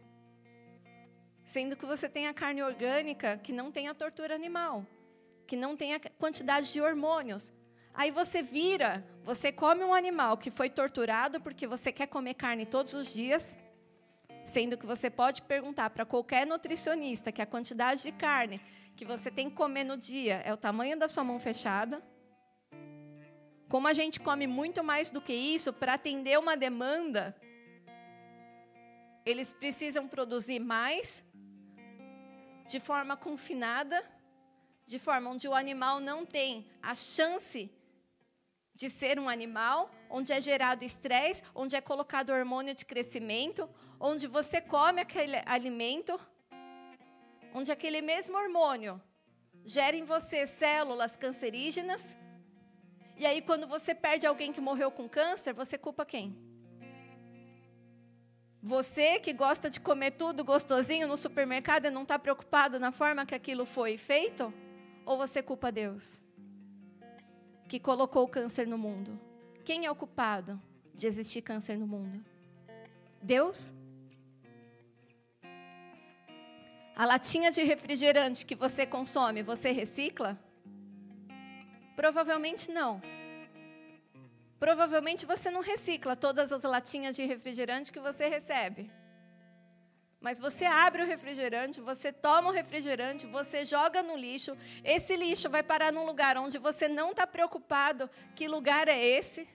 Sendo 1.44 1.76
que 1.76 1.84
você 1.84 2.08
tem 2.08 2.26
a 2.28 2.32
carne 2.32 2.62
orgânica 2.62 3.36
que 3.36 3.52
não 3.52 3.70
tem 3.70 3.88
a 3.88 3.94
tortura 3.94 4.34
animal, 4.34 4.86
que 5.46 5.56
não 5.56 5.76
tem 5.76 5.94
a 5.94 6.00
quantidade 6.00 6.72
de 6.72 6.80
hormônios. 6.80 7.52
Aí 7.94 8.10
você 8.10 8.42
vira, 8.42 9.04
você 9.22 9.52
come 9.52 9.84
um 9.84 9.92
animal 9.92 10.38
que 10.38 10.50
foi 10.50 10.70
torturado 10.70 11.40
porque 11.40 11.66
você 11.66 11.92
quer 11.92 12.06
comer 12.06 12.34
carne 12.34 12.64
todos 12.64 12.94
os 12.94 13.12
dias, 13.12 13.56
sendo 14.46 14.78
que 14.78 14.86
você 14.86 15.10
pode 15.10 15.42
perguntar 15.42 15.90
para 15.90 16.06
qualquer 16.06 16.46
nutricionista 16.46 17.30
que 17.30 17.42
a 17.42 17.46
quantidade 17.46 18.02
de 18.02 18.12
carne 18.12 18.60
que 18.96 19.04
você 19.04 19.30
tem 19.30 19.50
que 19.50 19.56
comer 19.56 19.84
no 19.84 19.96
dia 19.96 20.42
é 20.44 20.52
o 20.52 20.56
tamanho 20.56 20.98
da 20.98 21.06
sua 21.06 21.22
mão 21.22 21.38
fechada. 21.38 22.02
Como 23.68 23.86
a 23.86 23.92
gente 23.92 24.20
come 24.20 24.46
muito 24.46 24.82
mais 24.82 25.10
do 25.10 25.20
que 25.20 25.32
isso 25.34 25.72
para 25.72 25.94
atender 25.94 26.38
uma 26.38 26.56
demanda, 26.56 27.36
eles 29.24 29.52
precisam 29.52 30.08
produzir 30.08 30.60
mais 30.60 31.22
de 32.66 32.80
forma 32.80 33.16
confinada, 33.16 34.02
de 34.86 34.98
forma 34.98 35.30
onde 35.30 35.46
o 35.46 35.54
animal 35.54 36.00
não 36.00 36.24
tem 36.24 36.66
a 36.82 36.94
chance 36.94 37.70
de 38.74 38.88
ser 38.88 39.18
um 39.18 39.28
animal, 39.28 39.90
onde 40.08 40.32
é 40.32 40.40
gerado 40.40 40.84
estresse, 40.84 41.42
onde 41.54 41.76
é 41.76 41.80
colocado 41.80 42.30
hormônio 42.30 42.74
de 42.74 42.84
crescimento, 42.84 43.68
onde 44.00 44.26
você 44.26 44.60
come 44.60 45.00
aquele 45.00 45.36
alimento, 45.46 46.18
onde 47.54 47.70
aquele 47.70 48.00
mesmo 48.00 48.36
hormônio 48.36 49.00
gera 49.64 49.96
em 49.96 50.04
você 50.04 50.46
células 50.46 51.16
cancerígenas. 51.16 52.04
E 53.16 53.26
aí, 53.26 53.42
quando 53.42 53.66
você 53.66 53.94
perde 53.94 54.26
alguém 54.26 54.52
que 54.52 54.60
morreu 54.60 54.90
com 54.90 55.08
câncer, 55.08 55.52
você 55.52 55.76
culpa 55.78 56.04
quem? 56.04 56.36
Você 58.62 59.18
que 59.18 59.32
gosta 59.32 59.68
de 59.68 59.80
comer 59.80 60.12
tudo 60.12 60.44
gostosinho 60.44 61.06
no 61.06 61.16
supermercado 61.16 61.86
e 61.86 61.90
não 61.90 62.02
está 62.02 62.18
preocupado 62.18 62.78
na 62.78 62.92
forma 62.92 63.26
que 63.26 63.34
aquilo 63.34 63.66
foi 63.66 63.98
feito? 63.98 64.52
Ou 65.04 65.18
você 65.18 65.42
culpa 65.42 65.70
Deus? 65.70 66.22
Que 67.68 67.80
colocou 67.80 68.24
o 68.24 68.28
câncer 68.28 68.66
no 68.66 68.78
mundo. 68.78 69.18
Quem 69.64 69.86
é 69.86 69.90
o 69.90 69.94
culpado 69.94 70.60
de 70.94 71.06
existir 71.06 71.42
câncer 71.42 71.78
no 71.78 71.86
mundo? 71.86 72.24
Deus? 73.22 73.72
A 76.94 77.06
latinha 77.06 77.50
de 77.50 77.62
refrigerante 77.62 78.44
que 78.44 78.54
você 78.54 78.84
consome, 78.84 79.42
você 79.42 79.70
recicla? 79.70 80.38
Provavelmente 81.96 82.70
não. 82.70 83.00
Provavelmente 84.58 85.26
você 85.26 85.50
não 85.50 85.60
recicla 85.60 86.14
todas 86.14 86.52
as 86.52 86.62
latinhas 86.62 87.16
de 87.16 87.24
refrigerante 87.24 87.90
que 87.90 87.98
você 87.98 88.28
recebe. 88.28 88.90
Mas 90.22 90.38
você 90.38 90.64
abre 90.64 91.02
o 91.02 91.06
refrigerante, 91.06 91.80
você 91.80 92.12
toma 92.12 92.48
o 92.48 92.52
refrigerante, 92.52 93.26
você 93.26 93.64
joga 93.64 94.02
no 94.02 94.16
lixo. 94.16 94.56
Esse 94.84 95.16
lixo 95.16 95.50
vai 95.50 95.62
parar 95.62 95.92
num 95.92 96.06
lugar 96.06 96.38
onde 96.38 96.58
você 96.58 96.88
não 96.88 97.10
está 97.10 97.26
preocupado 97.26 98.08
que 98.34 98.46
lugar 98.46 98.88
é 98.88 99.04
esse. 99.04 99.48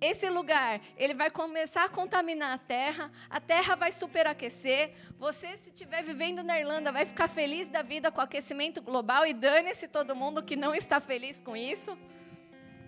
Esse 0.00 0.28
lugar, 0.28 0.80
ele 0.96 1.14
vai 1.14 1.30
começar 1.30 1.84
a 1.84 1.88
contaminar 1.88 2.52
a 2.54 2.58
terra, 2.58 3.10
a 3.30 3.40
terra 3.40 3.74
vai 3.74 3.90
superaquecer. 3.90 4.92
Você, 5.18 5.56
se 5.58 5.70
estiver 5.70 6.02
vivendo 6.02 6.42
na 6.42 6.58
Irlanda, 6.58 6.92
vai 6.92 7.06
ficar 7.06 7.28
feliz 7.28 7.68
da 7.68 7.82
vida 7.82 8.12
com 8.12 8.20
o 8.20 8.24
aquecimento 8.24 8.80
global 8.82 9.26
e 9.26 9.32
dane-se 9.32 9.88
todo 9.88 10.14
mundo 10.14 10.42
que 10.42 10.54
não 10.54 10.74
está 10.74 11.00
feliz 11.00 11.40
com 11.40 11.56
isso. 11.56 11.98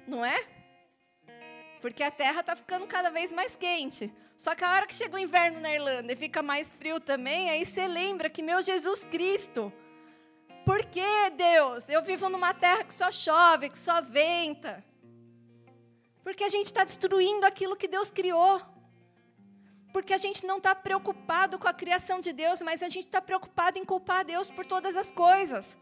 Não 0.06 0.24
é? 0.24 0.60
porque 1.80 2.02
a 2.02 2.10
terra 2.10 2.40
está 2.40 2.54
ficando 2.54 2.86
cada 2.86 3.10
vez 3.10 3.32
mais 3.32 3.56
quente. 3.56 4.12
Só 4.40 4.54
que 4.54 4.64
a 4.64 4.72
hora 4.72 4.86
que 4.86 4.94
chega 4.94 5.16
o 5.16 5.18
inverno 5.18 5.60
na 5.60 5.74
Irlanda 5.74 6.14
e 6.14 6.16
fica 6.16 6.42
mais 6.42 6.72
frio 6.74 6.98
também, 6.98 7.50
aí 7.50 7.66
você 7.66 7.86
lembra 7.86 8.30
que, 8.30 8.42
meu 8.42 8.62
Jesus 8.62 9.04
Cristo, 9.04 9.70
por 10.64 10.82
que, 10.86 11.28
Deus? 11.36 11.86
Eu 11.90 12.02
vivo 12.02 12.26
numa 12.30 12.54
terra 12.54 12.82
que 12.82 12.94
só 12.94 13.12
chove, 13.12 13.68
que 13.68 13.76
só 13.76 14.00
venta. 14.00 14.82
Porque 16.24 16.42
a 16.42 16.48
gente 16.48 16.68
está 16.68 16.84
destruindo 16.84 17.44
aquilo 17.44 17.76
que 17.76 17.86
Deus 17.86 18.10
criou. 18.10 18.62
Porque 19.92 20.14
a 20.14 20.22
gente 20.24 20.46
não 20.46 20.56
está 20.56 20.74
preocupado 20.74 21.58
com 21.58 21.68
a 21.68 21.74
criação 21.74 22.18
de 22.18 22.32
Deus, 22.32 22.62
mas 22.62 22.82
a 22.82 22.88
gente 22.88 23.04
está 23.04 23.20
preocupado 23.20 23.78
em 23.78 23.84
culpar 23.84 24.24
Deus 24.24 24.50
por 24.50 24.64
todas 24.64 24.96
as 24.96 25.10
coisas. 25.10 25.76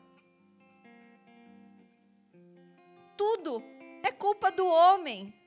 Tudo 3.16 3.62
é 4.02 4.10
culpa 4.10 4.50
do 4.50 4.66
homem. 4.66 5.37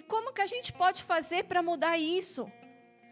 E 0.00 0.02
como 0.02 0.32
que 0.32 0.40
a 0.40 0.46
gente 0.46 0.72
pode 0.72 1.02
fazer 1.02 1.44
para 1.44 1.62
mudar 1.62 1.98
isso? 1.98 2.50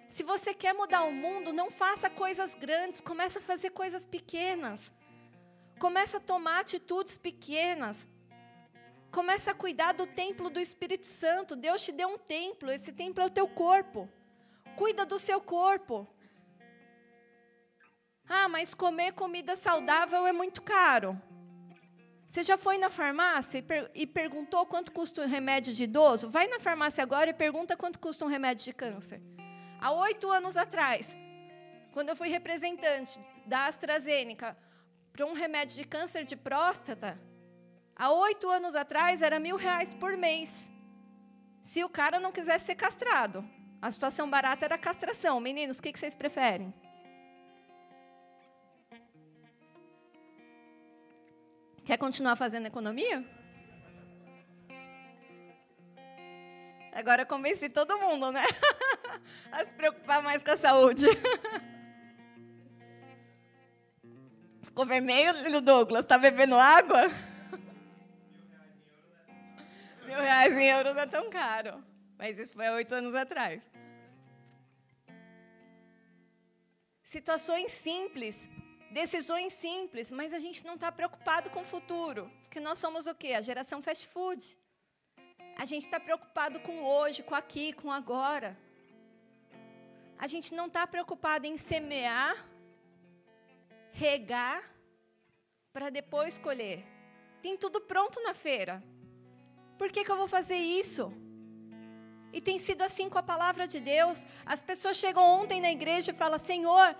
Se 0.06 0.22
você 0.22 0.54
quer 0.54 0.72
mudar 0.72 1.02
o 1.04 1.12
mundo, 1.12 1.52
não 1.52 1.70
faça 1.70 2.08
coisas 2.08 2.54
grandes, 2.54 2.98
comece 2.98 3.36
a 3.36 3.42
fazer 3.42 3.68
coisas 3.80 4.06
pequenas. 4.06 4.90
Comece 5.78 6.16
a 6.16 6.20
tomar 6.20 6.60
atitudes 6.60 7.18
pequenas. 7.18 8.08
Comece 9.10 9.50
a 9.50 9.54
cuidar 9.54 9.92
do 9.92 10.06
templo 10.06 10.48
do 10.48 10.58
Espírito 10.58 11.06
Santo. 11.06 11.54
Deus 11.54 11.84
te 11.84 11.92
deu 11.92 12.08
um 12.08 12.16
templo, 12.16 12.70
esse 12.70 12.90
templo 12.90 13.22
é 13.22 13.26
o 13.26 13.36
teu 13.38 13.46
corpo. 13.46 14.08
Cuida 14.74 15.04
do 15.04 15.18
seu 15.18 15.42
corpo. 15.42 16.08
Ah, 18.26 18.48
mas 18.48 18.72
comer 18.72 19.12
comida 19.12 19.54
saudável 19.56 20.26
é 20.26 20.32
muito 20.32 20.62
caro. 20.62 21.20
Você 22.28 22.42
já 22.42 22.58
foi 22.58 22.76
na 22.76 22.90
farmácia 22.90 23.56
e, 23.56 23.62
per 23.62 23.90
e, 23.94 24.06
perguntou 24.06 24.66
quanto 24.66 24.92
custa 24.92 25.22
um 25.22 25.26
remédio 25.26 25.72
de 25.72 25.84
idoso? 25.84 26.28
Vai 26.28 26.46
na 26.46 26.60
farmácia 26.60 27.02
agora 27.02 27.30
e 27.30 27.32
pergunta 27.32 27.74
quanto 27.74 27.98
custa 27.98 28.22
um 28.22 28.28
remédio 28.28 28.66
de 28.66 28.72
câncer. 28.74 29.22
Há 29.80 29.90
oito 29.92 30.30
anos 30.30 30.58
atrás, 30.58 31.16
quando 31.90 32.10
eu 32.10 32.16
fui 32.16 32.28
representante 32.28 33.18
da 33.46 33.64
AstraZeneca 33.66 34.54
para 35.10 35.24
um 35.24 35.32
remédio 35.32 35.74
de 35.74 35.84
câncer 35.84 36.24
de 36.24 36.36
próstata, 36.36 37.18
há 37.96 38.12
oito 38.12 38.50
anos 38.50 38.74
atrás 38.74 39.22
era 39.22 39.40
mil 39.40 39.56
reais 39.56 39.94
por 39.94 40.14
mês. 40.14 40.70
Se 41.62 41.82
o 41.82 41.88
cara 41.88 42.20
não 42.20 42.30
quisesse 42.30 42.66
ser 42.66 42.74
castrado. 42.74 43.42
A 43.80 43.90
situação 43.90 44.28
barata 44.28 44.66
era 44.66 44.76
castração. 44.76 45.40
Meninos, 45.40 45.78
o 45.78 45.82
que 45.82 45.96
vocês 45.96 46.14
preferem? 46.14 46.74
Quer 51.88 51.96
continuar 51.96 52.36
fazendo 52.36 52.66
economia? 52.66 53.24
Agora 56.92 57.22
eu 57.22 57.26
convenci 57.26 57.70
todo 57.70 57.96
mundo, 57.96 58.30
né? 58.30 58.44
A 59.50 59.64
se 59.64 59.72
preocupar 59.72 60.22
mais 60.22 60.42
com 60.42 60.50
a 60.50 60.56
saúde. 60.58 61.06
Ficou 64.64 64.84
vermelho, 64.84 65.62
Douglas? 65.62 66.04
Está 66.04 66.18
bebendo 66.18 66.56
água? 66.56 67.08
Mil 70.04 70.18
reais 70.18 70.52
em 70.58 70.68
euros 70.68 70.94
não 70.94 71.00
é 71.00 71.06
tão 71.06 71.30
caro. 71.30 71.82
Mas 72.18 72.38
isso 72.38 72.52
foi 72.52 72.66
há 72.66 72.74
oito 72.74 72.94
anos 72.94 73.14
atrás. 73.14 73.62
Situações 77.02 77.70
simples 77.70 78.46
decisões 78.90 79.52
simples, 79.52 80.10
mas 80.10 80.32
a 80.32 80.38
gente 80.38 80.64
não 80.64 80.74
está 80.74 80.90
preocupado 80.90 81.50
com 81.50 81.60
o 81.60 81.64
futuro, 81.64 82.30
porque 82.42 82.60
nós 82.60 82.78
somos 82.78 83.06
o 83.06 83.14
quê? 83.14 83.34
A 83.34 83.40
geração 83.40 83.82
fast 83.82 84.06
food. 84.06 84.56
A 85.56 85.64
gente 85.64 85.82
está 85.82 85.98
preocupado 85.98 86.60
com 86.60 86.82
hoje, 86.82 87.22
com 87.22 87.34
aqui, 87.34 87.72
com 87.72 87.90
agora. 87.90 88.56
A 90.18 90.26
gente 90.26 90.54
não 90.54 90.66
está 90.66 90.86
preocupado 90.86 91.46
em 91.46 91.56
semear, 91.56 92.46
regar, 93.92 94.62
para 95.72 95.90
depois 95.90 96.38
colher. 96.38 96.84
Tem 97.42 97.56
tudo 97.56 97.80
pronto 97.80 98.20
na 98.22 98.34
feira. 98.34 98.82
Por 99.76 99.92
que, 99.92 100.04
que 100.04 100.10
eu 100.10 100.16
vou 100.16 100.26
fazer 100.26 100.56
isso? 100.56 101.12
E 102.32 102.40
tem 102.40 102.58
sido 102.58 102.82
assim 102.82 103.08
com 103.08 103.18
a 103.18 103.22
palavra 103.22 103.66
de 103.66 103.80
Deus. 103.80 104.24
As 104.44 104.60
pessoas 104.60 104.96
chegam 104.96 105.22
ontem 105.22 105.60
na 105.60 105.70
igreja 105.70 106.10
e 106.10 106.14
falam: 106.14 106.38
Senhor, 106.38 106.96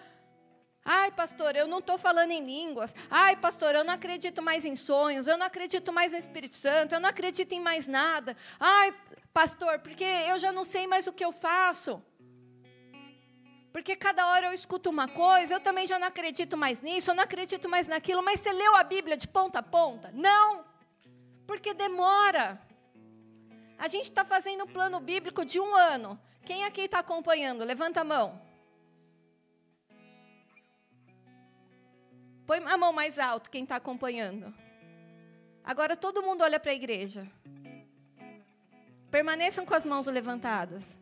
ai, 0.89 1.11
pastor, 1.13 1.55
eu 1.55 1.67
não 1.67 1.81
estou 1.81 1.99
falando 1.99 2.31
em 2.31 2.45
línguas. 2.45 2.95
Ai, 3.11 3.37
pastor, 3.37 3.75
eu 3.75 3.85
não 3.85 3.93
acredito 3.93 4.41
mais 4.41 4.65
em 4.65 4.75
sonhos. 4.75 5.29
Eu 5.29 5.37
não 5.37 5.47
acredito 5.47 5.93
mais 5.93 6.13
no 6.13 6.19
Espírito 6.19 6.57
Santo. 6.57 6.95
Eu 6.95 7.01
não 7.01 7.11
acredito 7.11 7.53
em 7.53 7.61
mais 7.61 7.87
nada. 7.87 8.35
Ai, 8.59 8.95
pastor, 9.33 9.79
porque 9.81 10.05
eu 10.05 10.39
já 10.39 10.51
não 10.51 10.65
sei 10.65 10.87
mais 10.87 11.07
o 11.07 11.13
que 11.13 11.25
eu 11.25 11.33
faço. 11.33 12.03
Porque 13.73 13.95
cada 13.95 14.27
hora 14.29 14.47
eu 14.47 14.53
escuto 14.53 14.91
uma 14.91 15.07
coisa, 15.07 15.55
eu 15.55 15.61
também 15.61 15.87
já 15.87 15.99
não 15.99 16.09
acredito 16.09 16.57
mais 16.57 16.81
nisso, 16.81 17.11
eu 17.11 17.15
não 17.15 17.23
acredito 17.23 17.69
mais 17.69 17.87
naquilo. 17.87 18.23
Mas 18.23 18.41
você 18.41 18.53
leu 18.53 18.75
a 18.77 18.83
Bíblia 18.83 19.17
de 19.17 19.29
ponta 19.29 19.59
a 19.59 19.63
ponta? 19.63 20.11
Não, 20.13 20.65
porque 21.47 21.75
demora. 21.75 22.61
A 23.79 23.87
gente 23.87 24.05
está 24.05 24.25
fazendo 24.25 24.65
um 24.65 24.67
plano 24.67 24.99
bíblico 24.99 25.45
de 25.45 25.61
um 25.61 25.75
ano. 25.75 26.19
Quem 26.45 26.65
aqui 26.65 26.83
está 26.83 26.99
acompanhando? 26.99 27.63
Levanta 27.63 28.01
a 28.01 28.05
mão. 28.05 28.48
Põe 32.49 32.61
a 32.65 32.79
mão 32.79 32.95
mais 32.95 33.19
alto, 33.19 33.51
quem 33.51 33.65
está 33.65 33.77
acompanhando. 33.77 34.55
Agora 35.63 35.95
todo 35.95 36.23
mundo 36.23 36.43
olha 36.43 36.59
para 36.59 36.71
a 36.71 36.75
igreja. 36.75 37.31
Permaneçam 39.11 39.67
com 39.67 39.75
as 39.75 39.85
mãos 39.85 40.07
levantadas. 40.07 40.97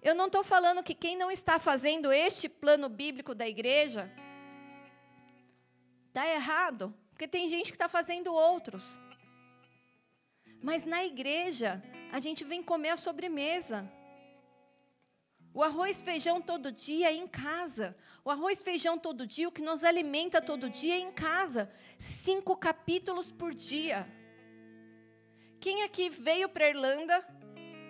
Eu 0.00 0.14
não 0.14 0.26
estou 0.26 0.44
falando 0.44 0.84
que 0.84 0.94
quem 0.94 1.16
não 1.16 1.32
está 1.32 1.58
fazendo 1.58 2.12
este 2.12 2.48
plano 2.48 2.88
bíblico 2.88 3.34
da 3.34 3.48
igreja 3.48 4.08
está 6.06 6.28
errado, 6.28 6.94
porque 7.10 7.26
tem 7.26 7.48
gente 7.48 7.72
que 7.72 7.74
está 7.74 7.88
fazendo 7.88 8.32
outros. 8.32 9.00
Mas 10.62 10.84
na 10.84 11.04
igreja, 11.04 11.82
a 12.12 12.20
gente 12.20 12.44
vem 12.44 12.62
comer 12.62 12.90
a 12.90 12.96
sobremesa. 12.96 13.90
O 15.54 15.62
arroz 15.62 16.00
feijão 16.00 16.40
todo 16.40 16.72
dia 16.72 17.12
em 17.12 17.26
casa. 17.26 17.94
O 18.24 18.30
arroz 18.30 18.62
feijão 18.62 18.98
todo 18.98 19.26
dia, 19.26 19.48
o 19.48 19.52
que 19.52 19.60
nos 19.60 19.84
alimenta 19.84 20.40
todo 20.40 20.70
dia 20.70 20.96
em 20.98 21.12
casa. 21.12 21.70
Cinco 21.98 22.56
capítulos 22.56 23.30
por 23.30 23.52
dia. 23.54 24.06
Quem 25.60 25.82
aqui 25.82 26.08
veio 26.08 26.48
para 26.48 26.64
a 26.64 26.70
Irlanda 26.70 27.26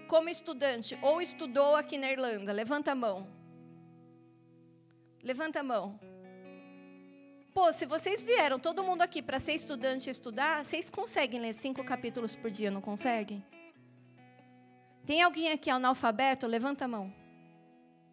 como 0.09 0.29
estudante 0.29 0.99
ou 1.01 1.23
estudou 1.23 1.77
aqui 1.77 1.97
na 1.97 2.11
Irlanda? 2.11 2.53
Levanta 2.53 2.93
a 2.93 2.95
mão. 2.95 3.29
Levanta 5.23 5.61
a 5.61 5.63
mão. 5.63 6.01
Pô, 7.55 7.71
se 7.71 7.87
vocês 7.87 8.23
vieram 8.23 8.59
todo 8.59 8.83
mundo 8.83 9.03
aqui 9.03 9.23
para 9.23 9.39
ser 9.39 9.53
estudante 9.53 10.09
e 10.09 10.11
estudar, 10.11 10.65
vocês 10.65 10.91
conseguem 10.91 11.41
ler 11.41 11.53
cinco 11.55 11.85
capítulos 11.85 12.35
por 12.35 12.51
dia, 12.51 12.71
não 12.71 12.81
conseguem? 12.81 13.45
Tem 15.07 15.23
alguém 15.23 15.53
aqui 15.53 15.71
analfabeto? 15.71 16.47
Levanta 16.47 16.87
a 16.87 16.89
mão. 16.89 17.22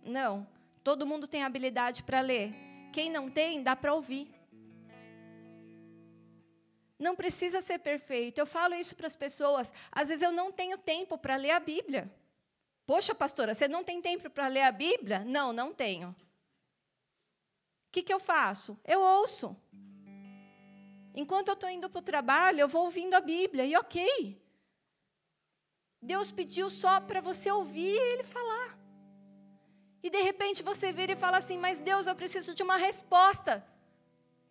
Não. 0.04 0.47
Todo 0.84 1.06
mundo 1.06 1.28
tem 1.28 1.43
habilidade 1.43 2.04
para 2.04 2.22
ler. 2.22 2.54
Quem 2.91 3.10
não 3.10 3.30
tem, 3.30 3.62
dá 3.62 3.76
para 3.76 3.93
ouvir. 3.93 4.30
Não 6.97 7.16
precisa 7.16 7.62
ser 7.62 7.80
perfeito. 7.80 8.39
Eu 8.39 8.45
falo 8.45 8.76
isso 8.76 8.95
para 8.95 9.08
as 9.08 9.16
pessoas. 9.16 9.72
Às 9.91 10.10
vezes 10.10 10.22
eu 10.22 10.32
não 10.32 10.52
tenho 10.52 10.78
tempo 10.78 11.18
para 11.18 11.36
ler 11.36 11.52
a 11.52 11.60
Bíblia. 11.60 12.12
Poxa, 12.86 13.14
pastora, 13.14 13.54
você 13.54 13.68
não 13.68 13.84
tem 13.84 14.02
tempo 14.02 14.30
para 14.30 14.47
ler 14.47 14.64
a 14.64 14.72
Bíblia? 14.72 15.20
Não, 15.24 15.54
não 15.54 15.74
tenho. 15.74 16.10
O 16.10 17.91
que, 17.91 18.02
que 18.04 18.14
eu 18.14 18.20
faço? 18.20 18.78
Eu 18.84 19.02
ouço. 19.02 19.56
Enquanto 21.16 21.50
eu 21.50 21.54
estou 21.54 21.70
indo 21.70 21.89
para 21.89 22.00
o 22.00 22.04
trabalho, 22.04 22.60
eu 22.60 22.68
vou 22.68 22.84
ouvindo 22.86 23.14
a 23.14 23.22
Bíblia, 23.22 23.66
e 23.66 23.76
ok. 23.76 24.39
Deus 26.02 26.32
pediu 26.32 26.70
só 26.70 27.00
para 27.02 27.20
você 27.22 27.52
ouvir 27.52 27.95
Ele 27.95 28.24
falar. 28.24 28.59
E 30.02 30.10
de 30.10 30.22
repente 30.22 30.64
você 30.64 30.91
vira 30.91 31.14
e 31.14 31.16
fala 31.16 31.38
assim: 31.38 31.58
Mas 31.58 31.80
Deus, 31.80 32.08
eu 32.08 32.16
preciso 32.16 32.54
de 32.54 32.64
uma 32.64 32.78
resposta 32.78 33.66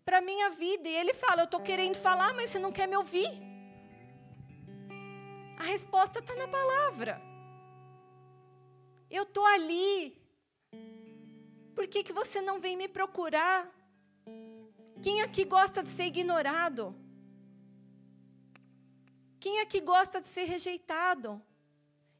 para 0.04 0.18
a 0.18 0.20
minha 0.20 0.50
vida. 0.50 0.88
E 0.88 0.94
Ele 0.94 1.14
fala: 1.14 1.42
Eu 1.42 1.46
estou 1.46 1.60
querendo 1.60 1.96
falar, 1.96 2.34
mas 2.34 2.50
você 2.50 2.58
não 2.58 2.72
quer 2.72 2.86
me 2.86 2.96
ouvir. 2.96 3.30
A 5.58 5.64
resposta 5.64 6.18
está 6.20 6.34
na 6.34 6.48
palavra. 6.48 7.20
Eu 9.10 9.22
estou 9.22 9.44
ali 9.46 10.18
por 11.78 11.86
que, 11.86 12.02
que 12.02 12.12
você 12.12 12.40
não 12.40 12.58
vem 12.58 12.76
me 12.76 12.88
procurar? 12.88 13.72
Quem 15.00 15.20
aqui 15.20 15.44
gosta 15.44 15.80
de 15.80 15.88
ser 15.88 16.06
ignorado? 16.06 16.92
Quem 19.38 19.60
aqui 19.60 19.80
gosta 19.80 20.20
de 20.20 20.26
ser 20.26 20.42
rejeitado? 20.42 21.40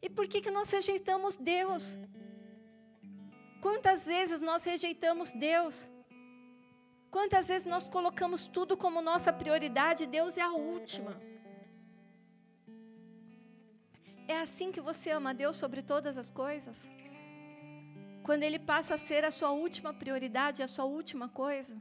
E 0.00 0.08
por 0.08 0.28
que, 0.28 0.40
que 0.40 0.52
nós 0.52 0.70
rejeitamos 0.70 1.36
Deus? 1.36 1.98
Quantas 3.60 4.04
vezes 4.04 4.40
nós 4.40 4.64
rejeitamos 4.64 5.30
Deus? 5.30 5.88
Quantas 7.10 7.48
vezes 7.48 7.66
nós 7.66 7.88
colocamos 7.88 8.46
tudo 8.46 8.76
como 8.76 9.00
nossa 9.00 9.32
prioridade 9.32 10.04
e 10.04 10.06
Deus 10.06 10.36
é 10.36 10.42
a 10.42 10.52
última? 10.52 11.20
É 14.26 14.40
assim 14.40 14.70
que 14.70 14.80
você 14.80 15.10
ama 15.10 15.32
Deus 15.32 15.56
sobre 15.56 15.82
todas 15.82 16.18
as 16.18 16.30
coisas? 16.30 16.86
quando 18.28 18.42
ele 18.42 18.58
passa 18.58 18.94
a 18.94 18.98
ser 18.98 19.24
a 19.24 19.30
sua 19.30 19.52
última 19.52 19.90
prioridade, 20.00 20.62
a 20.62 20.68
sua 20.68 20.84
última 20.84 21.30
coisa. 21.30 21.74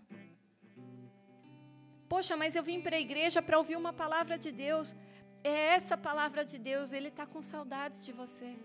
Poxa, 2.08 2.38
mas 2.38 2.56
eu 2.56 2.64
vim 2.64 2.80
para 2.80 2.96
a 2.96 3.00
igreja 3.08 3.42
para 3.42 3.58
ouvir 3.58 3.76
uma 3.76 3.92
palavra 3.92 4.38
de 4.38 4.50
Deus. 4.50 4.96
É 5.44 5.76
essa 5.78 5.98
palavra 5.98 6.46
de 6.46 6.58
Deus, 6.58 6.94
ele 6.94 7.10
está 7.10 7.26
com 7.26 7.42
saudades 7.42 8.06
de 8.06 8.14
você. 8.14 8.56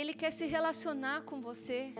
Ele 0.00 0.12
quer 0.12 0.30
se 0.30 0.44
relacionar 0.44 1.22
com 1.22 1.40
você. 1.40 1.94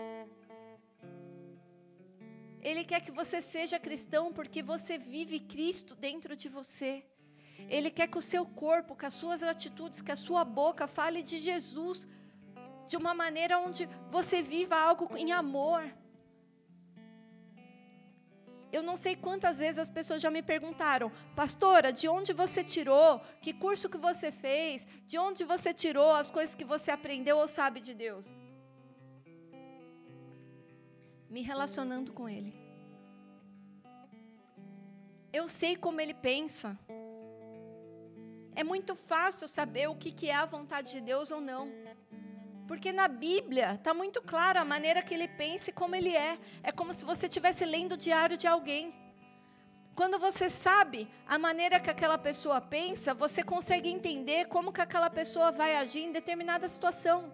Ele 2.61 2.83
quer 2.83 3.01
que 3.01 3.09
você 3.09 3.41
seja 3.41 3.79
cristão 3.79 4.31
porque 4.31 4.61
você 4.61 4.99
vive 4.99 5.39
Cristo 5.39 5.95
dentro 5.95 6.35
de 6.35 6.47
você. 6.47 7.03
Ele 7.67 7.89
quer 7.89 8.07
que 8.07 8.19
o 8.19 8.21
seu 8.21 8.45
corpo, 8.45 8.95
que 8.95 9.07
as 9.07 9.15
suas 9.15 9.41
atitudes, 9.41 9.99
que 9.99 10.11
a 10.11 10.15
sua 10.15 10.45
boca 10.45 10.85
fale 10.85 11.23
de 11.23 11.39
Jesus 11.39 12.07
de 12.87 12.95
uma 12.95 13.15
maneira 13.15 13.57
onde 13.57 13.89
você 14.11 14.43
viva 14.43 14.75
algo 14.75 15.17
em 15.17 15.31
amor. 15.31 15.81
Eu 18.71 18.83
não 18.83 18.95
sei 18.97 19.15
quantas 19.15 19.57
vezes 19.57 19.79
as 19.79 19.89
pessoas 19.89 20.21
já 20.21 20.29
me 20.29 20.41
perguntaram, 20.41 21.11
pastora, 21.35 21.91
de 21.91 22.07
onde 22.07 22.33
você 22.33 22.63
tirou? 22.63 23.21
Que 23.41 23.53
curso 23.53 23.89
que 23.89 23.97
você 23.97 24.31
fez? 24.31 24.85
De 25.05 25.17
onde 25.17 25.43
você 25.45 25.73
tirou 25.73 26.13
as 26.13 26.29
coisas 26.29 26.53
que 26.53 26.65
você 26.65 26.91
aprendeu 26.91 27.37
ou 27.37 27.47
sabe 27.47 27.79
de 27.79 27.93
Deus? 27.93 28.27
Me 31.29 31.41
relacionando 31.41 32.11
com 32.11 32.27
Ele. 32.27 32.53
Eu 35.31 35.47
sei 35.47 35.75
como 35.75 36.01
Ele 36.01 36.13
pensa. 36.13 36.77
É 38.53 38.63
muito 38.63 38.95
fácil 38.95 39.47
saber 39.47 39.87
o 39.87 39.95
que 39.95 40.29
é 40.29 40.35
a 40.35 40.45
vontade 40.45 40.91
de 40.91 40.99
Deus 40.99 41.31
ou 41.31 41.39
não. 41.39 41.71
Porque 42.67 42.91
na 42.91 43.07
Bíblia 43.07 43.75
está 43.75 43.93
muito 43.93 44.21
claro 44.21 44.59
a 44.59 44.65
maneira 44.65 45.01
que 45.01 45.13
ele 45.13 45.27
pensa 45.27 45.69
e 45.69 45.73
como 45.73 45.95
ele 45.95 46.15
é. 46.15 46.37
É 46.61 46.71
como 46.71 46.91
se 46.91 47.05
você 47.05 47.27
estivesse 47.27 47.63
lendo 47.65 47.93
o 47.93 47.97
diário 47.97 48.35
de 48.35 48.45
alguém. 48.45 48.93
Quando 49.95 50.19
você 50.19 50.49
sabe 50.49 51.07
a 51.25 51.39
maneira 51.39 51.79
que 51.79 51.89
aquela 51.89 52.17
pessoa 52.17 52.59
pensa, 52.59 53.13
você 53.13 53.41
consegue 53.41 53.89
entender 53.89 54.45
como 54.45 54.71
que 54.71 54.81
aquela 54.81 55.09
pessoa 55.09 55.51
vai 55.51 55.75
agir 55.75 56.03
em 56.03 56.11
determinada 56.11 56.67
situação. 56.67 57.33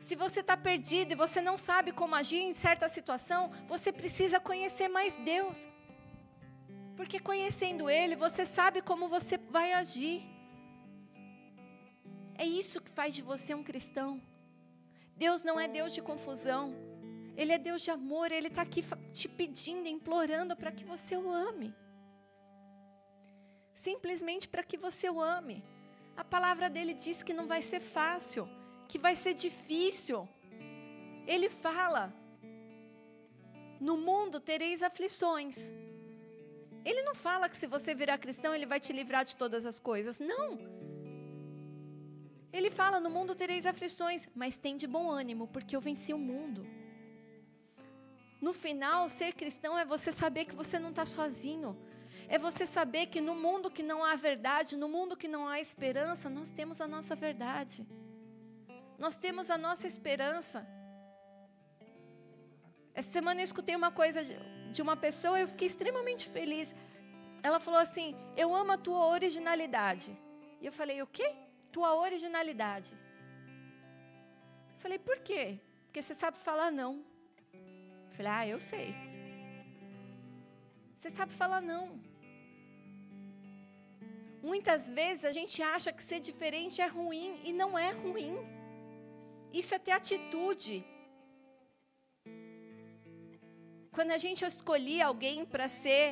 Se 0.00 0.16
você 0.16 0.40
está 0.40 0.56
perdido 0.56 1.12
e 1.12 1.14
você 1.14 1.40
não 1.40 1.56
sabe 1.56 1.92
como 1.92 2.16
agir 2.16 2.42
em 2.42 2.54
certa 2.54 2.88
situação, 2.88 3.52
você 3.68 3.92
precisa 3.92 4.40
conhecer 4.40 4.88
mais 4.88 5.16
Deus. 5.16 5.68
Porque 6.96 7.20
conhecendo 7.20 7.88
Ele, 7.88 8.16
você 8.16 8.44
sabe 8.44 8.82
como 8.82 9.08
você 9.08 9.36
vai 9.38 9.72
agir. 9.74 10.31
É 12.36 12.44
isso 12.44 12.80
que 12.80 12.90
faz 12.90 13.14
de 13.14 13.22
você 13.22 13.54
um 13.54 13.62
cristão. 13.62 14.20
Deus 15.16 15.42
não 15.42 15.58
é 15.58 15.68
Deus 15.68 15.92
de 15.92 16.02
confusão. 16.02 16.74
Ele 17.36 17.52
é 17.52 17.58
Deus 17.58 17.82
de 17.82 17.90
amor. 17.90 18.32
Ele 18.32 18.48
está 18.48 18.62
aqui 18.62 18.84
te 19.12 19.28
pedindo, 19.28 19.88
implorando 19.88 20.56
para 20.56 20.72
que 20.72 20.84
você 20.84 21.16
o 21.16 21.30
ame. 21.30 21.74
Simplesmente 23.74 24.48
para 24.48 24.62
que 24.62 24.76
você 24.76 25.08
o 25.08 25.20
ame. 25.20 25.64
A 26.16 26.24
palavra 26.24 26.68
dele 26.68 26.94
diz 26.94 27.22
que 27.22 27.32
não 27.32 27.46
vai 27.46 27.62
ser 27.62 27.80
fácil, 27.80 28.48
que 28.88 28.98
vai 28.98 29.16
ser 29.16 29.34
difícil. 29.34 30.28
Ele 31.26 31.48
fala: 31.48 32.12
No 33.80 33.96
mundo 33.96 34.40
tereis 34.40 34.82
aflições. 34.82 35.72
Ele 36.84 37.02
não 37.02 37.14
fala 37.14 37.48
que 37.48 37.56
se 37.56 37.66
você 37.66 37.94
virar 37.94 38.18
cristão, 38.18 38.54
ele 38.54 38.66
vai 38.66 38.80
te 38.80 38.92
livrar 38.92 39.24
de 39.24 39.36
todas 39.36 39.64
as 39.64 39.78
coisas. 39.78 40.18
Não. 40.18 40.58
Ele 42.52 42.70
fala: 42.70 43.00
no 43.00 43.10
mundo 43.10 43.34
tereis 43.34 43.64
aflições, 43.64 44.28
mas 44.34 44.58
tem 44.58 44.76
de 44.76 44.86
bom 44.86 45.10
ânimo, 45.10 45.48
porque 45.48 45.74
eu 45.74 45.80
venci 45.80 46.12
o 46.12 46.18
mundo. 46.18 46.66
No 48.40 48.52
final, 48.52 49.08
ser 49.08 49.32
cristão 49.34 49.78
é 49.78 49.84
você 49.84 50.10
saber 50.10 50.44
que 50.44 50.54
você 50.54 50.78
não 50.78 50.90
está 50.90 51.04
sozinho. 51.04 51.76
É 52.28 52.38
você 52.38 52.66
saber 52.66 53.06
que 53.06 53.20
no 53.20 53.34
mundo 53.34 53.70
que 53.70 53.82
não 53.82 54.04
há 54.04 54.14
verdade, 54.16 54.76
no 54.76 54.88
mundo 54.88 55.16
que 55.16 55.28
não 55.28 55.48
há 55.48 55.60
esperança, 55.60 56.28
nós 56.28 56.48
temos 56.50 56.80
a 56.80 56.88
nossa 56.88 57.14
verdade. 57.14 57.86
Nós 58.98 59.16
temos 59.16 59.50
a 59.50 59.56
nossa 59.56 59.86
esperança. 59.86 60.66
Essa 62.94 63.10
semana 63.10 63.40
eu 63.40 63.44
escutei 63.44 63.74
uma 63.74 63.90
coisa 63.90 64.22
de, 64.24 64.82
uma 64.82 64.96
pessoa 64.96 65.38
e 65.38 65.42
eu 65.42 65.48
fiquei 65.48 65.68
extremamente 65.68 66.28
feliz. 66.28 66.74
Ela 67.42 67.58
falou 67.60 67.80
assim: 67.80 68.14
Eu 68.36 68.54
amo 68.54 68.72
a 68.72 68.78
tua 68.78 69.06
originalidade. 69.06 70.16
E 70.60 70.66
eu 70.66 70.72
falei: 70.72 71.00
O 71.00 71.06
quê? 71.06 71.34
Tua 71.72 71.94
originalidade. 72.06 72.92
Eu 74.74 74.78
falei: 74.84 74.98
Por 74.98 75.18
quê? 75.20 75.58
Porque 75.86 76.02
você 76.02 76.14
sabe 76.14 76.38
falar 76.38 76.70
não. 76.70 76.92
Eu 78.08 78.16
falei: 78.16 78.32
Ah, 78.32 78.46
eu 78.54 78.60
sei. 78.60 78.94
Você 80.94 81.10
sabe 81.10 81.32
falar 81.32 81.60
não. 81.60 81.86
Muitas 84.50 84.88
vezes 84.88 85.24
a 85.24 85.32
gente 85.32 85.62
acha 85.62 85.92
que 85.92 86.02
ser 86.02 86.20
diferente 86.20 86.80
é 86.80 86.86
ruim 86.86 87.40
e 87.44 87.52
não 87.52 87.78
é 87.78 87.90
ruim. 87.90 88.36
Isso 89.52 89.74
é 89.74 89.78
ter 89.78 89.92
atitude. 89.92 90.84
Quando 93.92 94.10
a 94.10 94.18
gente 94.18 94.44
escolhe 94.44 95.00
alguém 95.02 95.44
para 95.44 95.68
ser 95.68 96.06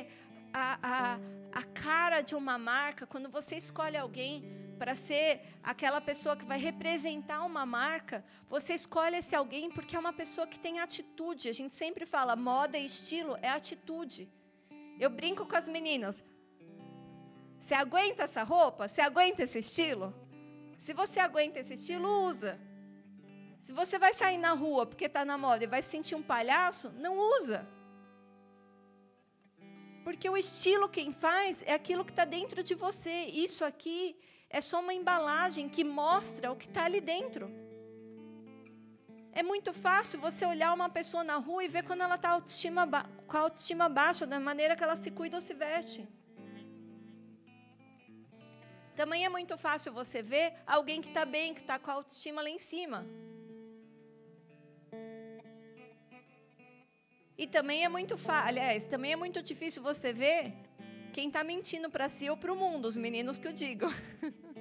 a, 0.53 0.67
a, 0.91 1.19
a 1.51 1.63
cara 1.63 2.21
de 2.21 2.35
uma 2.35 2.57
marca, 2.57 3.07
quando 3.07 3.29
você 3.29 3.55
escolhe 3.55 3.97
alguém 3.97 4.60
para 4.81 4.95
ser 4.95 5.29
aquela 5.71 6.01
pessoa 6.01 6.35
que 6.35 6.43
vai 6.51 6.57
representar 6.57 7.43
uma 7.45 7.63
marca, 7.67 8.25
você 8.49 8.73
escolhe 8.73 9.17
esse 9.17 9.35
alguém 9.35 9.69
porque 9.69 9.95
é 9.95 9.99
uma 9.99 10.11
pessoa 10.21 10.47
que 10.47 10.57
tem 10.57 10.79
atitude. 10.79 11.49
A 11.49 11.53
gente 11.53 11.75
sempre 11.75 12.03
fala, 12.03 12.35
moda 12.35 12.79
e 12.79 12.85
estilo 12.85 13.37
é 13.43 13.49
atitude. 13.49 14.27
Eu 14.99 15.11
brinco 15.11 15.45
com 15.45 15.55
as 15.55 15.67
meninas. 15.67 16.23
Você 17.59 17.75
aguenta 17.75 18.23
essa 18.23 18.41
roupa? 18.41 18.87
Você 18.87 19.01
aguenta 19.01 19.43
esse 19.43 19.59
estilo? 19.59 20.07
Se 20.79 20.93
você 21.01 21.19
aguenta 21.19 21.59
esse 21.59 21.75
estilo, 21.75 22.09
usa. 22.25 22.59
Se 23.59 23.71
você 23.71 23.99
vai 23.99 24.15
sair 24.15 24.39
na 24.39 24.53
rua 24.53 24.87
porque 24.87 25.05
está 25.05 25.23
na 25.23 25.37
moda 25.37 25.63
e 25.63 25.67
vai 25.67 25.83
sentir 25.83 26.15
um 26.15 26.23
palhaço, 26.23 26.89
não 26.97 27.19
usa. 27.37 27.67
Porque 30.03 30.27
o 30.27 30.35
estilo 30.35 30.89
quem 30.89 31.11
faz 31.11 31.61
é 31.67 31.73
aquilo 31.75 32.03
que 32.03 32.13
está 32.17 32.25
dentro 32.25 32.63
de 32.63 32.73
você. 32.73 33.25
Isso 33.25 33.63
aqui 33.63 34.17
é 34.57 34.59
só 34.59 34.79
uma 34.81 34.93
embalagem 34.93 35.69
que 35.69 35.83
mostra 35.83 36.51
o 36.51 36.55
que 36.61 36.67
está 36.67 36.83
ali 36.85 36.99
dentro. 36.99 37.45
É 39.31 39.41
muito 39.41 39.71
fácil 39.71 40.19
você 40.19 40.45
olhar 40.45 40.73
uma 40.73 40.89
pessoa 40.89 41.23
na 41.23 41.37
rua 41.37 41.63
e 41.63 41.69
ver 41.69 41.83
quando 41.83 42.01
ela 42.01 42.15
está 42.15 42.29
com 43.27 43.37
a 43.37 43.41
autoestima 43.41 43.87
baixa, 43.89 44.27
da 44.27 44.39
maneira 44.39 44.75
que 44.75 44.83
ela 44.83 44.97
se 44.97 45.09
cuida 45.09 45.37
ou 45.37 45.41
se 45.41 45.53
veste. 45.53 46.05
Também 48.93 49.23
é 49.23 49.29
muito 49.29 49.57
fácil 49.57 49.93
você 49.93 50.21
ver 50.21 50.53
alguém 50.67 50.99
que 51.01 51.07
está 51.07 51.23
bem, 51.23 51.53
que 51.53 51.61
está 51.61 51.79
com 51.79 51.89
a 51.89 51.93
autoestima 51.93 52.41
lá 52.41 52.49
em 52.49 52.59
cima. 52.59 53.07
E 57.37 57.47
também 57.47 57.85
é 57.85 57.89
muito 57.89 58.17
fácil, 58.17 58.49
aliás, 58.49 58.83
também 58.83 59.13
é 59.13 59.15
muito 59.15 59.41
difícil 59.41 59.81
você 59.81 60.11
ver 60.11 60.53
quem 61.11 61.27
está 61.27 61.43
mentindo 61.43 61.89
para 61.89 62.07
si 62.09 62.29
ou 62.29 62.37
para 62.37 62.51
o 62.51 62.55
mundo, 62.55 62.85
os 62.87 62.95
meninos 62.95 63.37
que 63.37 63.47
eu 63.47 63.53
digo. 63.53 63.85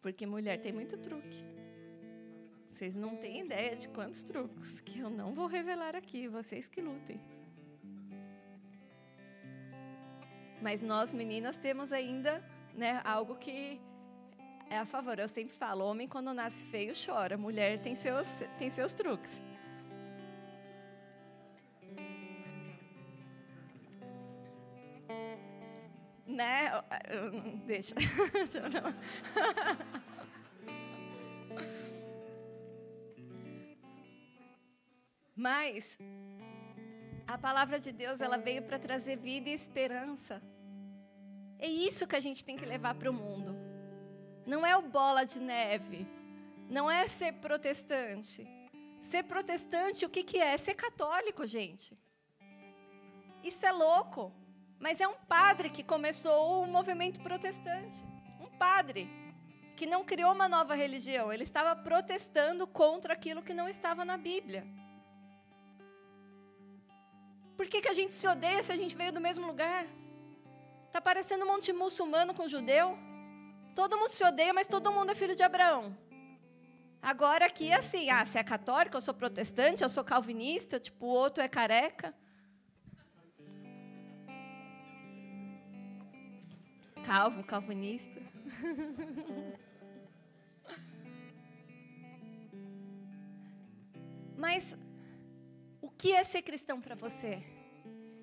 Porque 0.00 0.24
mulher 0.26 0.60
tem 0.60 0.72
muito 0.72 0.96
truque. 0.96 1.44
Vocês 2.72 2.94
não 2.94 3.16
têm 3.16 3.40
ideia 3.40 3.74
de 3.74 3.88
quantos 3.88 4.22
truques 4.22 4.80
que 4.80 4.98
eu 5.00 5.10
não 5.10 5.34
vou 5.34 5.46
revelar 5.46 5.96
aqui, 5.96 6.28
vocês 6.28 6.68
que 6.68 6.80
lutem. 6.80 7.20
Mas 10.60 10.82
nós 10.82 11.12
meninas 11.12 11.56
temos 11.56 11.92
ainda, 11.92 12.42
né, 12.74 13.00
algo 13.04 13.36
que 13.36 13.80
é 14.70 14.78
a 14.78 14.86
favor. 14.86 15.18
Eu 15.18 15.28
sempre 15.28 15.54
falo, 15.54 15.84
homem 15.84 16.06
quando 16.06 16.32
nasce 16.32 16.66
feio 16.66 16.92
chora, 16.94 17.36
mulher 17.36 17.80
tem 17.82 17.94
seus, 17.96 18.42
tem 18.58 18.70
seus 18.70 18.92
truques. 18.92 19.40
Né? 26.36 26.70
Deixa. 27.64 27.94
Mas 35.34 35.96
a 37.26 37.38
palavra 37.38 37.80
de 37.80 37.90
Deus 37.90 38.20
ela 38.20 38.36
veio 38.36 38.62
para 38.62 38.78
trazer 38.78 39.16
vida 39.16 39.48
e 39.48 39.54
esperança. 39.54 40.42
É 41.58 41.66
isso 41.66 42.06
que 42.06 42.16
a 42.16 42.20
gente 42.20 42.44
tem 42.44 42.54
que 42.54 42.66
levar 42.66 42.94
para 42.94 43.10
o 43.10 43.14
mundo. 43.14 43.56
Não 44.46 44.66
é 44.66 44.76
o 44.76 44.82
bola 44.82 45.24
de 45.24 45.40
neve. 45.40 46.06
Não 46.68 46.90
é 46.90 47.08
ser 47.08 47.32
protestante. 47.32 48.46
Ser 49.02 49.22
protestante, 49.22 50.04
o 50.04 50.10
que, 50.10 50.22
que 50.22 50.36
é? 50.38 50.58
Ser 50.58 50.74
católico, 50.74 51.46
gente. 51.46 51.98
Isso 53.42 53.64
é 53.64 53.72
louco. 53.72 54.34
Mas 54.78 55.00
é 55.00 55.08
um 55.08 55.14
padre 55.14 55.70
que 55.70 55.82
começou 55.82 56.62
o 56.62 56.66
movimento 56.66 57.20
protestante. 57.20 58.04
Um 58.40 58.46
padre 58.58 59.08
que 59.76 59.86
não 59.86 60.04
criou 60.04 60.32
uma 60.32 60.48
nova 60.48 60.74
religião. 60.74 61.32
Ele 61.32 61.44
estava 61.44 61.74
protestando 61.76 62.66
contra 62.66 63.12
aquilo 63.12 63.42
que 63.42 63.54
não 63.54 63.68
estava 63.68 64.04
na 64.04 64.16
Bíblia. 64.16 64.66
Por 67.56 67.66
que, 67.66 67.80
que 67.80 67.88
a 67.88 67.94
gente 67.94 68.14
se 68.14 68.28
odeia 68.28 68.62
se 68.62 68.72
a 68.72 68.76
gente 68.76 68.94
veio 68.94 69.12
do 69.12 69.20
mesmo 69.20 69.46
lugar? 69.46 69.86
Está 70.86 71.00
parecendo 71.00 71.44
um 71.44 71.48
monte 71.48 71.66
de 71.66 71.72
muçulmano 71.72 72.34
com 72.34 72.48
judeu. 72.48 72.98
Todo 73.74 73.96
mundo 73.96 74.10
se 74.10 74.24
odeia, 74.24 74.52
mas 74.52 74.66
todo 74.66 74.92
mundo 74.92 75.12
é 75.12 75.14
filho 75.14 75.34
de 75.34 75.42
Abraão. 75.42 75.96
Agora 77.00 77.46
aqui 77.46 77.70
é 77.70 77.76
assim, 77.76 78.10
ah, 78.10 78.24
você 78.24 78.38
é 78.38 78.44
católico, 78.44 78.96
eu 78.96 79.00
sou 79.00 79.14
protestante, 79.14 79.82
eu 79.82 79.88
sou 79.88 80.02
calvinista, 80.02 80.80
tipo, 80.80 81.06
o 81.06 81.10
outro 81.10 81.42
é 81.42 81.48
careca. 81.48 82.14
Calvo, 87.06 87.44
calvinista. 87.44 88.20
Mas 94.36 94.76
o 95.80 95.88
que 95.88 96.12
é 96.12 96.24
ser 96.24 96.42
cristão 96.42 96.80
para 96.80 96.96
você? 96.96 97.44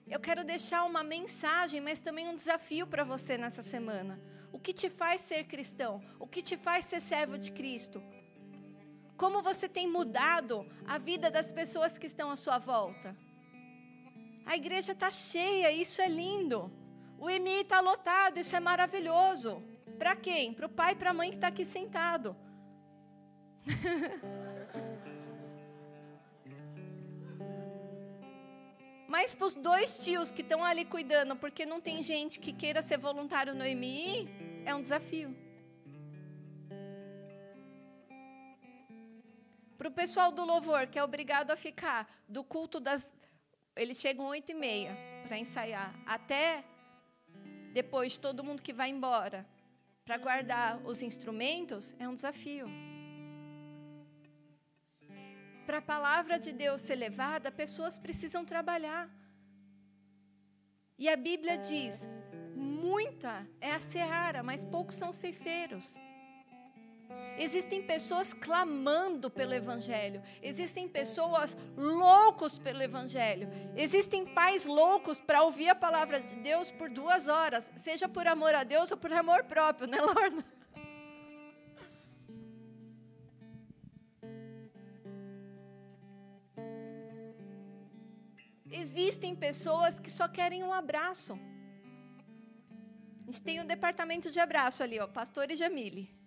Eu 0.06 0.20
quero 0.20 0.44
deixar 0.44 0.84
uma 0.84 1.02
mensagem, 1.02 1.80
mas 1.80 2.02
também 2.02 2.28
um 2.28 2.36
desafio 2.36 2.86
para 2.86 3.06
você 3.06 3.38
nessa 3.38 3.64
semana. 3.64 4.20
O 4.52 4.60
que 4.60 4.74
te 4.74 4.90
faz 4.90 5.22
ser 5.22 5.46
cristão? 5.46 6.04
O 6.20 6.28
que 6.28 6.42
te 6.42 6.58
faz 6.58 6.84
ser 6.86 7.02
servo 7.02 7.38
de 7.38 7.54
Cristo? 7.54 8.04
Como 9.16 9.42
você 9.42 9.70
tem 9.70 9.88
mudado 9.88 10.70
a 10.86 10.98
vida 10.98 11.32
das 11.32 11.54
pessoas 11.54 11.98
que 11.98 12.08
estão 12.08 12.30
à 12.30 12.36
sua 12.36 12.58
volta? 12.58 13.16
A 14.46 14.58
igreja 14.58 14.92
está 14.92 15.10
cheia, 15.10 15.72
isso 15.72 16.02
é 16.02 16.10
lindo. 16.10 16.83
O 17.24 17.30
EMI 17.30 17.62
está 17.62 17.80
lotado, 17.80 18.38
isso 18.38 18.54
é 18.54 18.60
maravilhoso. 18.60 19.64
Para 19.98 20.14
quem? 20.14 20.54
Para 20.54 20.66
o 20.66 20.70
pai 20.70 20.92
e 20.92 20.96
para 20.98 21.12
a 21.12 21.14
mãe 21.14 21.30
que 21.30 21.38
está 21.38 21.48
aqui 21.48 21.64
sentado. 21.64 22.36
Mas 29.08 29.34
para 29.34 29.48
os 29.48 29.56
dois 29.56 30.04
tios 30.04 30.32
que 30.32 30.42
estão 30.42 30.66
ali 30.66 30.84
cuidando, 30.84 31.34
porque 31.38 31.66
não 31.66 31.80
tem 31.80 32.04
gente 32.04 32.42
que 32.42 32.52
queira 32.52 32.82
ser 32.82 32.98
voluntário 32.98 33.56
no 33.56 33.64
MI, 33.64 34.28
é 34.66 34.76
um 34.76 34.82
desafio. 34.82 35.34
Para 39.78 39.88
o 39.88 39.92
pessoal 39.92 40.30
do 40.30 40.44
louvor, 40.44 40.88
que 40.88 41.00
é 41.00 41.04
obrigado 41.04 41.52
a 41.52 41.56
ficar 41.56 42.06
do 42.28 42.44
culto 42.44 42.82
das. 42.82 43.02
Eles 43.78 43.98
chegam 43.98 44.26
oito 44.26 44.52
e 44.52 44.56
meia 44.56 44.94
para 45.26 45.38
ensaiar, 45.38 45.96
até 46.06 46.66
depois 47.74 48.18
todo 48.18 48.44
mundo 48.44 48.62
que 48.62 48.72
vai 48.72 48.90
embora 48.90 49.46
para 50.06 50.18
guardar 50.18 50.80
os 50.86 51.02
instrumentos, 51.02 51.96
é 51.98 52.08
um 52.08 52.16
desafio. 52.16 52.68
Para 55.66 55.78
a 55.78 55.82
palavra 55.82 56.38
de 56.38 56.52
Deus 56.52 56.82
ser 56.82 56.96
levada, 56.96 57.50
pessoas 57.52 57.98
precisam 57.98 58.44
trabalhar. 58.44 59.10
E 60.98 61.08
a 61.10 61.16
Bíblia 61.16 61.58
diz: 61.58 62.00
muita 62.56 63.48
é 63.62 63.72
a 63.72 63.80
seara, 63.80 64.44
mas 64.44 64.64
poucos 64.64 64.96
são 64.96 65.12
ceifeiros. 65.14 65.96
Existem 67.38 67.82
pessoas 67.82 68.32
clamando 68.34 69.30
pelo 69.30 69.54
Evangelho. 69.54 70.22
Existem 70.42 70.88
pessoas 70.88 71.58
loucos 71.76 72.60
pelo 72.60 72.82
Evangelho. 72.82 73.50
Existem 73.76 74.26
pais 74.26 74.66
loucos 74.66 75.20
para 75.20 75.44
ouvir 75.44 75.70
a 75.70 75.76
palavra 75.76 76.22
de 76.22 76.36
Deus 76.36 76.70
por 76.70 76.90
duas 76.90 77.28
horas, 77.28 77.72
seja 77.78 78.08
por 78.08 78.28
amor 78.28 78.54
a 78.54 78.64
Deus 78.64 78.92
ou 78.92 78.98
por 78.98 79.12
amor 79.12 79.44
próprio, 79.46 79.88
né, 79.88 80.00
Lorna? 80.00 80.46
Existem 88.70 89.36
pessoas 89.36 90.00
que 90.00 90.10
só 90.10 90.28
querem 90.28 90.64
um 90.64 90.74
abraço. 90.74 91.40
A 93.22 93.32
gente 93.32 93.42
tem 93.42 93.62
um 93.62 93.66
departamento 93.66 94.30
de 94.30 94.40
abraço 94.40 94.84
ali, 94.84 95.00
ó, 95.00 95.08
Pastor 95.08 95.50
e 95.50 95.56
Jamile. 95.56 96.23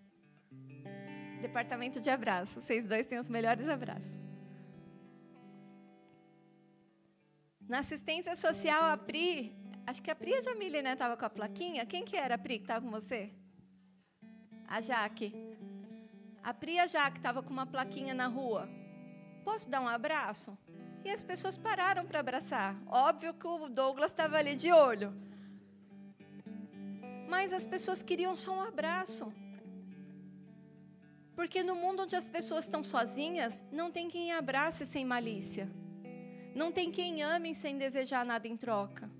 Departamento 1.41 2.01
de 2.01 2.11
abraço. 2.11 2.61
Vocês 2.61 2.84
dois 2.84 3.07
têm 3.07 3.18
os 3.18 3.28
melhores 3.28 3.68
abraços. 3.68 4.14
Na 7.68 7.80
assistência 7.80 8.37
social, 8.37 8.84
a 8.84 8.97
Pri, 8.97 9.53
acho 9.87 10.01
que 10.01 10.11
a 10.11 10.14
Pri 10.14 10.30
e 10.30 10.37
a 10.37 10.41
Jamile, 10.41 10.82
né, 10.82 10.95
tava 10.95 11.16
com 11.16 11.24
a 11.24 11.30
plaquinha. 11.30 11.84
Quem 11.84 12.05
que 12.05 12.16
era 12.16 12.37
a 12.37 12.39
Pri 12.39 12.59
que 12.59 12.64
estava 12.64 12.84
com 12.84 12.91
você? 12.91 13.30
A 14.68 14.80
Jaque. 14.80 15.34
A 16.43 16.55
Pri 16.55 16.74
e 16.74 16.78
a 16.78 16.87
Jaque 16.87 17.18
estavam 17.18 17.43
com 17.43 17.51
uma 17.51 17.66
plaquinha 17.66 18.14
na 18.14 18.28
rua. 18.28 18.68
Posso 19.45 19.68
dar 19.68 19.80
um 19.80 19.89
abraço? 19.89 20.57
E 21.05 21.11
as 21.11 21.22
pessoas 21.22 21.57
pararam 21.57 22.07
para 22.07 22.20
abraçar. 22.20 22.76
Óbvio 22.87 23.34
que 23.34 23.47
o 23.47 23.68
Douglas 23.68 24.12
estava 24.12 24.37
ali 24.37 24.55
de 24.55 24.72
olho. 24.72 25.12
Mas 27.28 27.53
as 27.53 27.66
pessoas 27.66 28.03
queriam 28.03 28.37
só 28.37 28.57
um 28.57 28.62
abraço. 28.62 29.32
Porque 31.37 31.62
no 31.62 31.76
mundo 31.76 32.03
onde 32.05 32.16
as 32.16 32.30
pessoas 32.30 32.64
estão 32.64 32.82
sozinhas, 32.82 33.62
não 33.70 33.91
tem 33.93 34.09
quem 34.09 34.32
abrace 34.32 34.87
sem 34.87 35.05
malícia. 35.05 35.70
Não 36.55 36.72
tem 36.72 36.91
quem 36.91 37.22
ame 37.22 37.55
sem 37.55 37.76
desejar 37.76 38.24
nada 38.24 38.49
em 38.49 38.57
troca. 38.57 39.11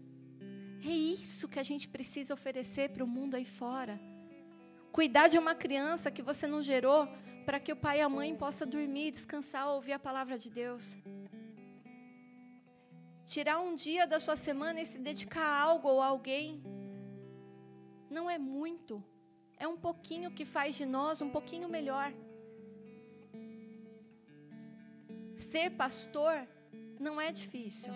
É 0.83 0.89
isso 0.89 1.47
que 1.47 1.59
a 1.59 1.63
gente 1.63 1.87
precisa 1.87 2.33
oferecer 2.33 2.89
para 2.89 3.05
o 3.05 3.07
mundo 3.07 3.35
aí 3.35 3.45
fora. 3.45 4.01
Cuidar 4.91 5.29
de 5.29 5.39
uma 5.39 5.55
criança 5.55 6.11
que 6.11 6.23
você 6.23 6.47
não 6.47 6.63
gerou 6.63 7.07
para 7.45 7.61
que 7.61 7.73
o 7.73 7.77
pai 7.77 7.99
e 7.99 8.01
a 8.01 8.09
mãe 8.09 8.35
possam 8.35 8.67
dormir, 8.67 9.11
descansar, 9.11 9.69
ouvir 9.69 9.93
a 9.93 9.99
palavra 9.99 10.39
de 10.39 10.49
Deus. 10.49 10.99
Tirar 13.27 13.61
um 13.61 13.75
dia 13.75 14.07
da 14.07 14.19
sua 14.19 14.37
semana 14.37 14.81
e 14.81 14.87
se 14.87 14.99
dedicar 14.99 15.45
a 15.45 15.61
algo 15.61 15.87
ou 15.89 16.01
a 16.01 16.07
alguém. 16.07 16.63
Não 18.09 18.31
é 18.31 18.39
muito. 18.39 19.05
É 19.59 19.67
um 19.67 19.77
pouquinho 19.77 20.31
que 20.31 20.45
faz 20.45 20.77
de 20.77 20.85
nós 20.85 21.23
um 21.23 21.31
pouquinho 21.31 21.69
melhor. 21.69 22.13
Ser 25.37 25.71
pastor 25.71 26.47
não 26.99 27.21
é 27.21 27.33
difícil. 27.33 27.93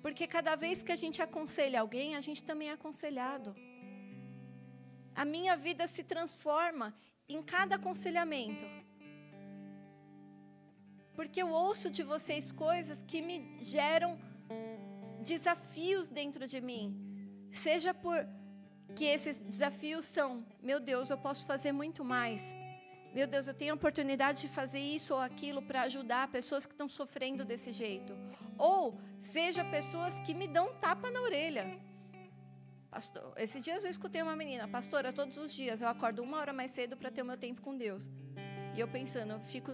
Porque 0.00 0.26
cada 0.26 0.56
vez 0.56 0.82
que 0.82 0.90
a 0.90 0.96
gente 0.96 1.22
aconselha 1.22 1.80
alguém, 1.80 2.16
a 2.16 2.20
gente 2.20 2.42
também 2.42 2.68
é 2.70 2.72
aconselhado. 2.72 3.54
A 5.14 5.24
minha 5.24 5.56
vida 5.56 5.86
se 5.86 6.02
transforma 6.02 6.94
em 7.28 7.40
cada 7.42 7.76
aconselhamento. 7.76 8.64
Porque 11.14 11.42
eu 11.42 11.50
ouço 11.50 11.90
de 11.90 12.02
vocês 12.02 12.50
coisas 12.50 13.02
que 13.06 13.20
me 13.20 13.56
geram 13.60 14.18
desafios 15.22 16.08
dentro 16.08 16.48
de 16.48 16.60
mim. 16.60 16.86
Seja 17.52 17.92
por 17.94 18.26
que 18.94 19.04
esses 19.04 19.40
desafios 19.40 20.04
são: 20.04 20.44
meu 20.62 20.80
Deus, 20.80 21.10
eu 21.10 21.18
posso 21.18 21.46
fazer 21.46 21.72
muito 21.72 22.04
mais. 22.04 22.42
Meu 23.14 23.26
Deus, 23.26 23.46
eu 23.46 23.52
tenho 23.52 23.72
a 23.72 23.74
oportunidade 23.74 24.40
de 24.40 24.48
fazer 24.48 24.78
isso 24.78 25.12
ou 25.12 25.20
aquilo 25.20 25.60
para 25.60 25.82
ajudar 25.82 26.28
pessoas 26.28 26.64
que 26.64 26.72
estão 26.72 26.88
sofrendo 26.88 27.44
desse 27.44 27.70
jeito. 27.70 28.16
Ou 28.56 28.98
seja, 29.20 29.62
pessoas 29.64 30.18
que 30.20 30.32
me 30.32 30.48
dão 30.48 30.70
um 30.70 30.74
tapa 30.74 31.10
na 31.10 31.20
orelha. 31.20 31.78
Pastor, 32.90 33.34
esses 33.36 33.62
dias 33.62 33.84
eu 33.84 33.90
escutei 33.90 34.22
uma 34.22 34.36
menina, 34.36 34.68
pastora, 34.68 35.12
todos 35.12 35.38
os 35.38 35.52
dias 35.52 35.80
eu 35.80 35.88
acordo 35.88 36.22
uma 36.22 36.38
hora 36.38 36.52
mais 36.52 36.70
cedo 36.72 36.94
para 36.96 37.10
ter 37.10 37.22
o 37.22 37.24
meu 37.24 37.36
tempo 37.36 37.60
com 37.62 37.76
Deus. 37.76 38.10
E 38.74 38.80
eu 38.80 38.88
pensando, 38.88 39.32
eu 39.32 39.40
fico 39.40 39.72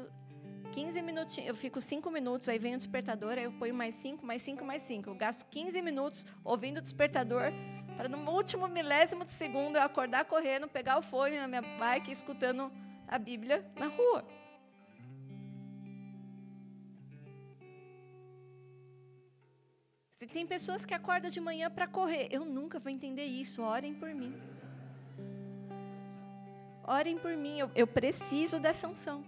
15 0.72 1.02
minutinhos, 1.02 1.48
eu 1.48 1.56
fico 1.56 1.80
5 1.80 2.10
minutos, 2.10 2.48
aí 2.48 2.58
vem 2.58 2.74
o 2.74 2.76
despertador, 2.76 3.32
aí 3.32 3.44
eu 3.44 3.52
ponho 3.52 3.74
mais 3.74 3.94
5, 3.96 4.24
mais 4.24 4.42
5, 4.42 4.64
mais 4.64 4.82
5. 4.82 5.10
Eu 5.10 5.14
gasto 5.14 5.46
15 5.46 5.82
minutos 5.82 6.26
ouvindo 6.44 6.78
o 6.78 6.80
despertador 6.80 7.52
para 7.98 8.08
no 8.08 8.18
último 8.30 8.68
milésimo 8.68 9.24
de 9.24 9.32
segundo 9.32 9.74
eu 9.74 9.82
acordar 9.82 10.24
correndo, 10.24 10.68
pegar 10.68 10.98
o 10.98 11.02
fone 11.02 11.36
na 11.36 11.48
minha 11.48 11.62
bike, 11.62 12.12
escutando 12.12 12.70
a 13.08 13.18
Bíblia 13.18 13.68
na 13.74 13.88
rua. 13.88 14.24
Se 20.12 20.28
tem 20.28 20.46
pessoas 20.46 20.84
que 20.84 20.94
acordam 20.94 21.28
de 21.28 21.40
manhã 21.40 21.68
para 21.68 21.88
correr, 21.88 22.28
eu 22.30 22.44
nunca 22.44 22.78
vou 22.78 22.92
entender 22.92 23.24
isso. 23.24 23.62
Orem 23.62 23.92
por 23.94 24.14
mim. 24.14 24.32
Orem 26.84 27.18
por 27.18 27.36
mim, 27.36 27.58
eu, 27.58 27.68
eu 27.74 27.86
preciso 27.86 28.60
dessa 28.60 28.86
unção. 28.86 29.24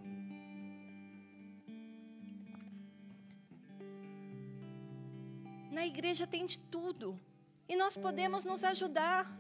Na 5.73 5.85
igreja 5.85 6.25
tem 6.25 6.47
de 6.47 6.61
tudo. 6.61 7.18
E 7.71 7.77
nós 7.77 7.95
podemos 7.95 8.45
nos 8.45 8.64
ajudar. 8.64 9.31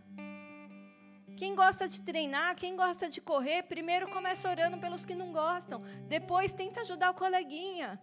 Quem 1.36 1.52
gosta 1.56 1.88
de 1.88 2.00
treinar, 2.00 2.54
quem 2.54 2.76
gosta 2.76 3.10
de 3.10 3.20
correr, 3.20 3.64
primeiro 3.64 4.08
começa 4.08 4.48
orando 4.48 4.78
pelos 4.78 5.04
que 5.04 5.16
não 5.16 5.32
gostam. 5.32 5.82
Depois 6.06 6.52
tenta 6.52 6.82
ajudar 6.82 7.10
o 7.10 7.14
coleguinha. 7.14 8.00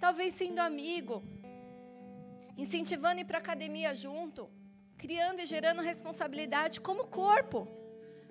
Talvez 0.00 0.34
sendo 0.34 0.60
amigo. 0.60 1.22
Incentivando 2.56 3.20
ir 3.20 3.26
para 3.26 3.36
a 3.36 3.42
academia 3.42 3.94
junto. 3.94 4.50
Criando 4.96 5.40
e 5.42 5.46
gerando 5.46 5.82
responsabilidade 5.82 6.80
como 6.80 7.08
corpo. 7.08 7.68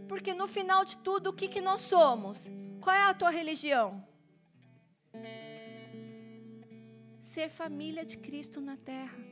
Porque 0.08 0.34
no 0.34 0.48
final 0.48 0.84
de 0.84 0.98
tudo, 0.98 1.30
o 1.30 1.34
que, 1.34 1.48
que 1.48 1.62
nós 1.62 1.82
somos? 1.82 2.50
Qual 2.82 2.96
é 2.96 3.04
a 3.04 3.14
tua 3.14 3.30
religião? 3.30 4.04
Ser 7.22 7.50
família 7.52 8.04
de 8.04 8.18
Cristo 8.18 8.60
na 8.60 8.78
terra. 8.78 9.29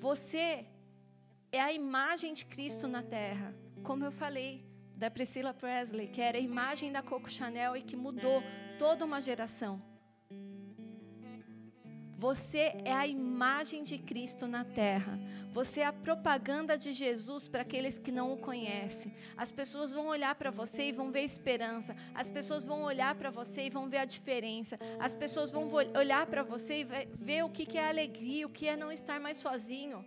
Você 0.00 0.64
é 1.52 1.60
a 1.60 1.70
imagem 1.70 2.32
de 2.32 2.46
Cristo 2.46 2.88
na 2.88 3.02
terra. 3.02 3.54
Como 3.82 4.02
eu 4.02 4.10
falei 4.10 4.64
da 4.96 5.10
Priscilla 5.10 5.52
Presley, 5.52 6.08
que 6.08 6.22
era 6.22 6.38
a 6.38 6.40
imagem 6.40 6.90
da 6.90 7.02
Coco 7.02 7.30
Chanel 7.30 7.76
e 7.76 7.82
que 7.82 7.96
mudou 7.96 8.42
toda 8.78 9.04
uma 9.04 9.20
geração. 9.20 9.89
Você 12.20 12.74
é 12.84 12.92
a 12.92 13.06
imagem 13.06 13.82
de 13.82 13.96
Cristo 13.96 14.46
na 14.46 14.62
terra. 14.62 15.18
Você 15.54 15.80
é 15.80 15.86
a 15.86 15.92
propaganda 15.92 16.76
de 16.76 16.92
Jesus 16.92 17.48
para 17.48 17.62
aqueles 17.62 17.98
que 17.98 18.12
não 18.12 18.34
o 18.34 18.36
conhecem. 18.36 19.10
As 19.38 19.50
pessoas 19.50 19.90
vão 19.90 20.06
olhar 20.06 20.34
para 20.34 20.50
você 20.50 20.88
e 20.88 20.92
vão 20.92 21.10
ver 21.10 21.22
esperança. 21.22 21.96
As 22.14 22.28
pessoas 22.28 22.62
vão 22.62 22.82
olhar 22.82 23.14
para 23.14 23.30
você 23.30 23.62
e 23.62 23.70
vão 23.70 23.88
ver 23.88 23.96
a 23.96 24.04
diferença. 24.04 24.78
As 24.98 25.14
pessoas 25.14 25.50
vão 25.50 25.72
olhar 25.72 26.26
para 26.26 26.42
você 26.42 26.82
e 26.82 26.84
ver 26.84 27.42
o 27.42 27.48
que 27.48 27.78
é 27.78 27.88
alegria, 27.88 28.46
o 28.46 28.50
que 28.50 28.68
é 28.68 28.76
não 28.76 28.92
estar 28.92 29.18
mais 29.18 29.38
sozinho. 29.38 30.04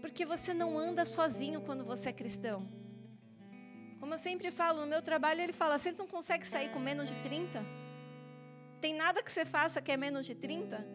Porque 0.00 0.24
você 0.24 0.54
não 0.54 0.78
anda 0.78 1.04
sozinho 1.04 1.60
quando 1.60 1.84
você 1.84 2.08
é 2.08 2.12
cristão. 2.14 2.66
Como 4.00 4.14
eu 4.14 4.18
sempre 4.18 4.50
falo, 4.50 4.80
no 4.80 4.86
meu 4.86 5.02
trabalho 5.02 5.42
ele 5.42 5.52
fala: 5.52 5.78
você 5.78 5.92
não 5.92 6.06
consegue 6.06 6.48
sair 6.48 6.70
com 6.72 6.78
menos 6.78 7.10
de 7.10 7.16
30? 7.16 7.85
Tem 8.80 8.94
nada 8.94 9.22
que 9.22 9.32
você 9.32 9.44
faça 9.44 9.80
que 9.80 9.90
é 9.90 9.96
menos 9.96 10.26
de 10.26 10.34
30? 10.34 10.86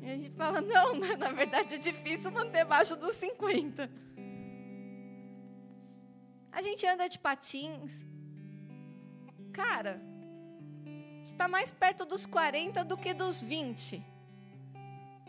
E 0.00 0.10
a 0.10 0.16
gente 0.16 0.34
fala, 0.36 0.60
não, 0.60 0.94
na 0.94 1.32
verdade 1.32 1.74
é 1.74 1.78
difícil 1.78 2.30
manter 2.30 2.60
abaixo 2.60 2.96
dos 2.96 3.16
50. 3.16 3.90
A 6.50 6.62
gente 6.62 6.86
anda 6.86 7.08
de 7.08 7.18
patins. 7.18 8.04
Cara, 9.52 10.00
está 11.24 11.46
mais 11.46 11.70
perto 11.70 12.04
dos 12.04 12.26
40 12.26 12.84
do 12.84 12.96
que 12.96 13.12
dos 13.12 13.42
20. 13.42 14.02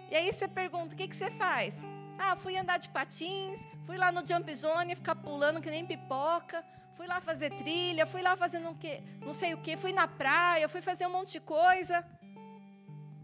E 0.09 0.15
aí 0.15 0.32
você 0.32 0.47
pergunta, 0.47 0.93
o 0.93 0.97
que, 0.97 1.07
que 1.07 1.15
você 1.15 1.30
faz? 1.32 1.76
Ah, 2.17 2.36
fui 2.36 2.57
andar 2.57 2.78
de 2.78 2.89
patins, 2.89 3.59
fui 3.86 3.97
lá 3.97 4.11
no 4.11 4.26
jump 4.26 4.53
zone, 4.55 4.95
ficar 4.95 5.15
pulando 5.15 5.61
que 5.61 5.70
nem 5.70 5.86
pipoca, 5.86 6.63
fui 7.00 7.08
lá 7.08 7.22
fazer 7.22 7.50
trilha, 7.52 8.06
fui 8.06 8.22
lá 8.22 8.36
fazendo 8.36 8.68
um 8.68 8.76
quê, 8.76 9.02
não 9.22 9.32
sei 9.32 9.54
o 9.54 9.62
quê, 9.66 9.78
fui 9.78 9.93
na 9.93 10.06
praia, 10.06 10.68
fui 10.68 10.82
fazer 10.82 11.06
um 11.08 11.14
monte 11.18 11.32
de 11.32 11.39
coisa. 11.39 12.06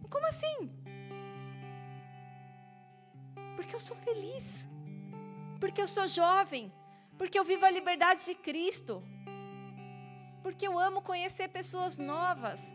Como 0.10 0.26
assim? 0.28 0.58
Porque 3.58 3.76
eu 3.76 3.82
sou 3.88 3.98
feliz. 3.98 4.46
Porque 5.60 5.82
eu 5.82 5.90
sou 5.90 6.08
jovem. 6.08 6.72
Porque 7.18 7.38
eu 7.38 7.44
vivo 7.44 7.66
a 7.66 7.70
liberdade 7.70 8.24
de 8.24 8.36
Cristo. 8.36 9.04
Porque 10.42 10.66
eu 10.66 10.80
amo 10.80 11.02
conhecer 11.02 11.50
pessoas 11.50 11.98
novas. 11.98 12.66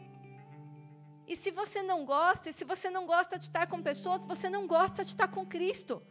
E 1.27 1.35
se 1.35 1.51
você 1.51 1.83
não 1.83 2.05
gosta, 2.05 2.51
e 2.51 2.53
se 2.53 2.67
você 2.73 2.91
não 2.91 3.07
gosta 3.07 3.39
de 3.39 3.45
estar 3.45 3.67
com 3.67 3.83
pessoas, 3.83 4.23
você 4.27 4.51
não 4.51 4.67
gosta 4.67 5.03
de 5.03 5.13
estar 5.13 5.29
com 5.29 5.47
Cristo. 5.47 6.03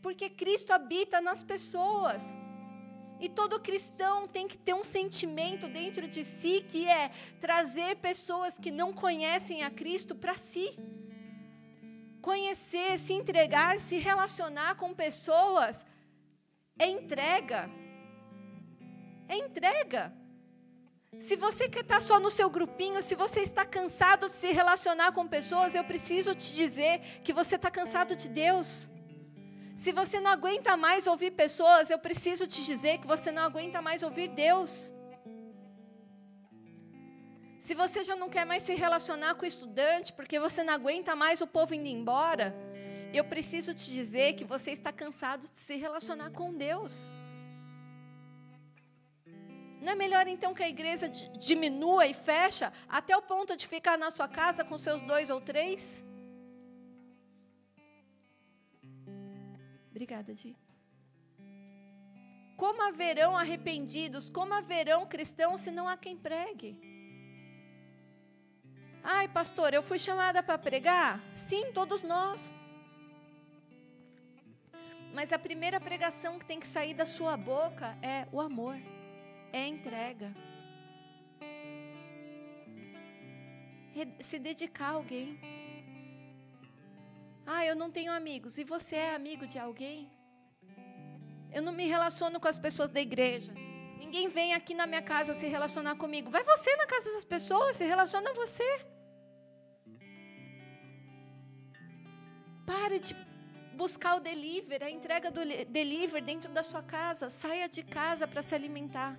Porque 0.00 0.30
Cristo 0.30 0.72
habita 0.72 1.20
nas 1.20 1.42
pessoas. 1.42 2.22
E 3.20 3.28
todo 3.28 3.60
cristão 3.60 4.28
tem 4.28 4.46
que 4.46 4.56
ter 4.56 4.74
um 4.74 4.84
sentimento 4.84 5.68
dentro 5.68 6.06
de 6.06 6.24
si 6.24 6.64
que 6.68 6.86
é 6.86 7.10
trazer 7.40 7.96
pessoas 7.96 8.56
que 8.56 8.70
não 8.70 8.92
conhecem 8.92 9.64
a 9.64 9.70
Cristo 9.70 10.14
para 10.14 10.36
si. 10.36 10.78
Conhecer, 12.22 12.98
se 13.00 13.12
entregar, 13.12 13.80
se 13.80 13.96
relacionar 13.96 14.76
com 14.76 14.94
pessoas 14.94 15.84
é 16.78 16.86
entrega. 16.88 17.68
É 19.28 19.36
entrega. 19.36 20.12
Se 21.18 21.34
você 21.36 21.68
quer 21.68 21.80
estar 21.80 22.00
só 22.00 22.20
no 22.20 22.30
seu 22.30 22.48
grupinho, 22.48 23.02
se 23.02 23.14
você 23.16 23.40
está 23.40 23.64
cansado 23.64 24.26
de 24.26 24.32
se 24.32 24.52
relacionar 24.52 25.10
com 25.12 25.26
pessoas, 25.26 25.74
eu 25.74 25.82
preciso 25.82 26.34
te 26.34 26.54
dizer 26.54 27.00
que 27.24 27.32
você 27.32 27.56
está 27.56 27.70
cansado 27.70 28.14
de 28.14 28.28
Deus. 28.28 28.88
Se 29.82 29.92
você 29.92 30.18
não 30.18 30.32
aguenta 30.32 30.76
mais 30.76 31.06
ouvir 31.06 31.30
pessoas, 31.30 31.88
eu 31.88 32.00
preciso 32.00 32.48
te 32.48 32.64
dizer 32.64 32.98
que 32.98 33.06
você 33.06 33.30
não 33.30 33.44
aguenta 33.44 33.80
mais 33.80 34.02
ouvir 34.02 34.26
Deus. 34.26 34.92
Se 37.60 37.74
você 37.74 38.02
já 38.02 38.16
não 38.16 38.28
quer 38.28 38.44
mais 38.44 38.64
se 38.64 38.74
relacionar 38.74 39.36
com 39.36 39.44
o 39.44 39.46
estudante, 39.46 40.12
porque 40.12 40.40
você 40.40 40.64
não 40.64 40.74
aguenta 40.74 41.14
mais 41.14 41.40
o 41.40 41.46
povo 41.46 41.74
indo 41.74 41.86
embora, 41.86 42.52
eu 43.14 43.22
preciso 43.22 43.72
te 43.72 43.88
dizer 43.92 44.32
que 44.32 44.44
você 44.44 44.72
está 44.72 44.92
cansado 44.92 45.42
de 45.42 45.60
se 45.64 45.76
relacionar 45.76 46.32
com 46.32 46.52
Deus. 46.52 47.08
Não 49.80 49.92
é 49.92 49.94
melhor 49.94 50.26
então 50.26 50.54
que 50.54 50.62
a 50.64 50.68
igreja 50.68 51.08
diminua 51.08 52.04
e 52.04 52.14
fecha 52.14 52.72
até 52.88 53.16
o 53.16 53.22
ponto 53.22 53.56
de 53.56 53.68
ficar 53.68 53.96
na 53.96 54.10
sua 54.10 54.26
casa 54.26 54.64
com 54.64 54.76
seus 54.76 55.00
dois 55.02 55.30
ou 55.30 55.40
três? 55.40 56.02
Obrigada, 59.98 60.32
Di. 60.32 60.56
Como 62.56 62.80
haverão 62.82 63.36
arrependidos, 63.36 64.30
como 64.30 64.54
haverão 64.54 65.04
cristãos 65.04 65.60
se 65.60 65.72
não 65.72 65.88
há 65.88 65.96
quem 65.96 66.16
pregue? 66.16 66.78
Ai, 69.02 69.26
pastor, 69.26 69.74
eu 69.74 69.82
fui 69.82 69.98
chamada 69.98 70.40
para 70.40 70.56
pregar? 70.56 71.20
Sim, 71.34 71.72
todos 71.72 72.04
nós. 72.04 72.40
Mas 75.12 75.32
a 75.32 75.38
primeira 75.48 75.80
pregação 75.80 76.38
que 76.38 76.46
tem 76.46 76.60
que 76.60 76.68
sair 76.68 76.94
da 76.94 77.04
sua 77.04 77.36
boca 77.36 77.98
é 78.00 78.28
o 78.30 78.40
amor 78.40 78.76
é 79.52 79.66
entrega. 79.66 80.32
Se 84.20 84.38
dedicar 84.38 84.90
a 84.90 84.90
alguém. 84.90 85.57
Ah, 87.50 87.64
eu 87.64 87.74
não 87.74 87.90
tenho 87.90 88.12
amigos. 88.12 88.58
E 88.58 88.64
você 88.72 88.96
é 88.96 89.14
amigo 89.14 89.46
de 89.46 89.58
alguém? 89.58 90.10
Eu 91.50 91.62
não 91.62 91.72
me 91.72 91.86
relaciono 91.86 92.38
com 92.38 92.46
as 92.46 92.58
pessoas 92.58 92.90
da 92.90 93.00
igreja. 93.00 93.50
Ninguém 93.98 94.28
vem 94.28 94.52
aqui 94.52 94.74
na 94.74 94.86
minha 94.86 95.00
casa 95.00 95.34
se 95.34 95.46
relacionar 95.46 95.96
comigo. 95.96 96.30
Vai 96.30 96.44
você 96.44 96.76
na 96.76 96.86
casa 96.86 97.10
das 97.14 97.24
pessoas, 97.24 97.78
se 97.78 97.86
relaciona 97.86 98.34
você. 98.34 98.68
Pare 102.66 102.98
de 102.98 103.16
buscar 103.74 104.16
o 104.16 104.20
delivery, 104.20 104.84
a 104.84 104.90
entrega 104.90 105.30
do 105.30 105.40
delivery 105.78 106.22
dentro 106.22 106.52
da 106.52 106.62
sua 106.62 106.82
casa. 106.82 107.30
Saia 107.30 107.66
de 107.66 107.82
casa 107.82 108.28
para 108.28 108.42
se 108.42 108.54
alimentar. 108.54 109.18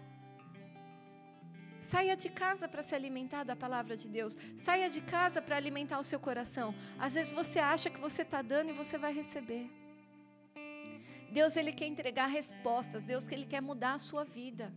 Saia 1.90 2.16
de 2.16 2.30
casa 2.30 2.68
para 2.68 2.84
se 2.84 2.94
alimentar 2.94 3.44
da 3.44 3.56
palavra 3.56 3.98
de 3.98 4.08
Deus. 4.08 4.38
Saia 4.58 4.88
de 4.92 5.02
casa 5.02 5.42
para 5.42 5.56
alimentar 5.56 5.98
o 5.98 6.04
seu 6.04 6.20
coração. 6.20 6.76
Às 7.00 7.14
vezes 7.14 7.32
você 7.32 7.58
acha 7.58 7.90
que 7.90 8.00
você 8.00 8.22
está 8.22 8.44
dando 8.44 8.70
e 8.70 8.74
você 8.74 8.96
vai 8.96 9.12
receber. 9.12 9.68
Deus 11.32 11.58
ele 11.58 11.72
quer 11.72 11.88
entregar 11.88 12.28
respostas. 12.28 13.02
Deus 13.02 13.28
ele 13.32 13.48
quer 13.48 13.60
mudar 13.60 13.94
a 13.94 13.98
sua 13.98 14.24
vida. 14.24 14.72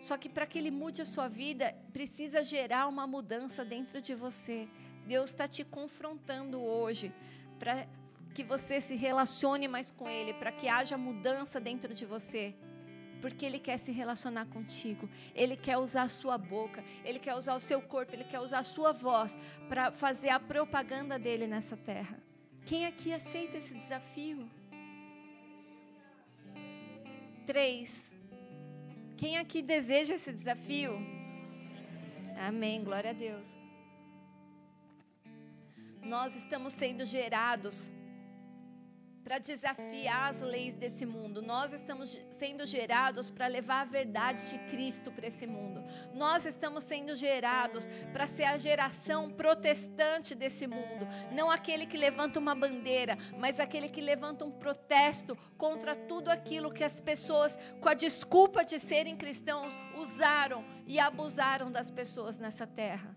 Só 0.00 0.16
que 0.16 0.28
para 0.28 0.44
que 0.44 0.58
ele 0.58 0.72
mude 0.72 1.02
a 1.02 1.06
sua 1.06 1.28
vida, 1.28 1.72
precisa 1.92 2.42
gerar 2.42 2.88
uma 2.88 3.06
mudança 3.06 3.64
dentro 3.64 4.00
de 4.00 4.12
você. 4.12 4.68
Deus 5.06 5.30
está 5.30 5.46
te 5.46 5.62
confrontando 5.62 6.60
hoje 6.60 7.12
para 7.60 7.86
que 8.34 8.42
você 8.42 8.80
se 8.80 8.96
relacione 8.96 9.68
mais 9.68 9.92
com 9.92 10.08
Ele, 10.08 10.34
para 10.34 10.50
que 10.50 10.68
haja 10.68 10.96
mudança 10.96 11.60
dentro 11.60 11.94
de 11.94 12.04
você 12.04 12.56
porque 13.20 13.44
Ele 13.44 13.58
quer 13.58 13.78
se 13.78 13.92
relacionar 13.92 14.46
contigo. 14.46 15.08
Ele 15.34 15.56
quer 15.56 15.78
usar 15.78 16.02
a 16.02 16.08
sua 16.08 16.38
boca, 16.38 16.82
Ele 17.04 17.18
quer 17.18 17.34
usar 17.34 17.54
o 17.54 17.60
seu 17.60 17.80
corpo, 17.80 18.14
Ele 18.14 18.24
quer 18.24 18.40
usar 18.40 18.60
a 18.60 18.64
sua 18.64 18.92
voz 18.92 19.38
para 19.68 19.92
fazer 19.92 20.30
a 20.30 20.40
propaganda 20.40 21.18
dele 21.18 21.46
nessa 21.46 21.76
terra. 21.76 22.18
Quem 22.64 22.86
aqui 22.86 23.12
aceita 23.12 23.58
esse 23.58 23.74
desafio? 23.74 24.48
Três. 27.46 28.00
Quem 29.16 29.38
aqui 29.38 29.60
deseja 29.60 30.14
esse 30.14 30.32
desafio? 30.32 30.92
Amém. 32.38 32.82
Glória 32.82 33.10
a 33.10 33.12
Deus. 33.12 33.46
Nós 36.02 36.34
estamos 36.34 36.72
sendo 36.72 37.04
gerados 37.04 37.92
para 39.22 39.38
desafiar 39.38 40.30
as 40.30 40.40
leis 40.40 40.74
desse 40.74 41.04
mundo. 41.04 41.42
Nós 41.42 41.72
estamos 41.72 42.18
sendo 42.38 42.66
gerados 42.66 43.30
para 43.30 43.46
levar 43.46 43.82
a 43.82 43.84
verdade 43.84 44.50
de 44.50 44.58
Cristo 44.70 45.10
para 45.10 45.26
esse 45.26 45.46
mundo. 45.46 45.84
Nós 46.14 46.44
estamos 46.44 46.84
sendo 46.84 47.14
gerados 47.14 47.88
para 48.12 48.26
ser 48.26 48.44
a 48.44 48.58
geração 48.58 49.30
protestante 49.30 50.34
desse 50.34 50.66
mundo. 50.66 51.06
Não 51.32 51.50
aquele 51.50 51.86
que 51.86 51.96
levanta 51.96 52.38
uma 52.38 52.54
bandeira, 52.54 53.16
mas 53.38 53.60
aquele 53.60 53.88
que 53.88 54.00
levanta 54.00 54.44
um 54.44 54.50
protesto 54.50 55.36
contra 55.56 55.94
tudo 55.94 56.30
aquilo 56.30 56.72
que 56.72 56.84
as 56.84 57.00
pessoas, 57.00 57.58
com 57.80 57.88
a 57.88 57.94
desculpa 57.94 58.64
de 58.64 58.78
serem 58.78 59.16
cristãos, 59.16 59.76
usaram 59.96 60.64
e 60.86 60.98
abusaram 60.98 61.70
das 61.70 61.90
pessoas 61.90 62.38
nessa 62.38 62.66
terra 62.66 63.16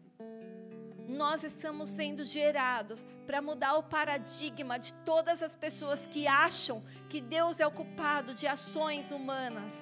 nós 1.13 1.43
estamos 1.43 1.89
sendo 1.89 2.25
gerados 2.25 3.05
para 3.25 3.41
mudar 3.41 3.75
o 3.75 3.83
paradigma 3.83 4.79
de 4.79 4.93
todas 5.05 5.43
as 5.43 5.55
pessoas 5.55 6.05
que 6.05 6.27
acham 6.27 6.83
que 7.07 7.21
Deus 7.21 7.59
é 7.59 7.67
o 7.67 7.71
culpado 7.71 8.33
de 8.33 8.47
ações 8.47 9.11
humanas. 9.11 9.81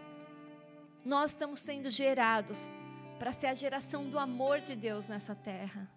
Nós 1.04 1.32
estamos 1.32 1.60
sendo 1.60 1.90
gerados 1.90 2.70
para 3.18 3.32
ser 3.32 3.48
a 3.48 3.54
geração 3.54 4.10
do 4.10 4.20
amor 4.20 4.60
de 4.60 4.76
Deus 4.76 5.08
nessa 5.08 5.34
terra. 5.34 5.90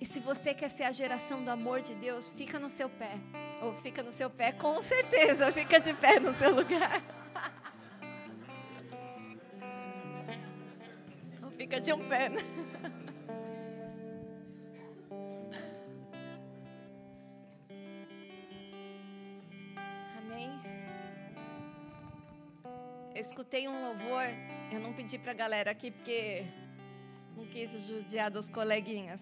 E 0.00 0.04
se 0.04 0.20
você 0.20 0.54
quer 0.54 0.70
ser 0.70 0.84
a 0.84 0.92
geração 0.92 1.44
do 1.44 1.50
amor 1.50 1.80
de 1.80 1.94
Deus, 1.94 2.30
fica 2.30 2.58
no 2.58 2.68
seu 2.68 2.88
pé. 2.88 3.18
Ou 3.60 3.74
fica 3.74 4.02
no 4.02 4.12
seu 4.12 4.30
pé, 4.30 4.52
com 4.52 4.80
certeza, 4.82 5.50
fica 5.52 5.80
de 5.80 5.92
pé 5.94 6.20
no 6.20 6.32
seu 6.34 6.54
lugar. 6.54 7.02
Ou 11.42 11.50
fica 11.50 11.80
de 11.80 11.92
um 11.92 12.08
pé. 12.08 12.30
escutei 23.30 23.68
um 23.68 23.80
louvor, 23.80 24.24
eu 24.72 24.80
não 24.80 24.92
pedi 24.92 25.16
para 25.16 25.30
a 25.30 25.34
galera 25.34 25.70
aqui 25.70 25.92
porque 25.92 26.44
não 27.36 27.46
quis 27.46 27.70
judiar 27.86 28.28
dos 28.28 28.48
coleguinhas. 28.48 29.20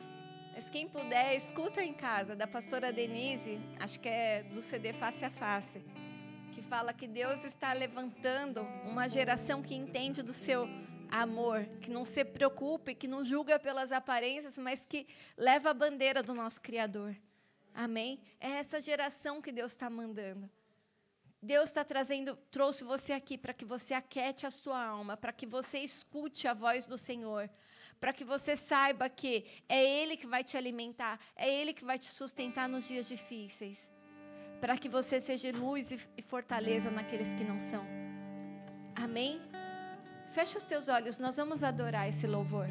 Mas 0.55 0.67
quem 0.71 0.89
puder, 0.89 1.37
escuta 1.37 1.85
em 1.85 1.93
casa, 1.93 2.35
da 2.35 2.47
pastora 2.47 2.91
Denise, 2.91 3.61
acho 3.79 4.01
que 4.01 4.09
é 4.09 4.45
do 4.45 4.63
CD 4.63 4.95
Face 4.95 5.23
a 5.27 5.31
Face, 5.31 5.85
que 6.53 6.63
fala 6.63 6.95
que 6.95 7.07
Deus 7.07 7.45
está 7.45 7.75
levantando 7.75 8.63
uma 8.83 9.07
geração 9.11 9.61
que 9.61 9.75
entende 9.75 10.23
do 10.23 10.33
seu 10.33 10.67
amor, 11.11 11.67
que 11.83 11.91
não 11.91 12.03
se 12.07 12.25
preocupe, 12.25 12.95
que 12.95 13.07
não 13.07 13.23
julga 13.23 13.59
pelas 13.59 13.93
aparências, 13.93 14.57
mas 14.57 14.87
que 14.87 15.07
leva 15.37 15.69
a 15.69 15.75
bandeira 15.75 16.23
do 16.23 16.33
nosso 16.33 16.63
Criador. 16.63 17.15
Amém? 17.75 18.23
É 18.41 18.53
essa 18.53 18.81
geração 18.81 19.43
que 19.43 19.53
Deus 19.53 19.73
está 19.73 19.91
mandando. 19.91 20.49
Deus 21.41 21.69
está 21.69 21.85
trazendo, 21.85 22.37
trouxe 22.51 22.83
você 22.83 23.13
aqui 23.13 23.39
para 23.39 23.55
que 23.55 23.65
você 23.65 23.95
aquete 23.95 24.45
a 24.45 24.51
sua 24.51 24.85
alma, 24.85 25.17
para 25.17 25.33
que 25.33 25.47
você 25.47 25.79
escute 25.79 26.49
a 26.49 26.55
voz 26.55 26.85
do 26.85 26.99
Senhor, 26.99 27.49
para 28.01 28.13
que 28.13 28.25
você 28.25 28.57
saiba 28.57 29.09
que 29.09 29.45
é 29.69 29.85
Ele 29.85 30.17
que 30.17 30.27
vai 30.27 30.43
te 30.43 30.57
alimentar, 30.57 31.21
é 31.37 31.49
Ele 31.49 31.73
que 31.73 31.85
vai 31.85 31.99
te 31.99 32.11
sustentar 32.11 32.69
nos 32.69 32.89
dias 32.89 33.07
difíceis, 33.07 33.89
para 34.61 34.77
que 34.77 34.89
você 34.89 35.21
seja 35.21 35.53
luz 35.53 35.93
e 36.17 36.23
fortaleza 36.23 36.91
naqueles 36.91 37.33
que 37.35 37.45
não 37.45 37.61
são. 37.61 37.87
Amém? 38.97 39.41
Fecha 40.31 40.59
os 40.59 40.65
teus 40.65 40.89
olhos, 40.89 41.19
nós 41.19 41.37
vamos 41.37 41.63
adorar 41.63 42.09
esse 42.09 42.27
louvor. 42.27 42.67